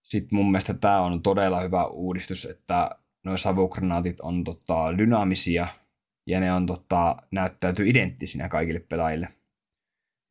sitten 0.02 0.36
mun 0.36 0.50
mielestä 0.50 0.74
tämä 0.74 1.00
on 1.00 1.22
todella 1.22 1.60
hyvä 1.60 1.86
uudistus, 1.86 2.44
että 2.44 2.90
nuo 3.24 3.36
savukranaatit 3.36 4.20
on 4.20 4.44
tota, 4.44 4.98
dynaamisia 4.98 5.68
ja 6.26 6.40
ne 6.40 6.52
on 6.52 6.66
tota, 6.66 7.16
näyttäytyy 7.30 7.88
identtisinä 7.88 8.48
kaikille 8.48 8.80
pelaajille 8.80 9.28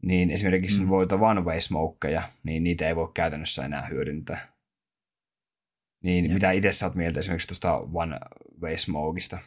niin 0.06 0.32
esimerkiksi 0.32 0.82
mm. 0.82 0.89
voita 0.89 1.16
one 1.16 1.41
way 1.41 1.62
smokeja, 1.62 2.30
niin 2.43 2.64
niitä 2.64 2.88
ei 2.88 2.95
voi 2.95 3.12
käytännössä 3.14 3.66
enää 3.66 3.88
hyödyntää. 3.88 4.47
Niin 6.03 6.26
Jep. 6.26 6.34
mitä 6.34 6.51
itse 6.51 6.72
sä 6.72 6.86
oot 6.86 6.95
mieltä 6.95 7.20
esimerkiksi 7.20 7.47
tuosta 7.47 7.74
one 7.93 8.20
way 8.62 8.78
smokeista? 8.78 9.38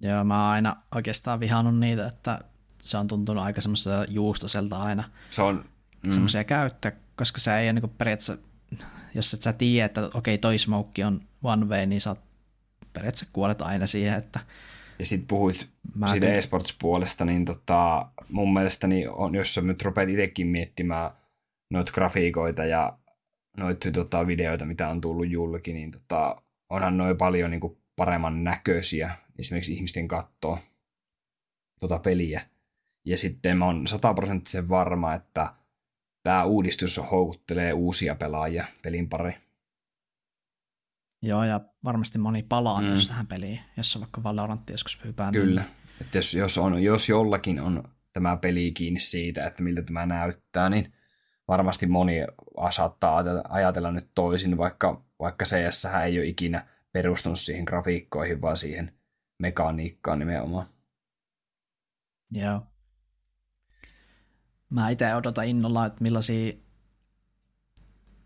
Joo, 0.00 0.24
mä 0.24 0.42
oon 0.42 0.52
aina 0.52 0.76
oikeastaan 0.94 1.40
vihannut 1.40 1.78
niitä, 1.78 2.06
että 2.06 2.40
se 2.80 2.98
on 2.98 3.08
tuntunut 3.08 3.44
aika 3.44 3.60
semmoiselta 3.60 4.12
juustoselta 4.12 4.82
aina. 4.82 5.04
Se 5.30 5.42
on... 5.42 5.64
Mm. 6.04 6.10
Semmoisia 6.10 6.44
käyttää, 6.44 6.92
koska 7.16 7.40
se 7.40 7.58
ei 7.58 7.66
ole 7.66 7.72
niin 7.72 7.90
periaatteessa, 7.98 8.38
jos 9.14 9.34
et 9.34 9.42
sä 9.42 9.52
tiedä, 9.52 9.86
että 9.86 10.10
okei 10.14 10.38
toi 10.38 10.58
smoke 10.58 11.06
on 11.06 11.20
one 11.42 11.66
way, 11.66 11.86
niin 11.86 12.00
sä 12.00 12.10
oot 12.10 12.20
periaatteessa 12.92 13.26
kuolet 13.32 13.62
aina 13.62 13.86
siihen, 13.86 14.18
että 14.18 14.40
ja 14.98 15.04
sitten 15.04 15.28
puhuit 15.28 15.68
Mä 15.94 16.06
siitä 16.06 16.34
esports-puolesta, 16.34 17.24
niin 17.24 17.44
tota, 17.44 18.08
mun 18.30 18.52
mielestäni 18.52 19.06
on, 19.06 19.34
jos 19.34 19.54
sä 19.54 19.60
nyt 19.60 19.82
rupeat 19.82 20.08
itsekin 20.08 20.46
miettimään 20.46 21.10
noita 21.70 21.92
grafiikoita 21.92 22.64
ja 22.64 22.98
noita 23.56 23.90
tota, 23.90 24.26
videoita, 24.26 24.64
mitä 24.64 24.88
on 24.88 25.00
tullut 25.00 25.30
julki, 25.30 25.72
niin 25.72 25.90
tota, 25.90 26.42
onhan 26.70 26.98
noin 26.98 27.16
paljon 27.16 27.50
niin 27.50 27.60
kuin 27.60 27.78
paremman 27.96 28.44
näköisiä 28.44 29.16
esimerkiksi 29.38 29.74
ihmisten 29.74 30.08
kattoa 30.08 30.58
tota 31.80 31.98
peliä. 31.98 32.40
Ja 33.04 33.18
sitten 33.18 33.58
mä 33.58 33.64
oon 33.64 33.86
sataprosenttisen 33.86 34.68
varma, 34.68 35.14
että 35.14 35.54
tämä 36.22 36.44
uudistus 36.44 37.00
houkuttelee 37.10 37.72
uusia 37.72 38.14
pelaajia 38.14 38.66
pelin 38.82 39.08
pari. 39.08 39.34
Joo, 41.22 41.44
ja 41.44 41.60
varmasti 41.84 42.18
moni 42.18 42.42
palaa 42.42 42.80
mm. 42.80 42.86
myös 42.86 43.08
tähän 43.08 43.26
peliin, 43.26 43.60
jos 43.76 43.96
on 43.96 44.02
vaikka 44.02 44.22
Valorantti 44.22 44.72
joskus 44.72 45.04
hypää. 45.04 45.32
Kyllä, 45.32 45.60
niin... 45.60 45.70
että 46.00 46.18
jos, 46.18 46.34
jos, 46.34 46.58
on, 46.58 46.82
jos 46.82 47.08
jollakin 47.08 47.60
on 47.60 47.82
tämä 48.12 48.36
peli 48.36 48.72
kiinni 48.72 49.00
siitä, 49.00 49.46
että 49.46 49.62
miltä 49.62 49.82
tämä 49.82 50.06
näyttää, 50.06 50.70
niin 50.70 50.92
varmasti 51.48 51.86
moni 51.86 52.14
saattaa 52.70 53.24
ajatella 53.48 53.90
nyt 53.90 54.10
toisin, 54.14 54.58
vaikka, 54.58 55.04
vaikka 55.20 55.44
CS 55.44 55.86
ei 56.04 56.18
ole 56.18 56.26
ikinä 56.26 56.66
perustunut 56.92 57.38
siihen 57.38 57.64
grafiikkoihin, 57.64 58.40
vaan 58.40 58.56
siihen 58.56 58.92
mekaniikkaan 59.38 60.18
nimenomaan. 60.18 60.66
Joo. 62.30 62.62
Mä 64.70 64.90
itse 64.90 65.14
odotan 65.14 65.46
innolla, 65.46 65.86
että 65.86 66.02
millaisia 66.02 66.52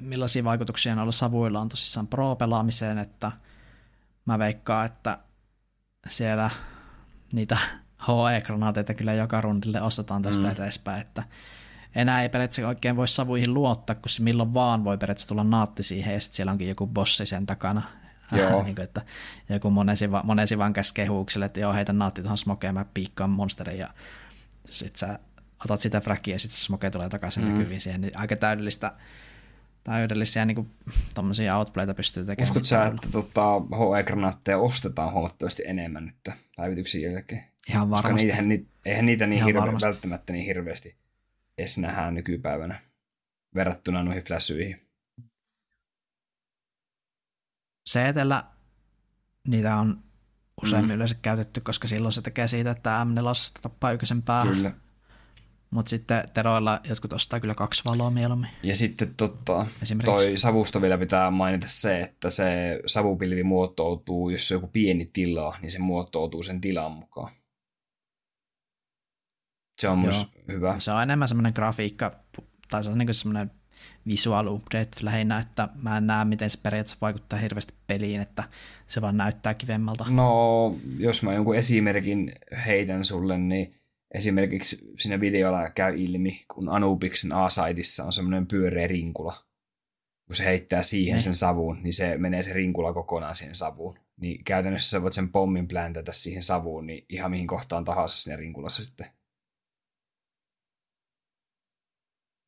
millaisia 0.01 0.45
vaikutuksia 0.45 0.95
noilla 0.95 1.13
savuilla 1.13 1.61
on 1.61 1.69
tosissaan 1.69 2.07
pro-pelaamiseen, 2.07 2.99
että 2.99 3.33
mä 4.27 4.39
veikkaan, 4.39 4.87
että 4.87 5.19
siellä 6.09 6.51
niitä 7.33 7.59
HE-granaateita 8.07 8.95
kyllä 8.95 9.13
joka 9.13 9.41
rundille 9.41 9.83
ostetaan 9.83 10.23
tästä 10.23 10.49
mm. 10.49 10.63
edespäin, 10.63 11.01
että 11.01 11.25
enää 11.95 12.23
ei 12.23 12.29
periaatteessa 12.29 12.69
oikein 12.69 12.97
voi 12.97 13.09
savuihin 13.09 13.55
luottaa, 13.55 13.97
kun 13.97 14.11
se 14.11 14.23
milloin 14.23 14.55
vaan 14.55 14.85
voi 14.85 14.99
periaatteessa 14.99 15.29
tulla 15.29 15.45
naatti 15.45 15.83
siihen, 15.83 16.15
ja 16.15 16.21
sitten 16.21 16.37
siellä 16.37 16.53
onkin 16.53 16.69
joku 16.69 16.87
bossi 16.87 17.27
sen 17.27 17.47
takana 17.47 17.83
Joo. 18.39 18.63
niin 18.63 18.75
kuin, 18.75 18.85
että 18.85 19.03
joku 19.49 19.71
monesi, 19.71 20.11
va- 20.11 20.23
monesi 20.25 20.59
vaan 20.59 20.73
käsi 20.73 20.95
kehuukselle, 20.95 21.47
että 21.47 21.61
joo, 21.61 21.73
heitä 21.73 21.93
naatti 21.93 22.21
tuohon 22.23 22.39
smokeen, 22.39 22.75
mä 22.75 22.85
piikkaan 22.95 23.31
monsterin 23.31 23.79
ja 23.79 23.89
sit 24.65 24.97
sä 24.97 25.19
otat 25.65 25.81
sitä 25.81 26.01
frackia 26.01 26.35
ja 26.35 26.39
sitten 26.39 26.59
se 26.59 26.65
smoke 26.65 26.91
tulee 26.91 27.09
takaisin 27.09 27.45
mm. 27.45 27.51
näkyviin 27.53 27.81
siihen, 27.81 28.01
niin 28.01 28.19
aika 28.19 28.37
täydellistä 28.37 28.93
täydellisiä 29.85 30.45
niin 30.45 30.55
kuin, 30.55 30.71
tommosia 31.15 31.57
outplayta 31.57 31.95
pystyy 31.95 32.25
tekemään. 32.25 32.51
Uskot 32.51 32.67
sä, 32.67 32.87
että 32.87 33.09
tota, 33.13 33.59
HE-granaatteja 33.59 34.59
ostetaan 34.59 35.13
huomattavasti 35.13 35.63
enemmän 35.67 36.07
nyt 36.07 36.37
päivityksen 36.57 37.03
jälkeen? 37.03 37.45
Ihan 37.69 37.91
varmasti. 37.91 38.27
Koska 38.27 38.43
niitähän, 38.43 38.67
eihän 38.85 39.07
niitä 39.07 39.27
niin 39.27 39.45
hirve, 39.45 39.61
välttämättä 39.61 40.33
niin 40.33 40.47
hirveästi 40.47 40.97
edes 41.59 41.79
nähdään 41.79 42.15
nykypäivänä 42.15 42.81
verrattuna 43.55 44.03
noihin 44.03 44.25
flashyihin. 44.25 44.81
CTllä 47.91 48.45
niitä 49.49 49.77
on 49.77 50.03
usein 50.63 50.85
mm. 50.85 50.91
yleensä 50.91 51.17
käytetty, 51.23 51.61
koska 51.61 51.89
silloin 51.89 52.13
se 52.13 52.23
tekee 52.23 52.49
siitä, 52.49 52.71
että 52.71 53.07
M4 53.15 53.61
tappaa 53.63 53.93
yköisen 53.93 54.23
päähän. 54.23 54.55
Kyllä. 54.55 54.75
Mutta 55.71 55.91
sitten 55.91 56.29
teroilla 56.35 56.81
jotkut 56.89 57.13
ostaa 57.13 57.41
kyllä 57.41 57.55
kaksi 57.55 57.83
valoa 57.85 58.11
mieluummin. 58.11 58.51
Ja 58.63 58.77
sitten 58.77 59.15
totta, 59.17 59.67
toi 60.05 60.39
savusta 60.39 60.81
vielä 60.81 60.99
pitää 60.99 61.31
mainita 61.31 61.67
se, 61.69 62.01
että 62.01 62.31
se 62.31 62.81
savupilvi 62.87 63.43
muotoutuu, 63.43 64.31
jos 64.31 64.49
se 64.49 64.55
on 64.55 64.57
joku 64.57 64.71
pieni 64.73 65.11
tila, 65.13 65.57
niin 65.63 65.73
se 65.73 65.79
muotoutuu 65.79 66.43
sen 66.43 66.61
tilan 66.61 66.93
mukaan. 66.93 67.33
Se 69.81 69.89
on 69.89 69.99
myös 69.99 70.27
hyvä. 70.49 70.75
Se 70.79 70.93
on 70.93 71.03
enemmän 71.03 71.29
semmoinen 71.29 71.53
grafiikka, 71.55 72.13
tai 72.71 72.85
se 72.85 72.91
on 72.91 72.99
niin 72.99 73.15
semmoinen 73.15 73.51
visual 74.07 74.47
update 74.47 74.89
lähinnä, 75.03 75.39
että 75.39 75.69
mä 75.83 75.97
en 75.97 76.07
näe, 76.07 76.25
miten 76.25 76.51
se 76.51 76.59
periaatteessa 76.63 76.97
vaikuttaa 77.01 77.39
hirveästi 77.39 77.75
peliin, 77.87 78.21
että 78.21 78.45
se 78.87 79.01
vaan 79.01 79.17
näyttää 79.17 79.55
kivemmalta. 79.55 80.05
No, 80.11 80.77
jos 80.99 81.23
mä 81.23 81.35
jonkun 81.35 81.57
esimerkin 81.57 82.33
heitän 82.67 83.05
sulle, 83.05 83.39
niin 83.39 83.80
esimerkiksi 84.15 84.93
siinä 84.99 85.21
videolla 85.21 85.71
käy 85.71 85.95
ilmi, 85.97 86.45
kun 86.55 86.69
Anubiksen 86.69 87.33
A-saitissa 87.33 88.05
on 88.05 88.13
semmoinen 88.13 88.47
pyöreä 88.47 88.87
rinkula. 88.87 89.35
Kun 90.27 90.37
se 90.37 90.45
heittää 90.45 90.83
siihen 90.83 91.13
niin. 91.13 91.23
sen 91.23 91.35
savuun, 91.35 91.83
niin 91.83 91.95
se 91.95 92.19
menee 92.19 92.43
se 92.43 92.53
rinkula 92.53 92.93
kokonaan 92.93 93.37
siihen 93.37 93.55
savuun. 93.55 93.99
Niin 94.21 94.45
käytännössä 94.45 94.91
sä 94.91 95.03
voit 95.03 95.13
sen 95.13 95.33
pommin 95.33 95.69
pläntätä 95.69 96.13
siihen 96.13 96.43
savuun, 96.43 96.87
niin 96.87 97.05
ihan 97.09 97.31
mihin 97.31 97.47
kohtaan 97.47 97.85
tahansa 97.85 98.17
siinä 98.17 98.37
rinkulassa 98.37 98.85
sitten 98.85 99.07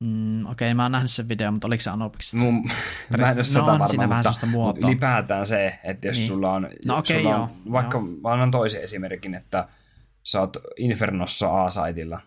Mm, 0.02 0.46
Okei, 0.46 0.68
okay, 0.68 0.74
mä 0.74 0.82
oon 0.82 0.92
nähnyt 0.92 1.10
sen 1.10 1.28
videon, 1.28 1.54
mutta 1.54 1.66
oliko 1.66 1.80
se 1.80 1.90
Anobiksessa? 1.90 2.46
Mun, 2.46 2.64
mä 3.18 3.30
en 3.30 3.36
ole 3.36 3.60
no, 3.60 3.66
varma, 3.66 3.86
siinä 3.86 4.08
vähän 4.08 4.24
mutta, 4.26 4.46
mutta 4.46 4.86
ylipäätään 4.86 5.46
se, 5.46 5.78
että 5.84 6.06
jos 6.06 6.16
niin. 6.16 6.26
sulla 6.26 6.52
on, 6.52 6.68
no, 6.86 6.98
okay, 6.98 7.16
sulla 7.16 7.36
on 7.36 7.40
joo, 7.40 7.72
vaikka 7.72 7.98
joo. 7.98 8.06
mä 8.06 8.32
annan 8.32 8.50
toisen 8.50 8.82
esimerkin, 8.82 9.34
että 9.34 9.68
sä 10.22 10.40
oot 10.40 10.56
Infernossa 10.76 11.64
A-saitilla, 11.64 12.20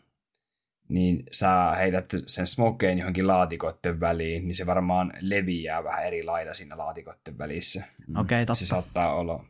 niin 0.89 1.24
sä 1.32 1.72
heität 1.78 2.14
sen 2.26 2.48
smokeen 2.48 2.98
johonkin 2.98 3.28
laatikoiden 3.28 4.00
väliin, 4.00 4.48
niin 4.48 4.56
se 4.56 4.66
varmaan 4.66 5.14
leviää 5.20 5.84
vähän 5.84 6.06
eri 6.06 6.24
lailla 6.24 6.54
siinä 6.54 6.78
laatikoiden 6.78 7.38
välissä. 7.38 7.80
Okei, 7.80 8.22
okay, 8.22 8.39
totta. 8.39 8.56
Se 8.56 8.66
saattaa 8.66 9.16
olla 9.16 9.46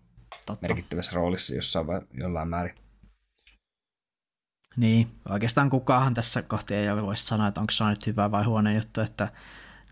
totta. 0.45 0.67
merkittävässä 0.67 1.15
roolissa 1.15 1.55
jossain 1.55 1.87
jollain 2.13 2.47
määrin. 2.47 2.75
Niin, 4.77 5.07
oikeastaan 5.29 5.69
kukaan 5.69 6.13
tässä 6.13 6.41
kohti 6.41 6.73
ei 6.73 6.95
voisi 7.01 7.25
sanoa, 7.25 7.47
että 7.47 7.61
onko 7.61 7.71
se 7.71 7.83
nyt 7.83 8.07
hyvä 8.07 8.31
vai 8.31 8.43
huono 8.43 8.71
juttu, 8.71 9.01
että 9.01 9.27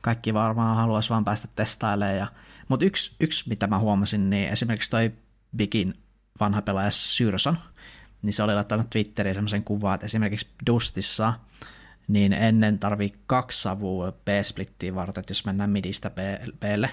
kaikki 0.01 0.34
varmaan 0.34 0.76
haluaisi 0.76 1.10
vaan 1.10 1.26
päästä 1.26 1.47
testailemaan. 1.56 2.18
Ja... 2.18 2.28
Mutta 2.68 2.86
yksi, 2.86 3.16
yksi, 3.20 3.49
mitä 3.49 3.68
mä 3.68 3.80
huomasin, 3.80 4.30
niin 4.30 4.49
esimerkiksi 4.49 4.89
toi 4.89 5.12
Bigin 5.58 5.93
vanha 6.39 6.62
pelaaja 6.62 6.91
Syrson, 6.91 7.58
niin 8.24 8.34
se 8.34 8.43
oli 8.43 8.55
laittanut 8.55 8.89
Twitteriin 8.89 9.36
semmoisen 9.36 9.63
kuvan, 9.63 9.95
että 9.95 10.05
esimerkiksi 10.05 10.47
Dustissa 10.67 11.34
niin 12.07 12.34
ennen 12.34 12.80
tarvii 12.80 13.13
kaksi 13.28 13.61
savua 13.61 14.11
B-splittiin 14.11 14.95
varten, 14.95 15.19
että 15.19 15.32
jos 15.32 15.45
mennään 15.45 15.69
midistä 15.69 16.09
B-lle, 16.59 16.89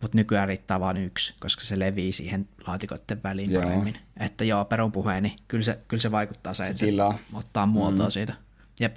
mutta 0.00 0.18
nykyään 0.18 0.48
riittää 0.48 0.80
vain 0.80 0.96
yksi, 0.96 1.34
koska 1.40 1.62
se 1.62 1.78
levii 1.78 2.12
siihen 2.12 2.48
laatikoiden 2.66 3.22
väliin 3.22 3.50
joo. 3.50 3.62
paremmin. 3.62 3.98
Että 4.16 4.44
joo, 4.44 4.64
perun 4.64 4.92
puheeni, 4.92 5.36
kyllä 5.48 5.64
se, 5.64 5.78
kyllä 5.88 6.00
se 6.00 6.10
vaikuttaa 6.10 6.54
se, 6.54 6.64
se 6.64 6.70
että 6.70 6.86
tilaa. 6.86 7.12
se 7.12 7.36
ottaa 7.36 7.66
muotoa 7.66 8.06
mm. 8.06 8.10
siitä. 8.10 8.34
Jep. 8.80 8.96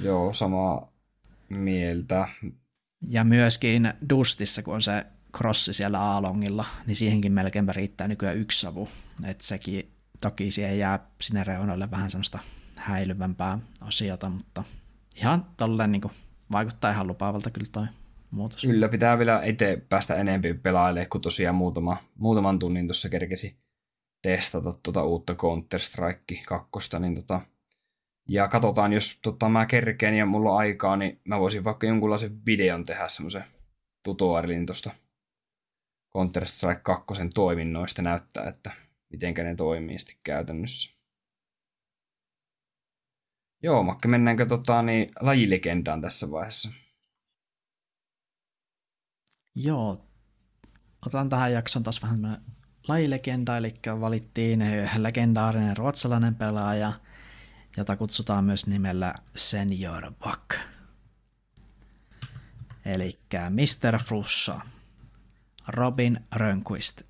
Joo, 0.00 0.32
samaa 0.32 0.92
mieltä. 1.48 2.28
Ja 3.08 3.24
myöskin 3.24 3.92
Dustissa, 4.10 4.62
kun 4.62 4.74
on 4.74 4.82
se 4.82 5.06
crossi 5.36 5.72
siellä 5.72 6.00
Aalongilla, 6.00 6.64
niin 6.86 6.96
siihenkin 6.96 7.32
melkein 7.32 7.74
riittää 7.74 8.08
nykyään 8.08 8.36
yksi 8.36 8.60
savu. 8.60 8.88
Että 9.24 9.44
sekin 9.44 9.92
toki 10.20 10.50
siihen 10.50 10.78
jää 10.78 10.98
sinne 11.20 11.44
reunoille 11.44 11.90
vähän 11.90 12.10
semmoista 12.10 12.38
häilyvämpää 12.76 13.58
osiota, 13.86 14.28
mutta 14.28 14.64
ihan 15.16 15.46
tolleen 15.56 15.92
niin 15.92 16.02
vaikuttaa 16.52 16.90
ihan 16.90 17.06
lupaavalta 17.06 17.50
kyllä 17.50 17.68
toi 17.72 17.86
muutos. 18.30 18.62
Kyllä, 18.62 18.88
pitää 18.88 19.18
vielä 19.18 19.42
itse 19.44 19.82
päästä 19.88 20.14
enemmän 20.14 20.60
pelailemaan, 20.62 21.08
kun 21.08 21.20
tosiaan 21.20 21.54
muutama, 21.54 21.96
muutaman 22.14 22.58
tunnin 22.58 22.86
tuossa 22.86 23.08
kerkesi 23.08 23.56
testata 24.22 24.72
tuota 24.82 25.04
uutta 25.04 25.32
Counter-Strike 25.32 26.42
2, 26.46 26.98
niin 27.00 27.14
tota, 27.14 27.40
ja 28.28 28.48
katsotaan, 28.48 28.92
jos 28.92 29.18
tota, 29.22 29.48
mä 29.48 29.66
kerkeen 29.66 30.14
ja 30.14 30.26
mulla 30.26 30.50
on 30.50 30.58
aikaa, 30.58 30.96
niin 30.96 31.20
mä 31.24 31.40
voisin 31.40 31.64
vaikka 31.64 31.86
jonkunlaisen 31.86 32.46
videon 32.46 32.84
tehdä 32.84 33.08
semmoisen 33.08 33.44
tutorialin 34.04 34.66
tuosta 34.66 34.90
Counter-Strike 36.16 36.80
2 36.82 37.14
toiminnoista 37.34 38.02
näyttää, 38.02 38.48
että 38.48 38.70
miten 39.10 39.34
ne 39.34 39.54
toimii 39.54 39.98
sitten 39.98 40.16
käytännössä. 40.22 40.98
Joo, 43.62 43.82
Makke, 43.82 44.08
mennäänkö 44.08 44.46
tota, 44.46 44.82
niin, 44.82 45.12
lajilegendaan 45.20 46.00
tässä 46.00 46.30
vaiheessa? 46.30 46.72
Joo, 49.54 50.04
otan 51.06 51.28
tähän 51.28 51.52
jakson 51.52 51.82
taas 51.82 52.02
vähän 52.02 52.42
lajilegenda, 52.88 53.56
eli 53.56 53.74
valittiin 54.00 54.60
legendaarinen 54.96 55.76
ruotsalainen 55.76 56.34
pelaaja, 56.34 56.92
jota 57.76 57.96
kutsutaan 57.96 58.44
myös 58.44 58.66
nimellä 58.66 59.14
Senior 59.36 60.12
Buck. 60.24 60.60
Eli 62.84 63.18
Mr. 63.50 63.98
Frussa, 64.04 64.60
Robin 65.68 66.20
Rönnqvist. 66.34 67.07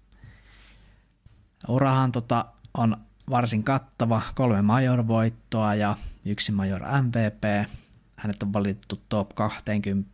Urahan 1.68 2.12
tota 2.12 2.44
on 2.74 2.96
varsin 3.30 3.64
kattava, 3.64 4.22
kolme 4.34 4.62
major-voittoa 4.62 5.74
ja 5.74 5.96
yksi 6.24 6.52
major 6.52 6.82
MVP. 6.82 7.70
Hänet 8.16 8.42
on 8.42 8.52
valittu 8.52 9.02
top 9.08 9.34
20 9.34 10.10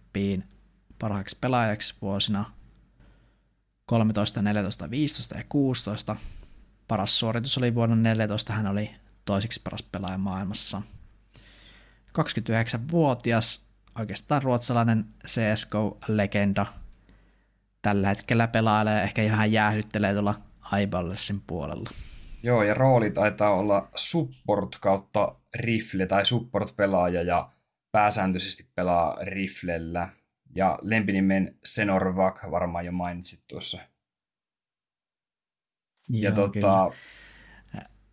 parhaaksi 0.98 1.38
pelaajaksi 1.40 1.94
vuosina 2.02 2.44
13, 3.86 4.42
14, 4.42 4.90
15 4.90 5.38
ja 5.38 5.44
16. 5.48 6.16
Paras 6.88 7.18
suoritus 7.18 7.58
oli 7.58 7.74
vuonna 7.74 7.96
14, 7.96 8.52
hän 8.52 8.66
oli 8.66 8.90
toiseksi 9.24 9.60
paras 9.64 9.82
pelaaja 9.82 10.18
maailmassa. 10.18 10.82
29-vuotias, 12.18 13.62
oikeastaan 13.98 14.42
ruotsalainen 14.42 15.06
CSGO-legenda. 15.26 16.66
Tällä 17.82 18.08
hetkellä 18.08 18.48
pelailee, 18.48 19.02
ehkä 19.02 19.22
ihan 19.22 19.52
jäähdyttelee 19.52 20.12
tuolla 20.12 20.34
Aiballersin 20.72 21.40
puolella. 21.46 21.90
Joo, 22.42 22.62
ja 22.62 22.74
rooli 22.74 23.10
taitaa 23.10 23.54
olla 23.54 23.88
support 23.94 24.76
kautta 24.80 25.36
rifle 25.54 26.06
tai 26.06 26.26
support-pelaaja 26.26 27.22
ja 27.22 27.50
pääsääntöisesti 27.92 28.68
pelaa 28.74 29.16
riflellä. 29.24 30.08
Ja 30.56 30.78
lempinimen 30.82 31.58
Senorvak 31.64 32.50
varmaan 32.50 32.84
jo 32.84 32.92
mainitsit 32.92 33.44
tuossa. 33.50 33.78
Joo, 36.08 36.22
ja 36.22 36.32
tota, 36.32 36.90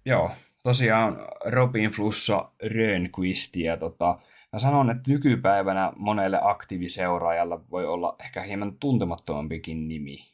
joo, 0.05 0.31
tosiaan 0.63 1.17
Robin 1.45 1.89
Flussa 1.89 2.51
Rönnqvist 2.63 3.55
ja 3.55 3.77
tota, 3.77 4.19
mä 4.53 4.59
sanon, 4.59 4.89
että 4.89 5.11
nykypäivänä 5.11 5.93
monelle 5.95 6.39
aktiiviseuraajalle 6.41 7.59
voi 7.71 7.85
olla 7.85 8.15
ehkä 8.19 8.41
hieman 8.41 8.77
tuntemattomampikin 8.79 9.87
nimi, 9.87 10.30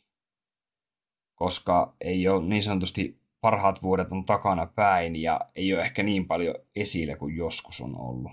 koska 1.38 1.96
ei 2.02 2.28
ole 2.28 2.46
niin 2.46 2.64
sanotusti 2.64 3.20
parhaat 3.42 3.84
vuodet 3.84 4.12
on 4.12 4.26
takana 4.26 4.66
päin 4.66 5.16
ja 5.16 5.42
ei 5.56 5.74
ole 5.74 5.82
ehkä 5.82 6.04
niin 6.04 6.28
paljon 6.28 6.56
esillä 6.76 7.16
kuin 7.16 7.36
joskus 7.36 7.82
on 7.82 8.00
ollut. 8.00 8.32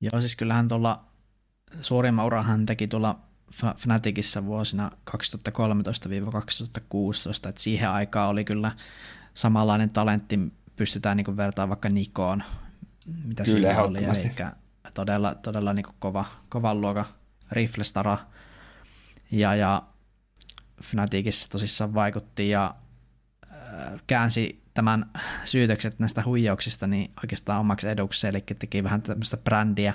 Joo, 0.00 0.20
siis 0.20 0.36
kyllähän 0.36 0.68
tuolla 0.68 1.04
suurimman 1.80 2.26
uran 2.26 2.44
hän 2.44 2.66
teki 2.66 2.88
tuolla 2.88 3.18
Fnaticissa 3.76 4.44
vuosina 4.44 4.90
2013-2016, 5.10 5.12
että 7.48 7.60
siihen 7.62 7.90
aikaan 7.90 8.30
oli 8.30 8.44
kyllä 8.44 8.72
samanlainen 9.34 9.90
talentti, 9.90 10.38
pystytään 10.76 11.16
niin 11.16 11.36
vertaamaan 11.36 11.68
vaikka 11.68 11.88
Nikoon, 11.88 12.42
mitä 13.24 13.44
kyllä, 13.44 13.58
siinä 13.58 13.82
oli, 13.82 14.04
eli 14.04 14.14
todella, 14.94 15.34
todella 15.34 15.72
niin 15.72 15.86
kova, 15.98 16.24
kovan 16.48 16.80
luokan 16.80 17.06
riflestara. 17.52 18.18
Ja, 19.30 19.54
ja 19.54 19.82
Fnaticissa 20.82 21.50
tosissaan 21.50 21.94
vaikutti 21.94 22.48
ja 22.48 22.74
käänsi 24.06 24.62
tämän 24.74 25.10
syytökset 25.44 25.98
näistä 25.98 26.22
huijauksista 26.24 26.86
niin 26.86 27.10
oikeastaan 27.22 27.60
omaksi 27.60 27.88
edukseen, 27.88 28.30
eli 28.30 28.44
teki 28.58 28.84
vähän 28.84 29.02
tämmöistä 29.02 29.36
brändiä 29.36 29.94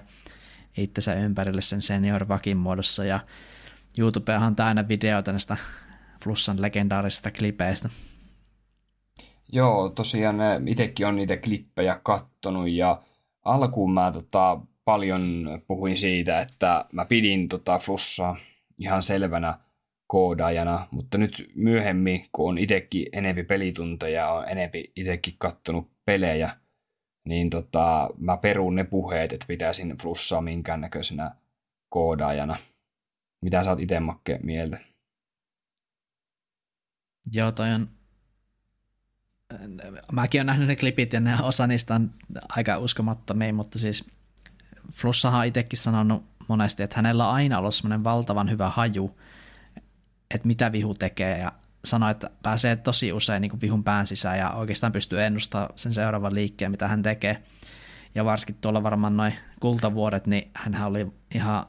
itsensä 0.78 1.14
ympärille 1.14 1.62
sen 1.62 1.82
senior 1.82 2.28
vakin 2.28 2.58
muodossa, 2.58 3.06
ja 3.06 3.20
YouTubeahan 3.98 4.48
on 4.48 4.56
täynnä 4.56 4.88
videoita 4.88 5.32
näistä 5.32 5.58
Flussan 6.24 6.62
legendaarisista 6.62 7.32
klipeistä. 7.32 7.90
Joo, 9.52 9.90
tosiaan 9.90 10.68
itsekin 10.68 11.08
on 11.08 11.16
niitä 11.16 11.38
klippejä 11.38 12.00
kattonut, 12.04 12.70
ja 12.70 13.02
alkuun 13.46 13.94
mä 13.94 14.12
tota, 14.12 14.60
paljon 14.86 15.48
puhuin 15.68 15.98
siitä, 15.98 16.40
että 16.40 16.86
mä 16.94 17.06
pidin 17.06 17.48
tota 17.48 17.80
Flussaa 17.80 18.38
ihan 18.78 19.02
selvänä 19.02 19.60
koodaajana, 20.14 20.88
mutta 20.91 21.18
nyt 21.18 21.51
myöhemmin, 21.55 22.26
kun 22.32 22.49
on 22.49 22.57
itsekin 22.57 23.05
enempi 23.11 23.43
pelitunteja, 23.43 24.30
on 24.30 24.49
enempi 24.49 24.91
itsekin 24.95 25.36
kattonut 25.38 25.91
pelejä, 26.05 26.57
niin 27.26 27.49
tota, 27.49 28.09
mä 28.18 28.38
perun 28.38 28.76
ne 28.76 28.84
puheet, 28.84 29.34
että 29.34 29.45
pitäisin 29.47 29.97
flussaa 29.97 30.41
minkäännäköisenä 30.41 31.36
koodaajana. 31.89 32.57
Mitä 33.41 33.64
sä 33.64 33.70
oot 33.70 33.80
itse 33.80 33.99
Makke 33.99 34.39
mieltä? 34.43 34.80
Joo, 37.32 37.51
toi 37.51 37.72
on... 37.72 37.89
Mäkin 40.11 40.39
olen 40.39 40.45
nähnyt 40.45 40.68
ne 40.68 40.76
klipit 40.76 41.14
ja 41.14 41.20
ne 41.20 41.36
osa 41.43 41.68
niistä 41.68 41.95
on 41.95 42.11
aika 42.49 42.78
uskomattomia, 42.78 43.53
mutta 43.53 43.80
siis 43.80 44.09
Flussahan 44.91 45.39
on 45.39 45.45
itsekin 45.45 45.80
sanonut 45.80 46.26
monesti, 46.47 46.84
että 46.84 46.95
hänellä 46.95 47.28
on 47.28 47.34
aina 47.34 47.59
ollut 47.59 47.76
semmoinen 47.76 48.03
valtavan 48.03 48.49
hyvä 48.49 48.70
haju, 48.70 49.16
että 50.34 50.48
mitä 50.48 50.72
vihu 50.72 50.94
tekee 50.94 51.38
ja 51.38 51.52
sanoi, 51.86 52.12
että 52.12 52.30
pääsee 52.44 52.76
tosi 52.76 53.14
usein 53.14 53.42
niin 53.42 53.50
kuin 53.50 53.62
vihun 53.62 53.84
pään 53.84 54.08
sisään 54.08 54.38
ja 54.38 54.52
oikeastaan 54.52 54.92
pystyy 54.92 55.24
ennustamaan 55.24 55.70
sen 55.76 55.94
seuraavan 55.94 56.36
liikkeen, 56.36 56.72
mitä 56.72 56.88
hän 56.88 57.02
tekee. 57.02 57.44
Ja 58.16 58.26
varsinkin 58.26 58.56
tuolla 58.62 58.84
varmaan 58.84 59.18
noin 59.18 59.34
kultavuodet, 59.60 60.28
niin 60.28 60.52
hän 60.54 60.84
oli 60.84 61.08
ihan 61.36 61.66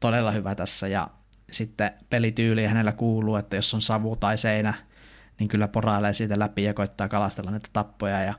todella 0.00 0.30
hyvä 0.30 0.54
tässä. 0.54 0.88
Ja 0.88 1.08
sitten 1.50 1.90
pelityyli 2.10 2.66
hänellä 2.66 2.92
kuuluu, 2.92 3.36
että 3.36 3.56
jos 3.56 3.74
on 3.74 3.82
savu 3.82 4.16
tai 4.16 4.38
seinä, 4.38 4.74
niin 5.38 5.48
kyllä 5.48 5.68
porailee 5.68 6.12
siitä 6.12 6.38
läpi 6.38 6.64
ja 6.64 6.74
koittaa 6.74 7.08
kalastella 7.08 7.50
niitä 7.50 7.68
tappoja. 7.72 8.20
Ja 8.20 8.34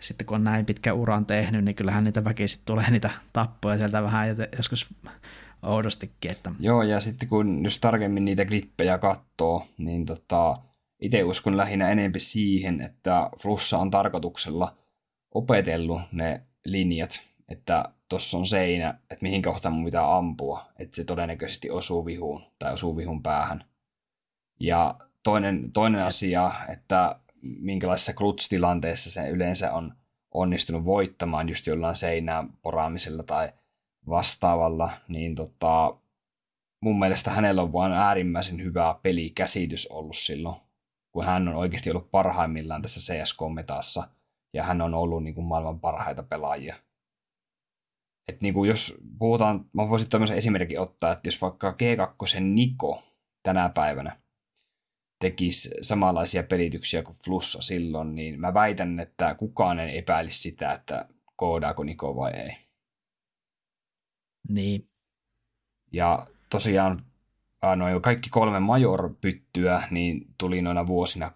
sitten 0.00 0.26
kun 0.26 0.34
on 0.34 0.44
näin 0.44 0.66
pitkä 0.66 0.92
uran 0.92 1.26
tehnyt, 1.26 1.64
niin 1.64 1.74
kyllähän 1.74 2.04
niitä 2.04 2.24
väkisin 2.24 2.60
tulee 2.64 2.90
niitä 2.90 3.10
tappoja 3.32 3.78
sieltä 3.78 4.02
vähän. 4.02 4.28
Joskus 4.56 4.94
oudostikin. 5.62 6.30
Että... 6.30 6.52
Joo, 6.60 6.82
ja 6.82 7.00
sitten 7.00 7.28
kun 7.28 7.64
jos 7.64 7.80
tarkemmin 7.80 8.24
niitä 8.24 8.44
klippejä 8.44 8.98
katsoo, 8.98 9.66
niin 9.78 10.06
tota, 10.06 10.56
itse 11.00 11.24
uskon 11.24 11.56
lähinnä 11.56 11.90
enempi 11.90 12.20
siihen, 12.20 12.80
että 12.80 13.30
Flussa 13.40 13.78
on 13.78 13.90
tarkoituksella 13.90 14.76
opetellut 15.34 16.00
ne 16.12 16.42
linjat, 16.64 17.20
että 17.48 17.84
tuossa 18.08 18.38
on 18.38 18.46
seinä, 18.46 18.90
että 18.90 19.22
mihin 19.22 19.42
kohtaan 19.42 19.74
mun 19.74 19.84
pitää 19.84 20.16
ampua, 20.16 20.66
että 20.78 20.96
se 20.96 21.04
todennäköisesti 21.04 21.70
osuu 21.70 22.06
vihuun 22.06 22.42
tai 22.58 22.72
osuu 22.72 22.96
vihun 22.96 23.22
päähän. 23.22 23.64
Ja 24.60 24.94
toinen, 25.22 25.72
toinen 25.72 26.04
asia, 26.04 26.50
että 26.68 27.20
minkälaisessa 27.60 28.12
kluts-tilanteessa 28.12 29.10
se 29.10 29.28
yleensä 29.28 29.72
on 29.72 29.94
onnistunut 30.34 30.84
voittamaan 30.84 31.48
just 31.48 31.66
jollain 31.66 31.96
seinään 31.96 32.48
poraamisella 32.62 33.22
tai 33.22 33.52
vastaavalla, 34.08 34.90
niin 35.08 35.34
tota, 35.34 35.96
mun 36.82 36.98
mielestä 36.98 37.30
hänellä 37.30 37.62
on 37.62 37.72
vain 37.72 37.92
äärimmäisen 37.92 38.62
hyvä 38.62 38.98
pelikäsitys 39.02 39.86
ollut 39.86 40.16
silloin, 40.16 40.56
kun 41.12 41.24
hän 41.24 41.48
on 41.48 41.54
oikeasti 41.54 41.90
ollut 41.90 42.10
parhaimmillaan 42.10 42.82
tässä 42.82 43.12
CSK-metassa, 43.12 44.08
ja 44.54 44.62
hän 44.62 44.82
on 44.82 44.94
ollut 44.94 45.24
niin 45.24 45.34
kuin 45.34 45.46
maailman 45.46 45.80
parhaita 45.80 46.22
pelaajia. 46.22 46.76
Et 48.28 48.40
niin 48.40 48.54
kuin 48.54 48.68
jos 48.68 48.98
puhutaan, 49.18 49.64
mä 49.72 49.88
voisin 49.88 50.08
tämmöisen 50.08 50.36
esimerkin 50.36 50.80
ottaa, 50.80 51.12
että 51.12 51.28
jos 51.28 51.42
vaikka 51.42 51.70
G2 51.70 52.40
Niko 52.40 53.02
tänä 53.42 53.68
päivänä 53.68 54.20
tekisi 55.20 55.70
samanlaisia 55.82 56.42
pelityksiä 56.42 57.02
kuin 57.02 57.16
Flussa 57.24 57.62
silloin, 57.62 58.14
niin 58.14 58.40
mä 58.40 58.54
väitän, 58.54 59.00
että 59.00 59.34
kukaan 59.34 59.80
ei 59.80 59.98
epäilisi 59.98 60.40
sitä, 60.40 60.72
että 60.72 61.08
koodaako 61.36 61.84
Niko 61.84 62.16
vai 62.16 62.32
ei. 62.32 62.67
Niin. 64.48 64.88
Ja 65.92 66.26
tosiaan 66.50 67.00
noin 67.76 68.02
kaikki 68.02 68.30
kolme 68.30 68.60
major-pyttyä 68.60 69.82
niin 69.90 70.26
tuli 70.38 70.62
noina 70.62 70.86
vuosina 70.86 71.28
13-16, 71.28 71.30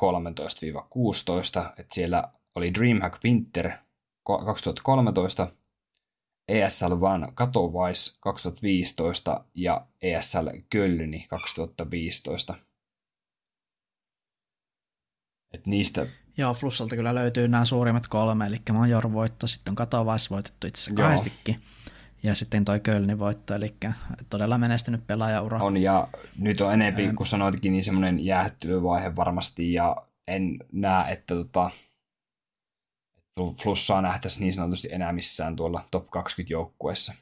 että 1.79 1.95
siellä 1.95 2.33
oli 2.55 2.75
Dreamhack 2.75 3.25
Winter 3.25 3.71
2013, 4.25 5.49
ESL 6.49 6.93
One 7.05 7.29
Katowice 7.35 8.17
2015 8.21 9.45
ja 9.55 9.87
ESL 10.03 10.49
Kölni 10.71 11.27
2015. 11.29 12.55
Et 15.55 15.67
niistä... 15.67 16.07
Joo, 16.37 16.55
Flussalta 16.55 16.97
kyllä 16.97 17.15
löytyy 17.15 17.49
nämä 17.49 17.65
suurimmat 17.65 18.09
kolme, 18.09 18.47
eli 18.47 18.57
Major 18.73 19.13
voitto, 19.13 19.47
sitten 19.47 19.73
on 19.73 19.77
Katowice 19.77 20.31
voitettu 20.31 20.67
itse 20.67 20.83
asiassa 20.83 21.03
kahdestikin. 21.03 21.63
Ja 22.23 22.35
sitten 22.35 22.65
toi 22.65 22.81
Kölnin 22.81 23.19
voitto, 23.19 23.55
eli 23.55 23.75
todella 24.31 24.59
menestynyt 24.59 25.07
pelaajaura. 25.07 25.63
On, 25.63 25.77
ja 25.77 26.09
nyt 26.39 26.61
on 26.61 26.73
enempi, 26.73 27.13
kun 27.13 27.27
sanoitkin, 27.27 27.73
niin 27.73 27.85
semmoinen 27.85 28.25
jäähtyvaihe 28.25 29.17
varmasti, 29.17 29.73
ja 29.73 29.97
en 30.29 30.59
näe, 30.73 31.13
että 31.13 31.35
tota, 31.35 31.71
flussaa 33.63 34.03
nähtäisi 34.03 34.41
niin 34.41 34.53
sanotusti 34.53 34.89
enää 34.93 35.13
missään 35.13 35.57
tuolla 35.57 35.85
top 35.91 36.11
20 36.11 36.53
joukkueessa. 36.53 37.15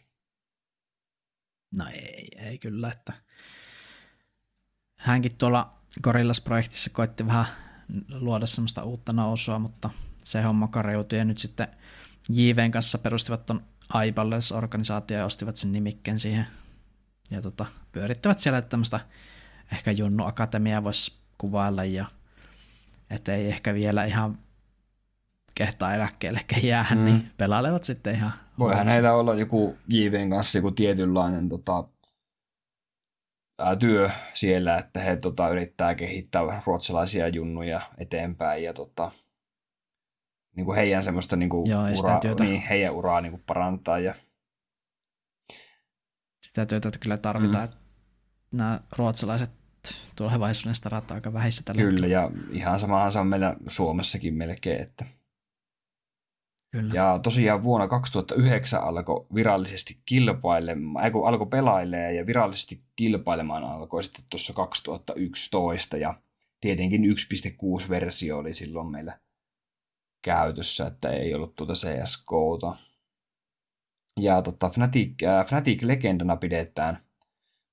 No 1.74 1.86
ei, 1.92 2.28
ei 2.36 2.58
kyllä, 2.58 2.92
että 2.92 3.12
hänkin 4.96 5.36
tuolla 5.36 5.72
Gorillas-projektissa 6.02 6.90
koitti 6.90 7.26
vähän 7.26 7.46
luoda 8.08 8.46
semmoista 8.46 8.84
uutta 8.84 9.12
nousua, 9.12 9.58
mutta 9.58 9.90
se 10.24 10.42
homma 10.42 10.68
karjoutui 10.68 11.18
ja 11.18 11.24
nyt 11.24 11.38
sitten 11.38 11.68
JVn 12.28 12.70
kanssa 12.70 12.98
perustivat 12.98 13.46
ton 13.46 13.64
iBallers-organisaatio 13.94 15.18
ja 15.18 15.24
ostivat 15.24 15.56
sen 15.56 15.72
nimikkeen 15.72 16.18
siihen 16.18 16.46
ja 17.30 17.42
tota, 17.42 17.66
pyörittävät 17.92 18.38
siellä 18.38 18.62
tämmöistä 18.62 19.00
ehkä 19.72 19.90
Junnu 19.90 20.24
Akatemia 20.24 20.84
voisi 20.84 21.12
kuvailla 21.38 21.84
ja 21.84 22.06
että 23.10 23.34
ei 23.34 23.48
ehkä 23.48 23.74
vielä 23.74 24.04
ihan 24.04 24.38
kehtaa 25.54 25.94
eläkkeelle 25.94 26.40
jää, 26.62 26.86
mm. 26.94 27.04
niin 27.04 27.30
pelailevat 27.36 27.84
sitten 27.84 28.14
ihan 28.14 28.32
Voihan 28.58 28.88
heillä 28.88 29.14
olla 29.14 29.34
joku 29.34 29.76
JVn 29.88 30.30
kanssa 30.30 30.58
joku 30.58 30.70
tietynlainen 30.70 31.48
tota, 31.48 31.84
ää, 33.58 33.76
työ 33.76 34.10
siellä, 34.34 34.78
että 34.78 35.00
he 35.00 35.16
tota, 35.16 35.48
yrittää 35.48 35.94
kehittää 35.94 36.62
ruotsalaisia 36.66 37.28
junnuja 37.28 37.80
eteenpäin 37.98 38.64
ja 38.64 38.72
tota, 38.72 39.10
niin 40.56 40.64
kuin 40.64 40.76
heidän 40.76 41.04
semmoista 41.04 41.36
niin 41.36 41.50
kuin 41.50 41.70
Joo, 41.70 41.82
uraa, 41.98 42.20
niin, 42.40 42.62
heidän 42.62 42.94
uraa 42.94 43.20
niin 43.20 43.32
kuin 43.32 43.42
parantaa. 43.46 43.98
Ja... 43.98 44.14
Sitä 46.40 46.66
työtä 46.66 46.90
kyllä 47.00 47.18
tarvitaan, 47.18 47.68
mm. 47.68 48.56
nämä 48.58 48.80
ruotsalaiset 48.96 49.50
tulevaisuudesta 50.16 50.88
rataa 50.88 51.14
aika 51.14 51.32
vähissä 51.32 51.62
tällä 51.64 51.82
Kyllä, 51.82 51.90
hetkellä. 51.90 52.14
ja 52.14 52.30
ihan 52.50 52.80
samahan 52.80 53.12
se 53.12 53.18
on 53.18 53.26
meillä 53.26 53.56
Suomessakin 53.66 54.34
melkein, 54.34 54.82
että 54.82 55.04
Kyllä. 56.70 56.94
Ja 56.94 57.20
tosiaan 57.22 57.62
vuonna 57.62 57.88
2009 57.88 58.82
alkoi 58.82 59.26
virallisesti 59.34 60.00
kilpailemaan, 60.06 61.12
kun 61.12 61.28
alkoi 61.28 61.46
pelailemaan 61.46 62.16
ja 62.16 62.26
virallisesti 62.26 62.84
kilpailemaan 62.96 63.64
alkoi 63.64 64.02
sitten 64.02 64.24
tuossa 64.30 64.52
2011 64.52 65.96
ja 65.96 66.14
tietenkin 66.60 67.02
1.6 67.82 67.88
versio 67.88 68.38
oli 68.38 68.54
silloin 68.54 68.90
meillä 68.90 69.18
käytössä, 70.22 70.86
että 70.86 71.10
ei 71.10 71.34
ollut 71.34 71.56
tuota 71.56 71.72
CSGOta. 71.72 72.76
Ja 74.20 74.42
tota, 74.42 74.68
Fnatic, 74.68 75.22
äh, 75.22 75.46
Fnatic 75.46 75.82
legendana 75.82 76.36
pidetään, 76.36 77.04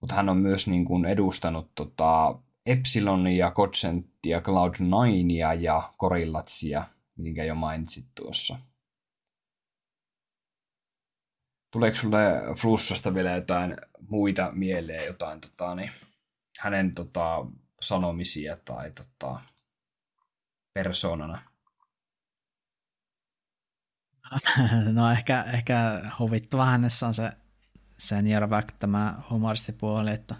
mutta 0.01 0.15
hän 0.15 0.29
on 0.29 0.37
myös 0.37 0.67
niin 0.67 0.85
kuin 0.85 1.05
edustanut 1.05 1.71
tota, 1.75 2.39
Epsilonia, 2.65 3.51
Godsenttia, 3.51 4.39
Cloud9 4.39 5.59
ja 5.59 5.93
Gorillatsia, 5.99 6.83
minkä 7.17 7.43
jo 7.43 7.55
mainitsit 7.55 8.05
tuossa. 8.15 8.59
Tuleeko 11.71 11.97
sulle 11.97 12.19
Flussasta 12.61 13.13
vielä 13.13 13.31
jotain 13.31 13.77
muita 14.09 14.51
mieleen, 14.51 15.05
jotain 15.05 15.41
tota, 15.41 15.75
niin, 15.75 15.91
hänen 16.59 16.91
tota, 16.95 17.45
sanomisia 17.81 18.57
tai 18.65 18.91
tota, 18.91 19.39
persoonana? 20.73 21.56
No 24.93 25.11
ehkä, 25.11 25.43
ehkä 25.53 26.01
huvittava 26.19 26.65
hänessä 26.65 27.07
on 27.07 27.13
se 27.13 27.31
senior 27.97 28.47
back, 28.47 28.71
tämä 28.71 29.15
humoristipuoli, 29.29 30.11
että 30.11 30.35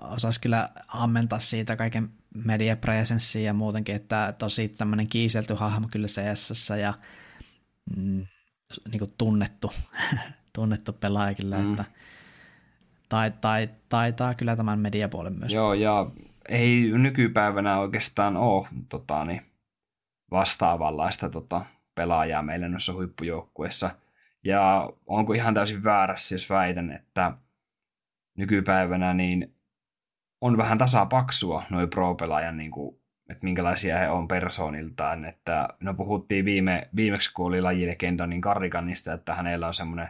osasi 0.00 0.40
kyllä 0.40 0.68
ammentaa 0.88 1.38
siitä 1.38 1.76
kaiken 1.76 2.10
mediapresenssiin 2.34 3.44
ja 3.44 3.52
muutenkin, 3.52 3.94
että 3.94 4.34
tosi 4.38 4.68
tämmöinen 4.68 5.08
kiiselty 5.08 5.54
hahmo 5.54 5.88
kyllä 5.90 6.06
CSS 6.06 6.72
ja 6.80 6.94
mm, 7.96 8.26
niin 8.90 8.98
kuin 8.98 9.14
tunnettu, 9.18 9.72
tunnettu 10.54 10.92
pelaaja 10.92 11.34
kyllä, 11.34 11.58
mm. 11.58 11.70
että 11.70 11.84
tai, 13.08 13.30
tai, 13.30 13.68
taitaa 13.88 14.34
kyllä 14.34 14.56
tämän 14.56 14.78
mediapuolen 14.78 15.38
myös. 15.38 15.52
Joo, 15.52 15.74
ja 15.74 16.10
ei 16.48 16.90
nykypäivänä 16.98 17.78
oikeastaan 17.78 18.36
ole 18.36 18.68
tota, 18.88 19.24
niin, 19.24 19.42
vastaavanlaista 20.30 21.30
tota, 21.30 21.64
pelaajaa 21.98 22.42
meillä 22.42 22.68
noissa 22.68 22.92
huippujoukkueissa. 22.92 23.90
Ja 24.44 24.90
onko 25.06 25.32
ihan 25.32 25.54
täysin 25.54 25.84
väärässä, 25.84 26.34
jos 26.34 26.50
väitän, 26.50 26.92
että 26.92 27.32
nykypäivänä 28.36 29.14
niin 29.14 29.54
on 30.40 30.56
vähän 30.56 30.78
tasapaksua 30.78 31.62
noin 31.70 31.90
pro-pelaajan, 31.90 32.56
niin 32.56 32.70
kuin, 32.70 33.00
että 33.28 33.44
minkälaisia 33.44 33.98
he 33.98 34.08
on 34.08 34.28
persooniltaan. 34.28 35.24
Että, 35.24 35.68
no 35.80 35.94
puhuttiin 35.94 36.44
viime, 36.44 36.88
viimeksi, 36.96 37.32
kun 37.34 37.46
oli 37.46 37.60
lajilegenda, 37.60 38.26
niin 38.26 38.40
Karrikanista, 38.40 39.12
että 39.12 39.34
hänellä 39.34 39.66
on 39.66 39.74
semmoinen 39.74 40.08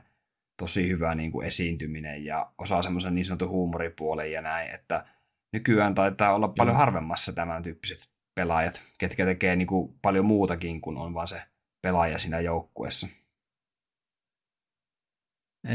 tosi 0.56 0.88
hyvä 0.88 1.14
niin 1.14 1.32
kuin 1.32 1.46
esiintyminen 1.46 2.24
ja 2.24 2.50
osaa 2.58 2.82
semmoisen 2.82 3.14
niin 3.14 3.24
sanotun 3.24 3.48
huumoripuolen 3.48 4.32
ja 4.32 4.42
näin, 4.42 4.74
että 4.74 5.04
nykyään 5.52 5.94
taitaa 5.94 6.34
olla 6.34 6.48
paljon 6.48 6.74
Joo. 6.74 6.78
harvemmassa 6.78 7.32
tämän 7.32 7.62
tyyppiset 7.62 8.08
pelaajat, 8.34 8.82
ketkä 8.98 9.24
tekee 9.24 9.56
niin 9.56 9.66
kuin 9.66 9.94
paljon 10.02 10.24
muutakin 10.24 10.80
kuin 10.80 10.96
on 10.96 11.14
vaan 11.14 11.28
se 11.28 11.42
pelaaja 11.88 12.18
siinä 12.18 12.40
joukkueessa. 12.40 13.08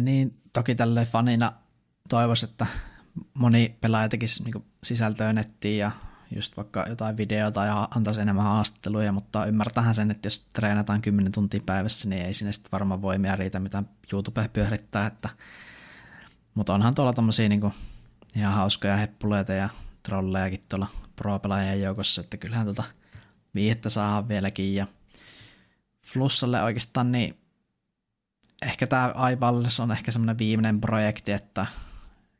Niin, 0.01 0.33
toki 0.53 0.75
tälle 0.75 1.05
fanina 1.05 1.53
toivoisi, 2.09 2.45
että 2.45 2.67
moni 3.33 3.77
pelaaja 3.81 4.09
tekisi 4.09 4.43
niin 4.43 4.65
sisältöä 4.83 5.33
nettiin 5.33 5.77
ja 5.77 5.91
just 6.35 6.57
vaikka 6.57 6.85
jotain 6.89 7.17
videota 7.17 7.65
ja 7.65 7.87
antaisi 7.95 8.21
enemmän 8.21 8.45
haastatteluja, 8.45 9.11
mutta 9.11 9.45
ymmärtähän 9.45 9.95
sen, 9.95 10.11
että 10.11 10.25
jos 10.25 10.47
treenataan 10.53 11.01
10 11.01 11.31
tuntia 11.31 11.61
päivässä, 11.65 12.09
niin 12.09 12.25
ei 12.25 12.33
sinne 12.33 12.51
sitten 12.51 12.71
varmaan 12.71 13.01
voimia 13.01 13.35
riitä, 13.35 13.59
mitä 13.59 13.83
YouTube 14.13 14.49
pyörittää, 14.53 15.07
että 15.07 15.29
mutta 16.53 16.73
onhan 16.73 16.95
tuolla 16.95 17.13
tommosia 17.13 17.49
niin 17.49 17.73
ihan 18.35 18.53
hauskoja 18.53 18.97
heppuleita 18.97 19.53
ja 19.53 19.69
trollejakin 20.03 20.63
tuolla 20.69 20.87
pro-pelaajien 21.15 21.81
joukossa, 21.81 22.21
että 22.21 22.37
kyllähän 22.37 22.65
tuota 22.65 22.83
viihettä 23.55 23.89
saa 23.89 24.27
vieläkin 24.27 24.75
ja 24.75 24.87
Flussalle 26.13 26.63
oikeastaan 26.63 27.11
niin 27.11 27.37
ehkä 28.61 28.87
tämä 28.87 29.13
iBalls 29.31 29.79
on 29.79 29.91
ehkä 29.91 30.11
semmoinen 30.11 30.37
viimeinen 30.37 30.81
projekti, 30.81 31.31
että 31.31 31.65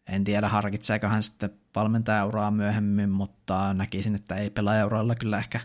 en 0.10 0.24
tiedä 0.24 0.48
harkitseeko 0.48 1.08
hän 1.08 1.24
sitten 1.24 1.50
valmentajauraa 1.76 2.52
myöhemmin, 2.52 3.10
mutta 3.10 3.74
näkisin, 3.74 4.16
että 4.16 4.36
ei 4.36 4.50
pelaajauralla 4.50 5.16
kyllä 5.16 5.38
ehkä 5.38 5.60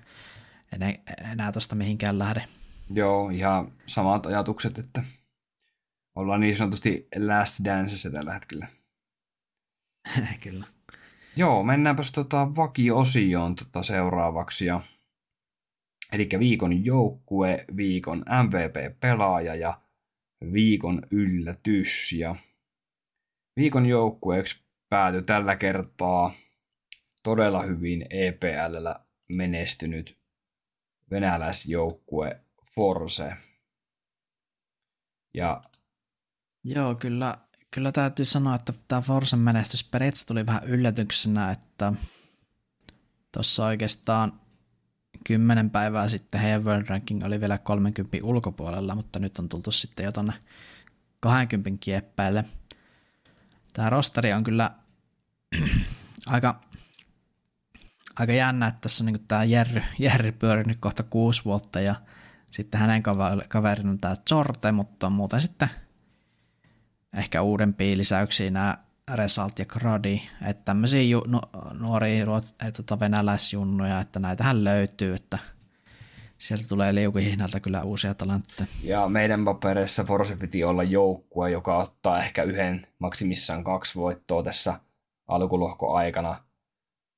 enää, 0.72 0.92
enää 1.32 1.52
tuosta 1.52 1.74
mihinkään 1.74 2.18
lähde. 2.18 2.44
Joo, 2.90 3.30
ihan 3.30 3.72
samat 3.86 4.26
ajatukset, 4.26 4.78
että 4.78 5.04
ollaan 6.14 6.40
niin 6.40 6.56
sanotusti 6.56 7.08
last 7.26 7.64
dancessa 7.64 8.10
tällä 8.10 8.32
hetkellä. 8.32 8.68
kyllä. 10.42 10.66
Joo, 11.36 11.62
mennäänpäs 11.62 12.12
tota 12.12 12.56
vakio-osioon 12.56 13.54
tota 13.54 13.82
seuraavaksi. 13.82 14.66
Ja, 14.66 14.80
eli 16.12 16.28
viikon 16.38 16.84
joukkue, 16.84 17.64
viikon 17.76 18.18
MVP-pelaaja 18.18 19.54
ja 19.54 19.80
viikon 20.52 21.02
yllätys. 21.10 22.12
Ja 22.12 22.36
viikon 23.56 23.86
joukkueeksi 23.86 24.60
päätyi 24.88 25.22
tällä 25.22 25.56
kertaa 25.56 26.34
todella 27.22 27.62
hyvin 27.62 28.06
EPLllä 28.10 29.00
menestynyt 29.36 30.18
venäläisjoukkue 31.10 32.40
Force. 32.74 33.32
Ja 35.34 35.60
Joo, 36.64 36.94
kyllä, 36.94 37.38
kyllä 37.70 37.92
täytyy 37.92 38.24
sanoa, 38.24 38.54
että 38.54 38.72
tämä 38.88 39.00
Forsen 39.00 39.38
menestys 39.38 39.84
periaatteessa 39.84 40.26
tuli 40.26 40.46
vähän 40.46 40.64
yllätyksenä, 40.64 41.50
että 41.50 41.92
tuossa 43.32 43.64
oikeastaan 43.64 44.40
kymmenen 45.28 45.70
päivää 45.70 46.08
sitten 46.08 46.40
heidän 46.40 46.64
World 46.64 46.86
Ranking 46.86 47.24
oli 47.24 47.40
vielä 47.40 47.58
30 47.58 48.18
ulkopuolella, 48.22 48.94
mutta 48.94 49.18
nyt 49.18 49.38
on 49.38 49.48
tultu 49.48 49.70
sitten 49.70 50.04
jo 50.04 50.12
tuonne 50.12 50.32
20 51.20 51.84
kieppäille. 51.84 52.44
Tämä 53.72 53.90
rosteri 53.90 54.32
on 54.32 54.44
kyllä 54.44 54.70
aika, 56.26 56.60
aika 58.18 58.32
jännä, 58.32 58.66
että 58.66 58.80
tässä 58.80 59.04
on 59.04 59.06
niin 59.06 59.24
tämä 59.28 59.44
Jerry, 59.44 59.82
Jerry 59.98 60.32
pyörinyt 60.32 60.78
kohta 60.80 61.02
kuusi 61.02 61.44
vuotta 61.44 61.80
ja 61.80 61.94
sitten 62.50 62.80
hänen 62.80 63.02
kaverina 63.48 63.96
tämä 64.00 64.16
Zorte, 64.28 64.72
mutta 64.72 65.10
muuten 65.10 65.40
sitten 65.40 65.70
ehkä 67.12 67.42
uudempia 67.42 67.96
lisäyksiä 67.96 68.50
nämä 68.50 68.78
Resalt 69.14 69.58
ja 69.58 69.66
Gradi, 69.66 70.20
että 70.48 70.64
tämmöisiä 70.64 71.02
ju, 71.02 71.24
nu, 71.26 71.40
nuoria 71.78 72.24
että 72.68 72.82
tota 72.82 73.00
venäläisjunnuja, 73.00 74.00
että 74.00 74.18
näitähän 74.18 74.64
löytyy, 74.64 75.14
että 75.14 75.38
sieltä 76.38 76.64
tulee 76.68 76.94
liukuhihnalta 76.94 77.60
kyllä 77.60 77.82
uusia 77.82 78.14
talentteja. 78.14 78.68
Ja 78.82 79.08
meidän 79.08 79.44
papereissa 79.44 80.04
Force 80.04 80.36
piti 80.36 80.64
olla 80.64 80.82
joukkue, 80.82 81.50
joka 81.50 81.78
ottaa 81.78 82.22
ehkä 82.22 82.42
yhden, 82.42 82.86
maksimissaan 82.98 83.64
kaksi 83.64 83.94
voittoa 83.94 84.42
tässä 84.42 84.80
alkulohkoaikana, 85.28 86.44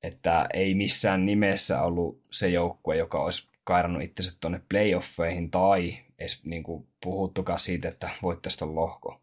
että 0.03 0.47
ei 0.53 0.75
missään 0.75 1.25
nimessä 1.25 1.81
ollut 1.81 2.19
se 2.31 2.49
joukkue, 2.49 2.97
joka 2.97 3.23
olisi 3.23 3.47
kairannut 3.63 4.03
itsensä 4.03 4.37
tuonne 4.39 4.61
playoffeihin 4.69 5.51
tai 5.51 5.97
edes 6.19 6.45
niin 6.45 6.63
puhuttukaan 7.03 7.59
siitä, 7.59 7.87
että 7.87 8.09
voittaisi 8.21 8.65
lohko. 8.65 9.20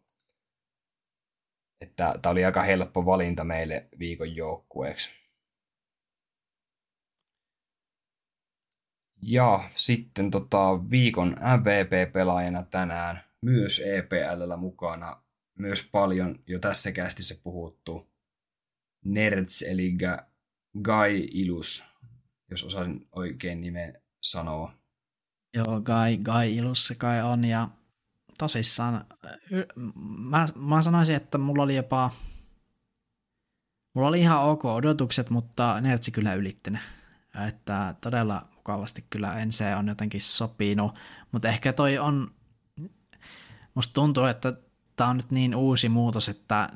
Että 1.81 2.13
tämä 2.21 2.31
oli 2.31 2.45
aika 2.45 2.63
helppo 2.63 3.05
valinta 3.05 3.43
meille 3.43 3.87
viikon 3.99 4.35
joukkueeksi. 4.35 5.09
Ja 9.21 9.69
sitten 9.75 10.31
tota, 10.31 10.89
viikon 10.91 11.29
MVP-pelaajana 11.29 12.63
tänään 12.63 13.23
myös 13.41 13.81
EPLllä 13.85 14.57
mukana, 14.57 15.23
myös 15.59 15.89
paljon 15.91 16.43
jo 16.47 16.59
tässä 16.59 16.91
kästissä 16.91 17.35
puhuttu 17.43 18.09
Nerds, 19.05 19.61
eli 19.61 19.97
Guy 20.83 21.27
Ilus, 21.31 21.83
jos 22.51 22.63
osaisin 22.63 23.07
oikein 23.11 23.61
nimen 23.61 24.01
sanoa. 24.21 24.73
Joo, 25.53 25.81
Guy, 25.81 26.17
Guy 26.23 26.49
Ilus 26.49 26.87
se 26.87 26.95
kai 26.95 27.21
on, 27.21 27.45
ja 27.45 27.69
tosissaan 28.39 29.05
mä, 30.17 30.47
mä 30.55 30.81
sanoisin, 30.81 31.15
että 31.15 31.37
mulla 31.37 31.63
oli 31.63 31.75
jopa 31.75 32.11
mulla 33.93 34.07
oli 34.07 34.19
ihan 34.19 34.43
ok 34.43 34.65
odotukset, 34.65 35.29
mutta 35.29 35.81
Nertsi 35.81 36.11
kyllä 36.11 36.33
ylitti 36.33 36.71
ne. 36.71 36.79
Että 37.47 37.95
todella 38.01 38.47
mukavasti 38.55 39.05
kyllä 39.09 39.45
NC 39.45 39.63
on 39.77 39.87
jotenkin 39.87 40.21
sopinut, 40.21 40.95
mutta 41.31 41.47
ehkä 41.47 41.73
toi 41.73 41.97
on, 41.97 42.31
musta 43.75 43.93
tuntuu, 43.93 44.23
että 44.23 44.53
tämä 44.95 45.09
on 45.09 45.17
nyt 45.17 45.31
niin 45.31 45.55
uusi 45.55 45.89
muutos, 45.89 46.29
että 46.29 46.69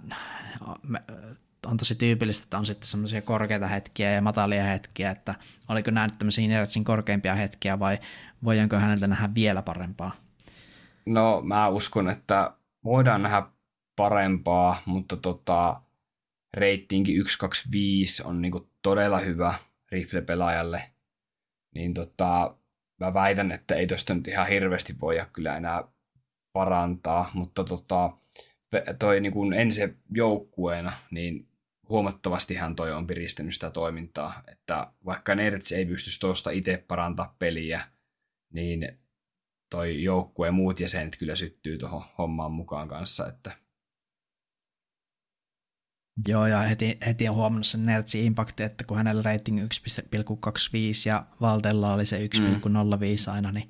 on 1.66 1.78
tosi 1.78 1.96
tyypillistä, 1.96 2.44
että 2.44 2.58
on 2.58 2.66
sitten 2.66 2.88
semmoisia 2.90 3.22
korkeita 3.22 3.68
hetkiä 3.68 4.12
ja 4.12 4.22
matalia 4.22 4.64
hetkiä, 4.64 5.12
että 5.12 5.36
oliko 5.68 5.92
nämä 5.92 6.08
nyt 6.08 6.18
tämmöisiä 6.18 6.48
Nertsin 6.48 6.84
korkeimpia 6.84 7.36
hetkiä 7.36 7.80
vai 7.80 8.00
voidaanko 8.44 8.76
häneltä 8.76 9.08
nähdä 9.08 9.30
vielä 9.36 9.62
parempaa? 9.62 10.23
No 11.06 11.42
mä 11.42 11.68
uskon, 11.68 12.10
että 12.10 12.54
voidaan 12.84 13.22
nähdä 13.22 13.44
parempaa, 13.96 14.82
mutta 14.86 15.18
tota, 15.18 15.82
reitingi 16.54 17.24
125 17.28 18.24
on 18.24 18.42
niinku 18.42 18.70
todella 18.82 19.20
hyvä 19.20 19.54
rifle-pelaajalle. 19.92 20.84
Niin 21.76 21.94
tota, 21.94 22.58
mä 23.00 23.14
väitän, 23.14 23.52
että 23.52 23.76
ei 23.76 23.88
tosta 23.88 24.14
nyt 24.14 24.28
ihan 24.28 24.48
hirveästi 24.48 24.96
voida 25.02 25.26
kyllä 25.26 25.58
enää 25.58 25.84
parantaa, 26.54 27.32
mutta 27.34 27.64
tota, 27.64 28.18
toi 29.00 29.22
niin 29.22 29.34
kuin 29.34 29.54
ensi 29.54 29.82
joukkueena, 30.10 30.94
niin 31.12 31.48
huomattavastihan 31.90 32.76
toi 32.76 32.92
on 32.92 33.08
piristänyt 33.08 33.54
sitä 33.54 33.70
toimintaa, 33.70 34.44
että 34.48 34.92
vaikka 35.06 35.36
Nerds 35.36 35.72
ei 35.72 35.86
pystyisi 35.86 36.20
tuosta 36.20 36.52
itse 36.52 36.84
parantaa 36.88 37.36
peliä, 37.40 37.82
niin 38.54 39.00
toi 39.74 40.04
joukkue 40.04 40.48
ja 40.48 40.52
muut 40.52 40.80
jäsenet 40.80 41.18
kyllä 41.18 41.36
syttyy 41.36 41.78
tuohon 41.78 42.04
hommaan 42.18 42.52
mukaan 42.52 42.88
kanssa, 42.88 43.28
että 43.28 43.52
Joo, 46.28 46.48
ja 46.48 46.60
heti, 46.60 46.98
heti 47.06 47.30
on 47.30 47.36
huomannut 47.36 47.68
sen 47.68 47.86
Nertsi 47.86 48.26
impakti, 48.26 48.64
että 48.64 48.84
kun 48.84 48.98
hänellä 48.98 49.22
rating 49.22 49.62
1,25 49.62 49.68
ja 51.06 51.26
Valdella 51.42 51.94
oli 51.94 52.06
se 52.06 52.20
1,05 52.20 52.50
mm. 52.70 53.34
aina, 53.34 53.52
niin 53.52 53.70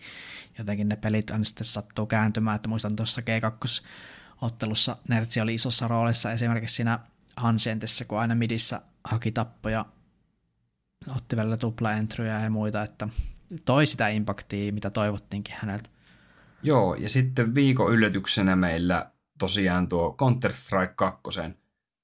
jotenkin 0.57 0.89
ne 0.89 0.95
pelit 0.95 1.31
aina 1.31 1.43
sitten 1.43 1.65
sattuu 1.65 2.05
kääntymään. 2.05 2.55
Että 2.55 2.69
muistan 2.69 2.95
tuossa 2.95 3.21
G2-ottelussa 3.21 4.95
Nertsi 5.09 5.41
oli 5.41 5.53
isossa 5.53 5.87
roolissa 5.87 6.31
esimerkiksi 6.31 6.75
siinä 6.75 6.99
Hansientessä, 7.37 8.05
kun 8.05 8.19
aina 8.19 8.35
midissä 8.35 8.81
haki 9.03 9.31
tappoja, 9.31 9.85
otti 11.15 11.35
välillä 11.35 11.57
tupla 11.57 11.91
ja 11.91 12.49
muita, 12.49 12.83
että 12.83 13.07
toi 13.65 13.85
sitä 13.85 14.07
impaktia, 14.07 14.73
mitä 14.73 14.89
toivottiinkin 14.89 15.55
häneltä. 15.57 15.89
Joo, 16.63 16.95
ja 16.95 17.09
sitten 17.09 17.55
viikon 17.55 17.93
yllätyksenä 17.93 18.55
meillä 18.55 19.11
tosiaan 19.39 19.87
tuo 19.87 20.17
Counter-Strike 20.21 20.93
2 20.95 21.21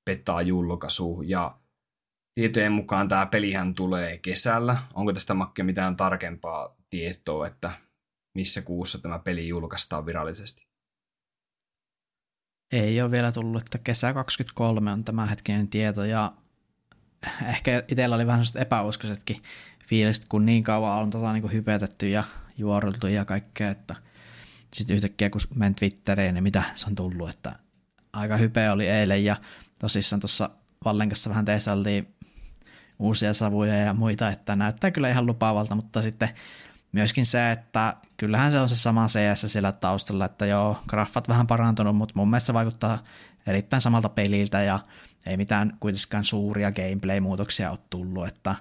beta-julkaisu, 0.09 1.21
ja 1.21 1.57
tietojen 2.35 2.71
mukaan 2.71 3.07
tämä 3.07 3.25
pelihän 3.25 3.75
tulee 3.75 4.17
kesällä. 4.17 4.77
Onko 4.93 5.13
tästä 5.13 5.33
Makke 5.33 5.63
mitään 5.63 5.95
tarkempaa 5.95 6.75
tietoa, 6.89 7.47
että 7.47 7.71
missä 8.35 8.61
kuussa 8.61 9.01
tämä 9.01 9.19
peli 9.19 9.47
julkaistaan 9.47 10.05
virallisesti? 10.05 10.67
Ei 12.71 13.01
ole 13.01 13.11
vielä 13.11 13.31
tullut, 13.31 13.61
että 13.61 13.77
kesä 13.77 14.13
23 14.13 14.91
on 14.91 15.03
tämä 15.03 15.25
hetkinen 15.25 15.67
tieto, 15.67 16.05
ja 16.05 16.33
ehkä 17.49 17.83
itsellä 17.87 18.15
oli 18.15 18.27
vähän 18.27 18.45
epäuskoisetkin 18.55 19.41
fiiliset, 19.89 20.25
kun 20.29 20.45
niin 20.45 20.63
kauan 20.63 20.99
on 20.99 21.09
tota, 21.09 21.33
niin 21.33 21.51
hypetetty 21.51 22.09
ja 22.09 22.23
juorultu 22.57 23.07
ja 23.07 23.25
kaikkea, 23.25 23.69
että 23.69 23.95
sitten 24.73 24.95
yhtäkkiä 24.95 25.29
kun 25.29 25.41
menen 25.55 25.75
Twitteriin, 25.75 26.33
niin 26.33 26.43
mitä 26.43 26.63
se 26.75 26.87
on 26.87 26.95
tullut, 26.95 27.29
että 27.29 27.55
aika 28.13 28.37
hype 28.37 28.71
oli 28.71 28.87
eilen 28.87 29.25
ja 29.25 29.35
tosissaan 29.79 30.19
tuossa 30.19 30.49
Vallen 30.85 31.09
kanssa 31.09 31.29
vähän 31.29 31.45
testailtiin 31.45 32.07
uusia 32.99 33.33
savuja 33.33 33.75
ja 33.75 33.93
muita, 33.93 34.29
että 34.29 34.55
näyttää 34.55 34.91
kyllä 34.91 35.09
ihan 35.09 35.25
lupaavalta, 35.25 35.75
mutta 35.75 36.01
sitten 36.01 36.29
myöskin 36.91 37.25
se, 37.25 37.51
että 37.51 37.95
kyllähän 38.17 38.51
se 38.51 38.59
on 38.59 38.69
se 38.69 38.75
sama 38.75 39.07
CS 39.07 39.51
siellä 39.51 39.71
taustalla, 39.71 40.25
että 40.25 40.45
joo, 40.45 40.77
graffat 40.87 41.27
vähän 41.27 41.47
parantunut, 41.47 41.95
mutta 41.95 42.13
mun 42.15 42.29
mielestä 42.29 42.47
se 42.47 42.53
vaikuttaa 42.53 43.03
erittäin 43.47 43.81
samalta 43.81 44.09
peliltä 44.09 44.63
ja 44.63 44.79
ei 45.25 45.37
mitään 45.37 45.77
kuitenkaan 45.79 46.25
suuria 46.25 46.71
gameplay-muutoksia 46.71 47.71
ole 47.71 47.79
tullut, 47.89 48.27
että 48.27 48.55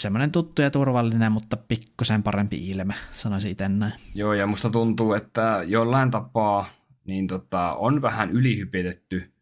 semmoinen 0.00 0.32
tuttu 0.32 0.62
ja 0.62 0.70
turvallinen, 0.70 1.32
mutta 1.32 1.56
pikkusen 1.56 2.22
parempi 2.22 2.70
ilme, 2.70 2.94
sanoisin 3.12 3.50
itse 3.50 3.68
näin. 3.68 3.92
Joo, 4.14 4.32
ja 4.32 4.46
musta 4.46 4.70
tuntuu, 4.70 5.12
että 5.12 5.62
jollain 5.66 6.10
tapaa 6.10 6.66
niin 7.04 7.26
tota, 7.26 7.74
on 7.74 8.02
vähän 8.02 8.30
ylihypitetty, 8.30 9.32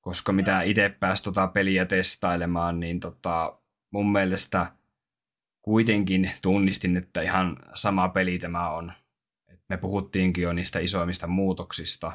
koska 0.00 0.32
mitä 0.32 0.62
itse 0.62 0.88
pääsi 0.88 1.22
tota 1.22 1.46
peliä 1.48 1.84
testailemaan, 1.84 2.80
niin 2.80 3.00
tota, 3.00 3.58
mun 3.90 4.12
mielestä 4.12 4.72
kuitenkin 5.62 6.30
tunnistin, 6.42 6.96
että 6.96 7.22
ihan 7.22 7.56
sama 7.74 8.08
peli 8.08 8.38
tämä 8.38 8.70
on. 8.70 8.92
Et 9.48 9.60
me 9.68 9.76
puhuttiinkin 9.76 10.42
jo 10.42 10.52
niistä 10.52 10.78
isoimmista 10.78 11.26
muutoksista, 11.26 12.12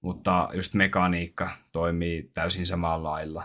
mutta 0.00 0.48
just 0.54 0.74
mekaniikka 0.74 1.50
toimii 1.72 2.30
täysin 2.34 2.66
samalla 2.66 3.10
lailla. 3.10 3.44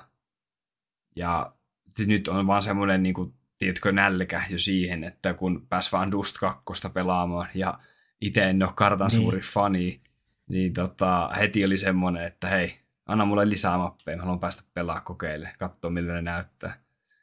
Ja 1.15 1.55
nyt 1.99 2.27
on 2.27 2.47
vaan 2.47 2.61
semmoinen 2.61 3.03
niin 3.03 3.13
kuin, 3.13 3.33
tiedätkö, 3.61 3.91
nälkä 3.91 4.43
jo 4.49 4.57
siihen, 4.57 5.03
että 5.03 5.33
kun 5.33 5.67
pääs 5.69 5.91
vaan 5.91 6.11
Dust 6.11 6.37
2 6.39 6.89
pelaamaan 6.93 7.49
ja 7.53 7.79
itse 8.21 8.49
en 8.49 8.63
ole 8.63 8.71
kartan 8.75 9.07
niin. 9.07 9.21
suuri 9.21 9.41
fani, 9.41 10.01
niin 10.49 10.73
tota, 10.73 11.29
heti 11.39 11.65
oli 11.65 11.77
semmoinen, 11.77 12.25
että 12.25 12.47
hei, 12.47 12.79
anna 13.05 13.25
mulle 13.25 13.49
lisää 13.49 13.77
mappeja, 13.77 14.17
mä 14.17 14.23
haluan 14.23 14.39
päästä 14.39 14.63
pelaa 14.73 15.01
kokeille, 15.01 15.53
katsoa 15.59 15.91
miltä 15.91 16.13
ne 16.13 16.21
näyttää. 16.21 16.79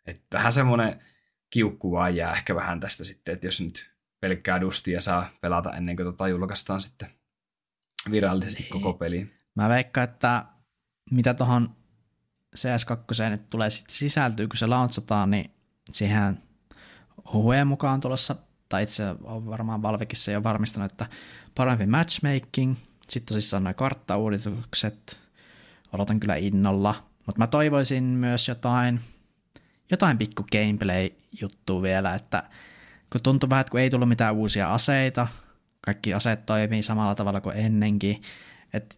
Että 0.06 0.38
vähän 0.38 0.52
semmoinen 0.52 1.02
kiukku 1.50 1.92
vaan 1.92 2.16
jää 2.16 2.32
ehkä 2.32 2.54
vähän 2.54 2.80
tästä 2.80 3.04
sitten, 3.04 3.34
että 3.34 3.46
jos 3.46 3.60
nyt 3.60 3.90
pelkkää 4.20 4.60
Dustia 4.60 5.00
saa 5.00 5.30
pelata 5.40 5.76
ennen 5.76 5.96
kuin 5.96 6.06
tota 6.06 6.28
julkaistaan 6.28 6.80
sitten 6.80 7.08
virallisesti 8.10 8.62
niin. 8.62 8.72
koko 8.72 8.92
peli. 8.92 9.30
Mä 9.54 9.68
veikkaan, 9.68 10.04
että 10.04 10.44
mitä 11.10 11.34
tuohon 11.34 11.76
CS2 12.56 13.30
nyt 13.30 13.48
tulee 13.50 13.70
sitten 13.70 13.96
sisältyy, 13.96 14.48
kun 14.48 14.56
se 14.56 14.66
launchataan, 14.66 15.30
niin 15.30 15.57
siihen 15.94 16.38
huhujen 17.32 17.66
mukaan 17.66 18.00
tulossa, 18.00 18.36
tai 18.68 18.82
itse 18.82 19.04
on 19.24 19.46
varmaan 19.46 19.82
Valvekin 19.82 20.32
jo 20.32 20.42
varmistanut, 20.42 20.92
että 20.92 21.06
parempi 21.54 21.86
matchmaking, 21.86 22.76
sitten 23.08 23.34
tosissaan 23.34 23.64
noin 23.64 23.74
karttauudistukset, 23.74 25.18
odotan 25.92 26.20
kyllä 26.20 26.34
innolla, 26.34 26.94
mutta 27.26 27.38
mä 27.38 27.46
toivoisin 27.46 28.04
myös 28.04 28.48
jotain, 28.48 29.00
jotain 29.90 30.18
pikku 30.18 30.46
gameplay-juttua 30.52 31.82
vielä, 31.82 32.14
että 32.14 32.42
kun 33.12 33.22
tuntuu 33.22 33.50
vähän, 33.50 33.60
että 33.60 33.70
kun 33.70 33.80
ei 33.80 33.90
tullut 33.90 34.08
mitään 34.08 34.34
uusia 34.34 34.74
aseita, 34.74 35.28
kaikki 35.80 36.14
aseet 36.14 36.46
toimii 36.46 36.82
samalla 36.82 37.14
tavalla 37.14 37.40
kuin 37.40 37.56
ennenkin, 37.56 38.22
että 38.72 38.96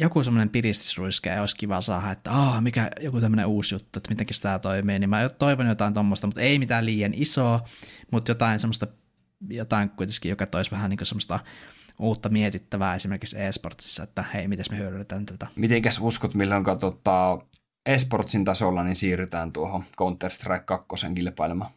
joku 0.00 0.22
semmoinen 0.22 0.48
piristysruiske 0.48 1.40
olisi 1.40 1.56
kiva 1.56 1.80
saada, 1.80 2.10
että 2.10 2.30
ah, 2.30 2.62
mikä 2.62 2.90
joku 3.00 3.20
tämmöinen 3.20 3.46
uusi 3.46 3.74
juttu, 3.74 3.98
että 3.98 4.10
mitenkin 4.10 4.36
tämä 4.42 4.58
toimii, 4.58 4.98
niin 4.98 5.10
mä 5.10 5.28
toivon 5.28 5.66
jotain 5.66 5.94
tuommoista, 5.94 6.26
mutta 6.26 6.40
ei 6.40 6.58
mitään 6.58 6.86
liian 6.86 7.12
isoa, 7.14 7.68
mutta 8.10 8.30
jotain 8.30 8.60
semmoista, 8.60 8.86
jotain 9.48 9.90
kuitenkin, 9.90 10.30
joka 10.30 10.46
toisi 10.46 10.70
vähän 10.70 10.90
niin 10.90 10.98
kuin 10.98 11.06
semmoista 11.06 11.40
uutta 11.98 12.28
mietittävää 12.28 12.94
esimerkiksi 12.94 13.40
e-sportsissa, 13.40 14.02
että 14.02 14.24
hei, 14.34 14.48
miten 14.48 14.64
me 14.70 14.78
hyödynnetään 14.78 15.26
tätä. 15.26 15.46
Mitenkäs 15.56 15.98
uskot, 16.00 16.34
milloin 16.34 16.64
tota, 16.80 17.38
e-sportsin 17.86 18.44
tasolla 18.44 18.84
niin 18.84 18.96
siirrytään 18.96 19.52
tuohon 19.52 19.84
Counter-Strike 20.00 20.64
2 20.64 20.86
kilpailemaan? 21.14 21.70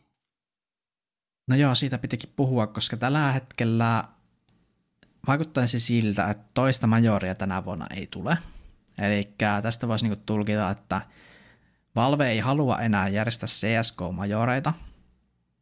No 1.50 1.56
joo, 1.56 1.76
siitä 1.76 1.98
pitikin 1.98 2.34
puhua, 2.36 2.68
koska 2.68 2.98
tällä 2.98 3.32
hetkellä 3.32 4.04
vaikuttaisi 5.28 5.80
siltä, 5.80 6.30
että 6.30 6.46
toista 6.54 6.88
majoria 6.88 7.36
tänä 7.36 7.66
vuonna 7.66 7.88
ei 7.96 8.08
tule. 8.12 8.38
Eli 8.98 9.34
tästä 9.62 9.88
voisi 9.88 10.06
niinku 10.06 10.24
tulkita, 10.26 10.70
että 10.70 11.02
Valve 11.96 12.30
ei 12.30 12.40
halua 12.40 12.80
enää 12.80 13.08
järjestää 13.08 13.48
CSK-majoreita 13.48 14.74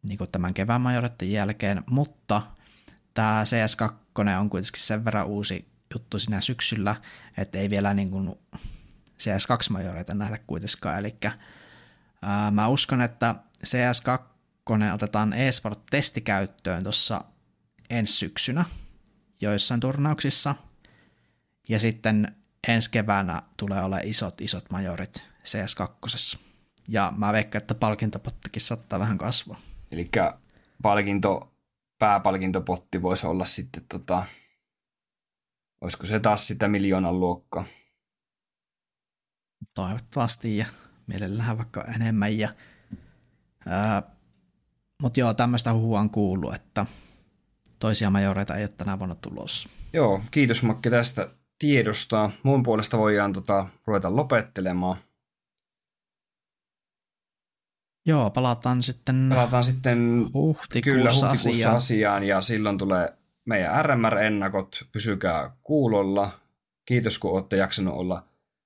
niin 0.07 0.17
kuin 0.17 0.31
tämän 0.31 0.53
kevään 0.53 0.81
majoreiden 0.81 1.31
jälkeen, 1.31 1.83
mutta 1.89 2.41
tämä 3.13 3.43
CS2 3.43 3.93
on 4.39 4.49
kuitenkin 4.49 4.81
sen 4.81 5.05
verran 5.05 5.27
uusi 5.27 5.67
juttu 5.93 6.19
siinä 6.19 6.41
syksyllä, 6.41 6.95
että 7.37 7.59
ei 7.59 7.69
vielä 7.69 7.93
niin 7.93 8.11
kuin 8.11 8.35
CS2-majoreita 9.19 10.13
nähdä 10.13 10.37
kuitenkaan. 10.47 10.99
Eli 10.99 11.17
mä 12.51 12.67
uskon, 12.67 13.01
että 13.01 13.35
CS2 13.65 14.93
otetaan 14.93 15.33
eSport-testikäyttöön 15.33 16.83
tuossa 16.83 17.23
ensi 17.89 18.13
syksynä, 18.13 18.65
joissain 19.51 19.79
turnauksissa. 19.79 20.55
Ja 21.69 21.79
sitten 21.79 22.35
ensi 22.67 22.91
keväänä 22.91 23.41
tulee 23.57 23.83
olla 23.83 23.99
isot, 24.03 24.41
isot 24.41 24.69
majorit 24.69 25.23
CS2. 25.43 26.37
Ja 26.89 27.13
mä 27.17 27.33
veikkaan, 27.33 27.61
että 27.61 27.75
palkintopottikin 27.75 28.61
saattaa 28.61 28.99
vähän 28.99 29.17
kasvaa. 29.17 29.59
Eli 29.91 30.09
palkinto, 30.81 31.53
pääpalkintopotti 31.99 33.01
voisi 33.01 33.27
olla 33.27 33.45
sitten 33.45 33.83
tota, 33.89 34.25
olisiko 35.81 36.05
se 36.05 36.19
taas 36.19 36.47
sitä 36.47 36.67
miljoonan 36.67 37.19
luokkaa? 37.19 37.65
Toivottavasti 39.73 40.57
ja 40.57 40.65
mielellään 41.07 41.57
vaikka 41.57 41.83
enemmän. 41.83 42.37
Ja, 42.37 42.49
mutta 45.01 45.19
joo, 45.19 45.33
tämmöistä 45.33 45.73
huhua 45.73 45.99
on 45.99 46.09
kuullut, 46.09 46.55
että 46.55 46.85
toisia 47.83 48.09
majoreita 48.09 48.55
ei 48.55 48.63
ole 48.63 48.69
tänä 48.77 48.99
vuonna 48.99 49.15
tulossa. 49.15 49.69
Joo, 49.93 50.21
kiitos 50.31 50.63
Makke 50.63 50.89
tästä 50.89 51.29
tiedosta. 51.59 52.29
Mun 52.43 52.63
puolesta 52.63 52.97
voidaan 52.97 53.33
tota, 53.33 53.67
ruveta 53.85 54.15
lopettelemaan. 54.15 54.97
Joo, 58.05 58.29
palataan 58.29 58.83
sitten, 58.83 59.25
palataan 59.29 59.63
sitten 59.63 60.29
huhtikuussa, 60.33 60.81
kyllä, 60.81 61.09
huhtikuussa 61.09 61.49
asiaan. 61.49 61.75
asiaan 61.75 62.23
ja 62.23 62.41
silloin 62.41 62.77
tulee 62.77 63.13
meidän 63.45 63.85
RMR-ennakot. 63.85 64.85
Pysykää 64.91 65.51
kuulolla. 65.63 66.31
Kiitos 66.85 67.19
kun 67.19 67.31
olette 67.31 67.57
jaksanut 67.57 67.93
olla 67.93 68.23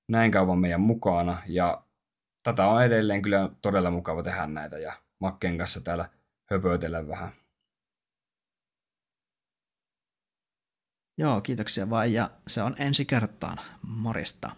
näin 0.08 0.32
kauan 0.32 0.60
meidän 0.60 0.82
mukana 0.82 1.42
ja 1.48 1.84
tätä 2.44 2.68
on 2.68 2.84
edelleen 2.84 3.22
kyllä 3.22 3.50
todella 3.62 3.92
mukava 3.92 4.24
tehdä 4.24 4.48
näitä 4.48 4.78
ja 4.78 4.94
Makken 5.20 5.58
kanssa 5.58 5.82
täällä 5.82 6.10
höpötellä 6.52 7.08
vähän. 7.08 7.32
Joo, 11.18 11.42
kiitoksia 11.42 11.90
vain 11.90 12.14
ja 12.14 12.30
se 12.48 12.62
on 12.62 12.76
ensi 12.80 13.06
kertaan. 13.06 13.58
Morista. 13.82 14.52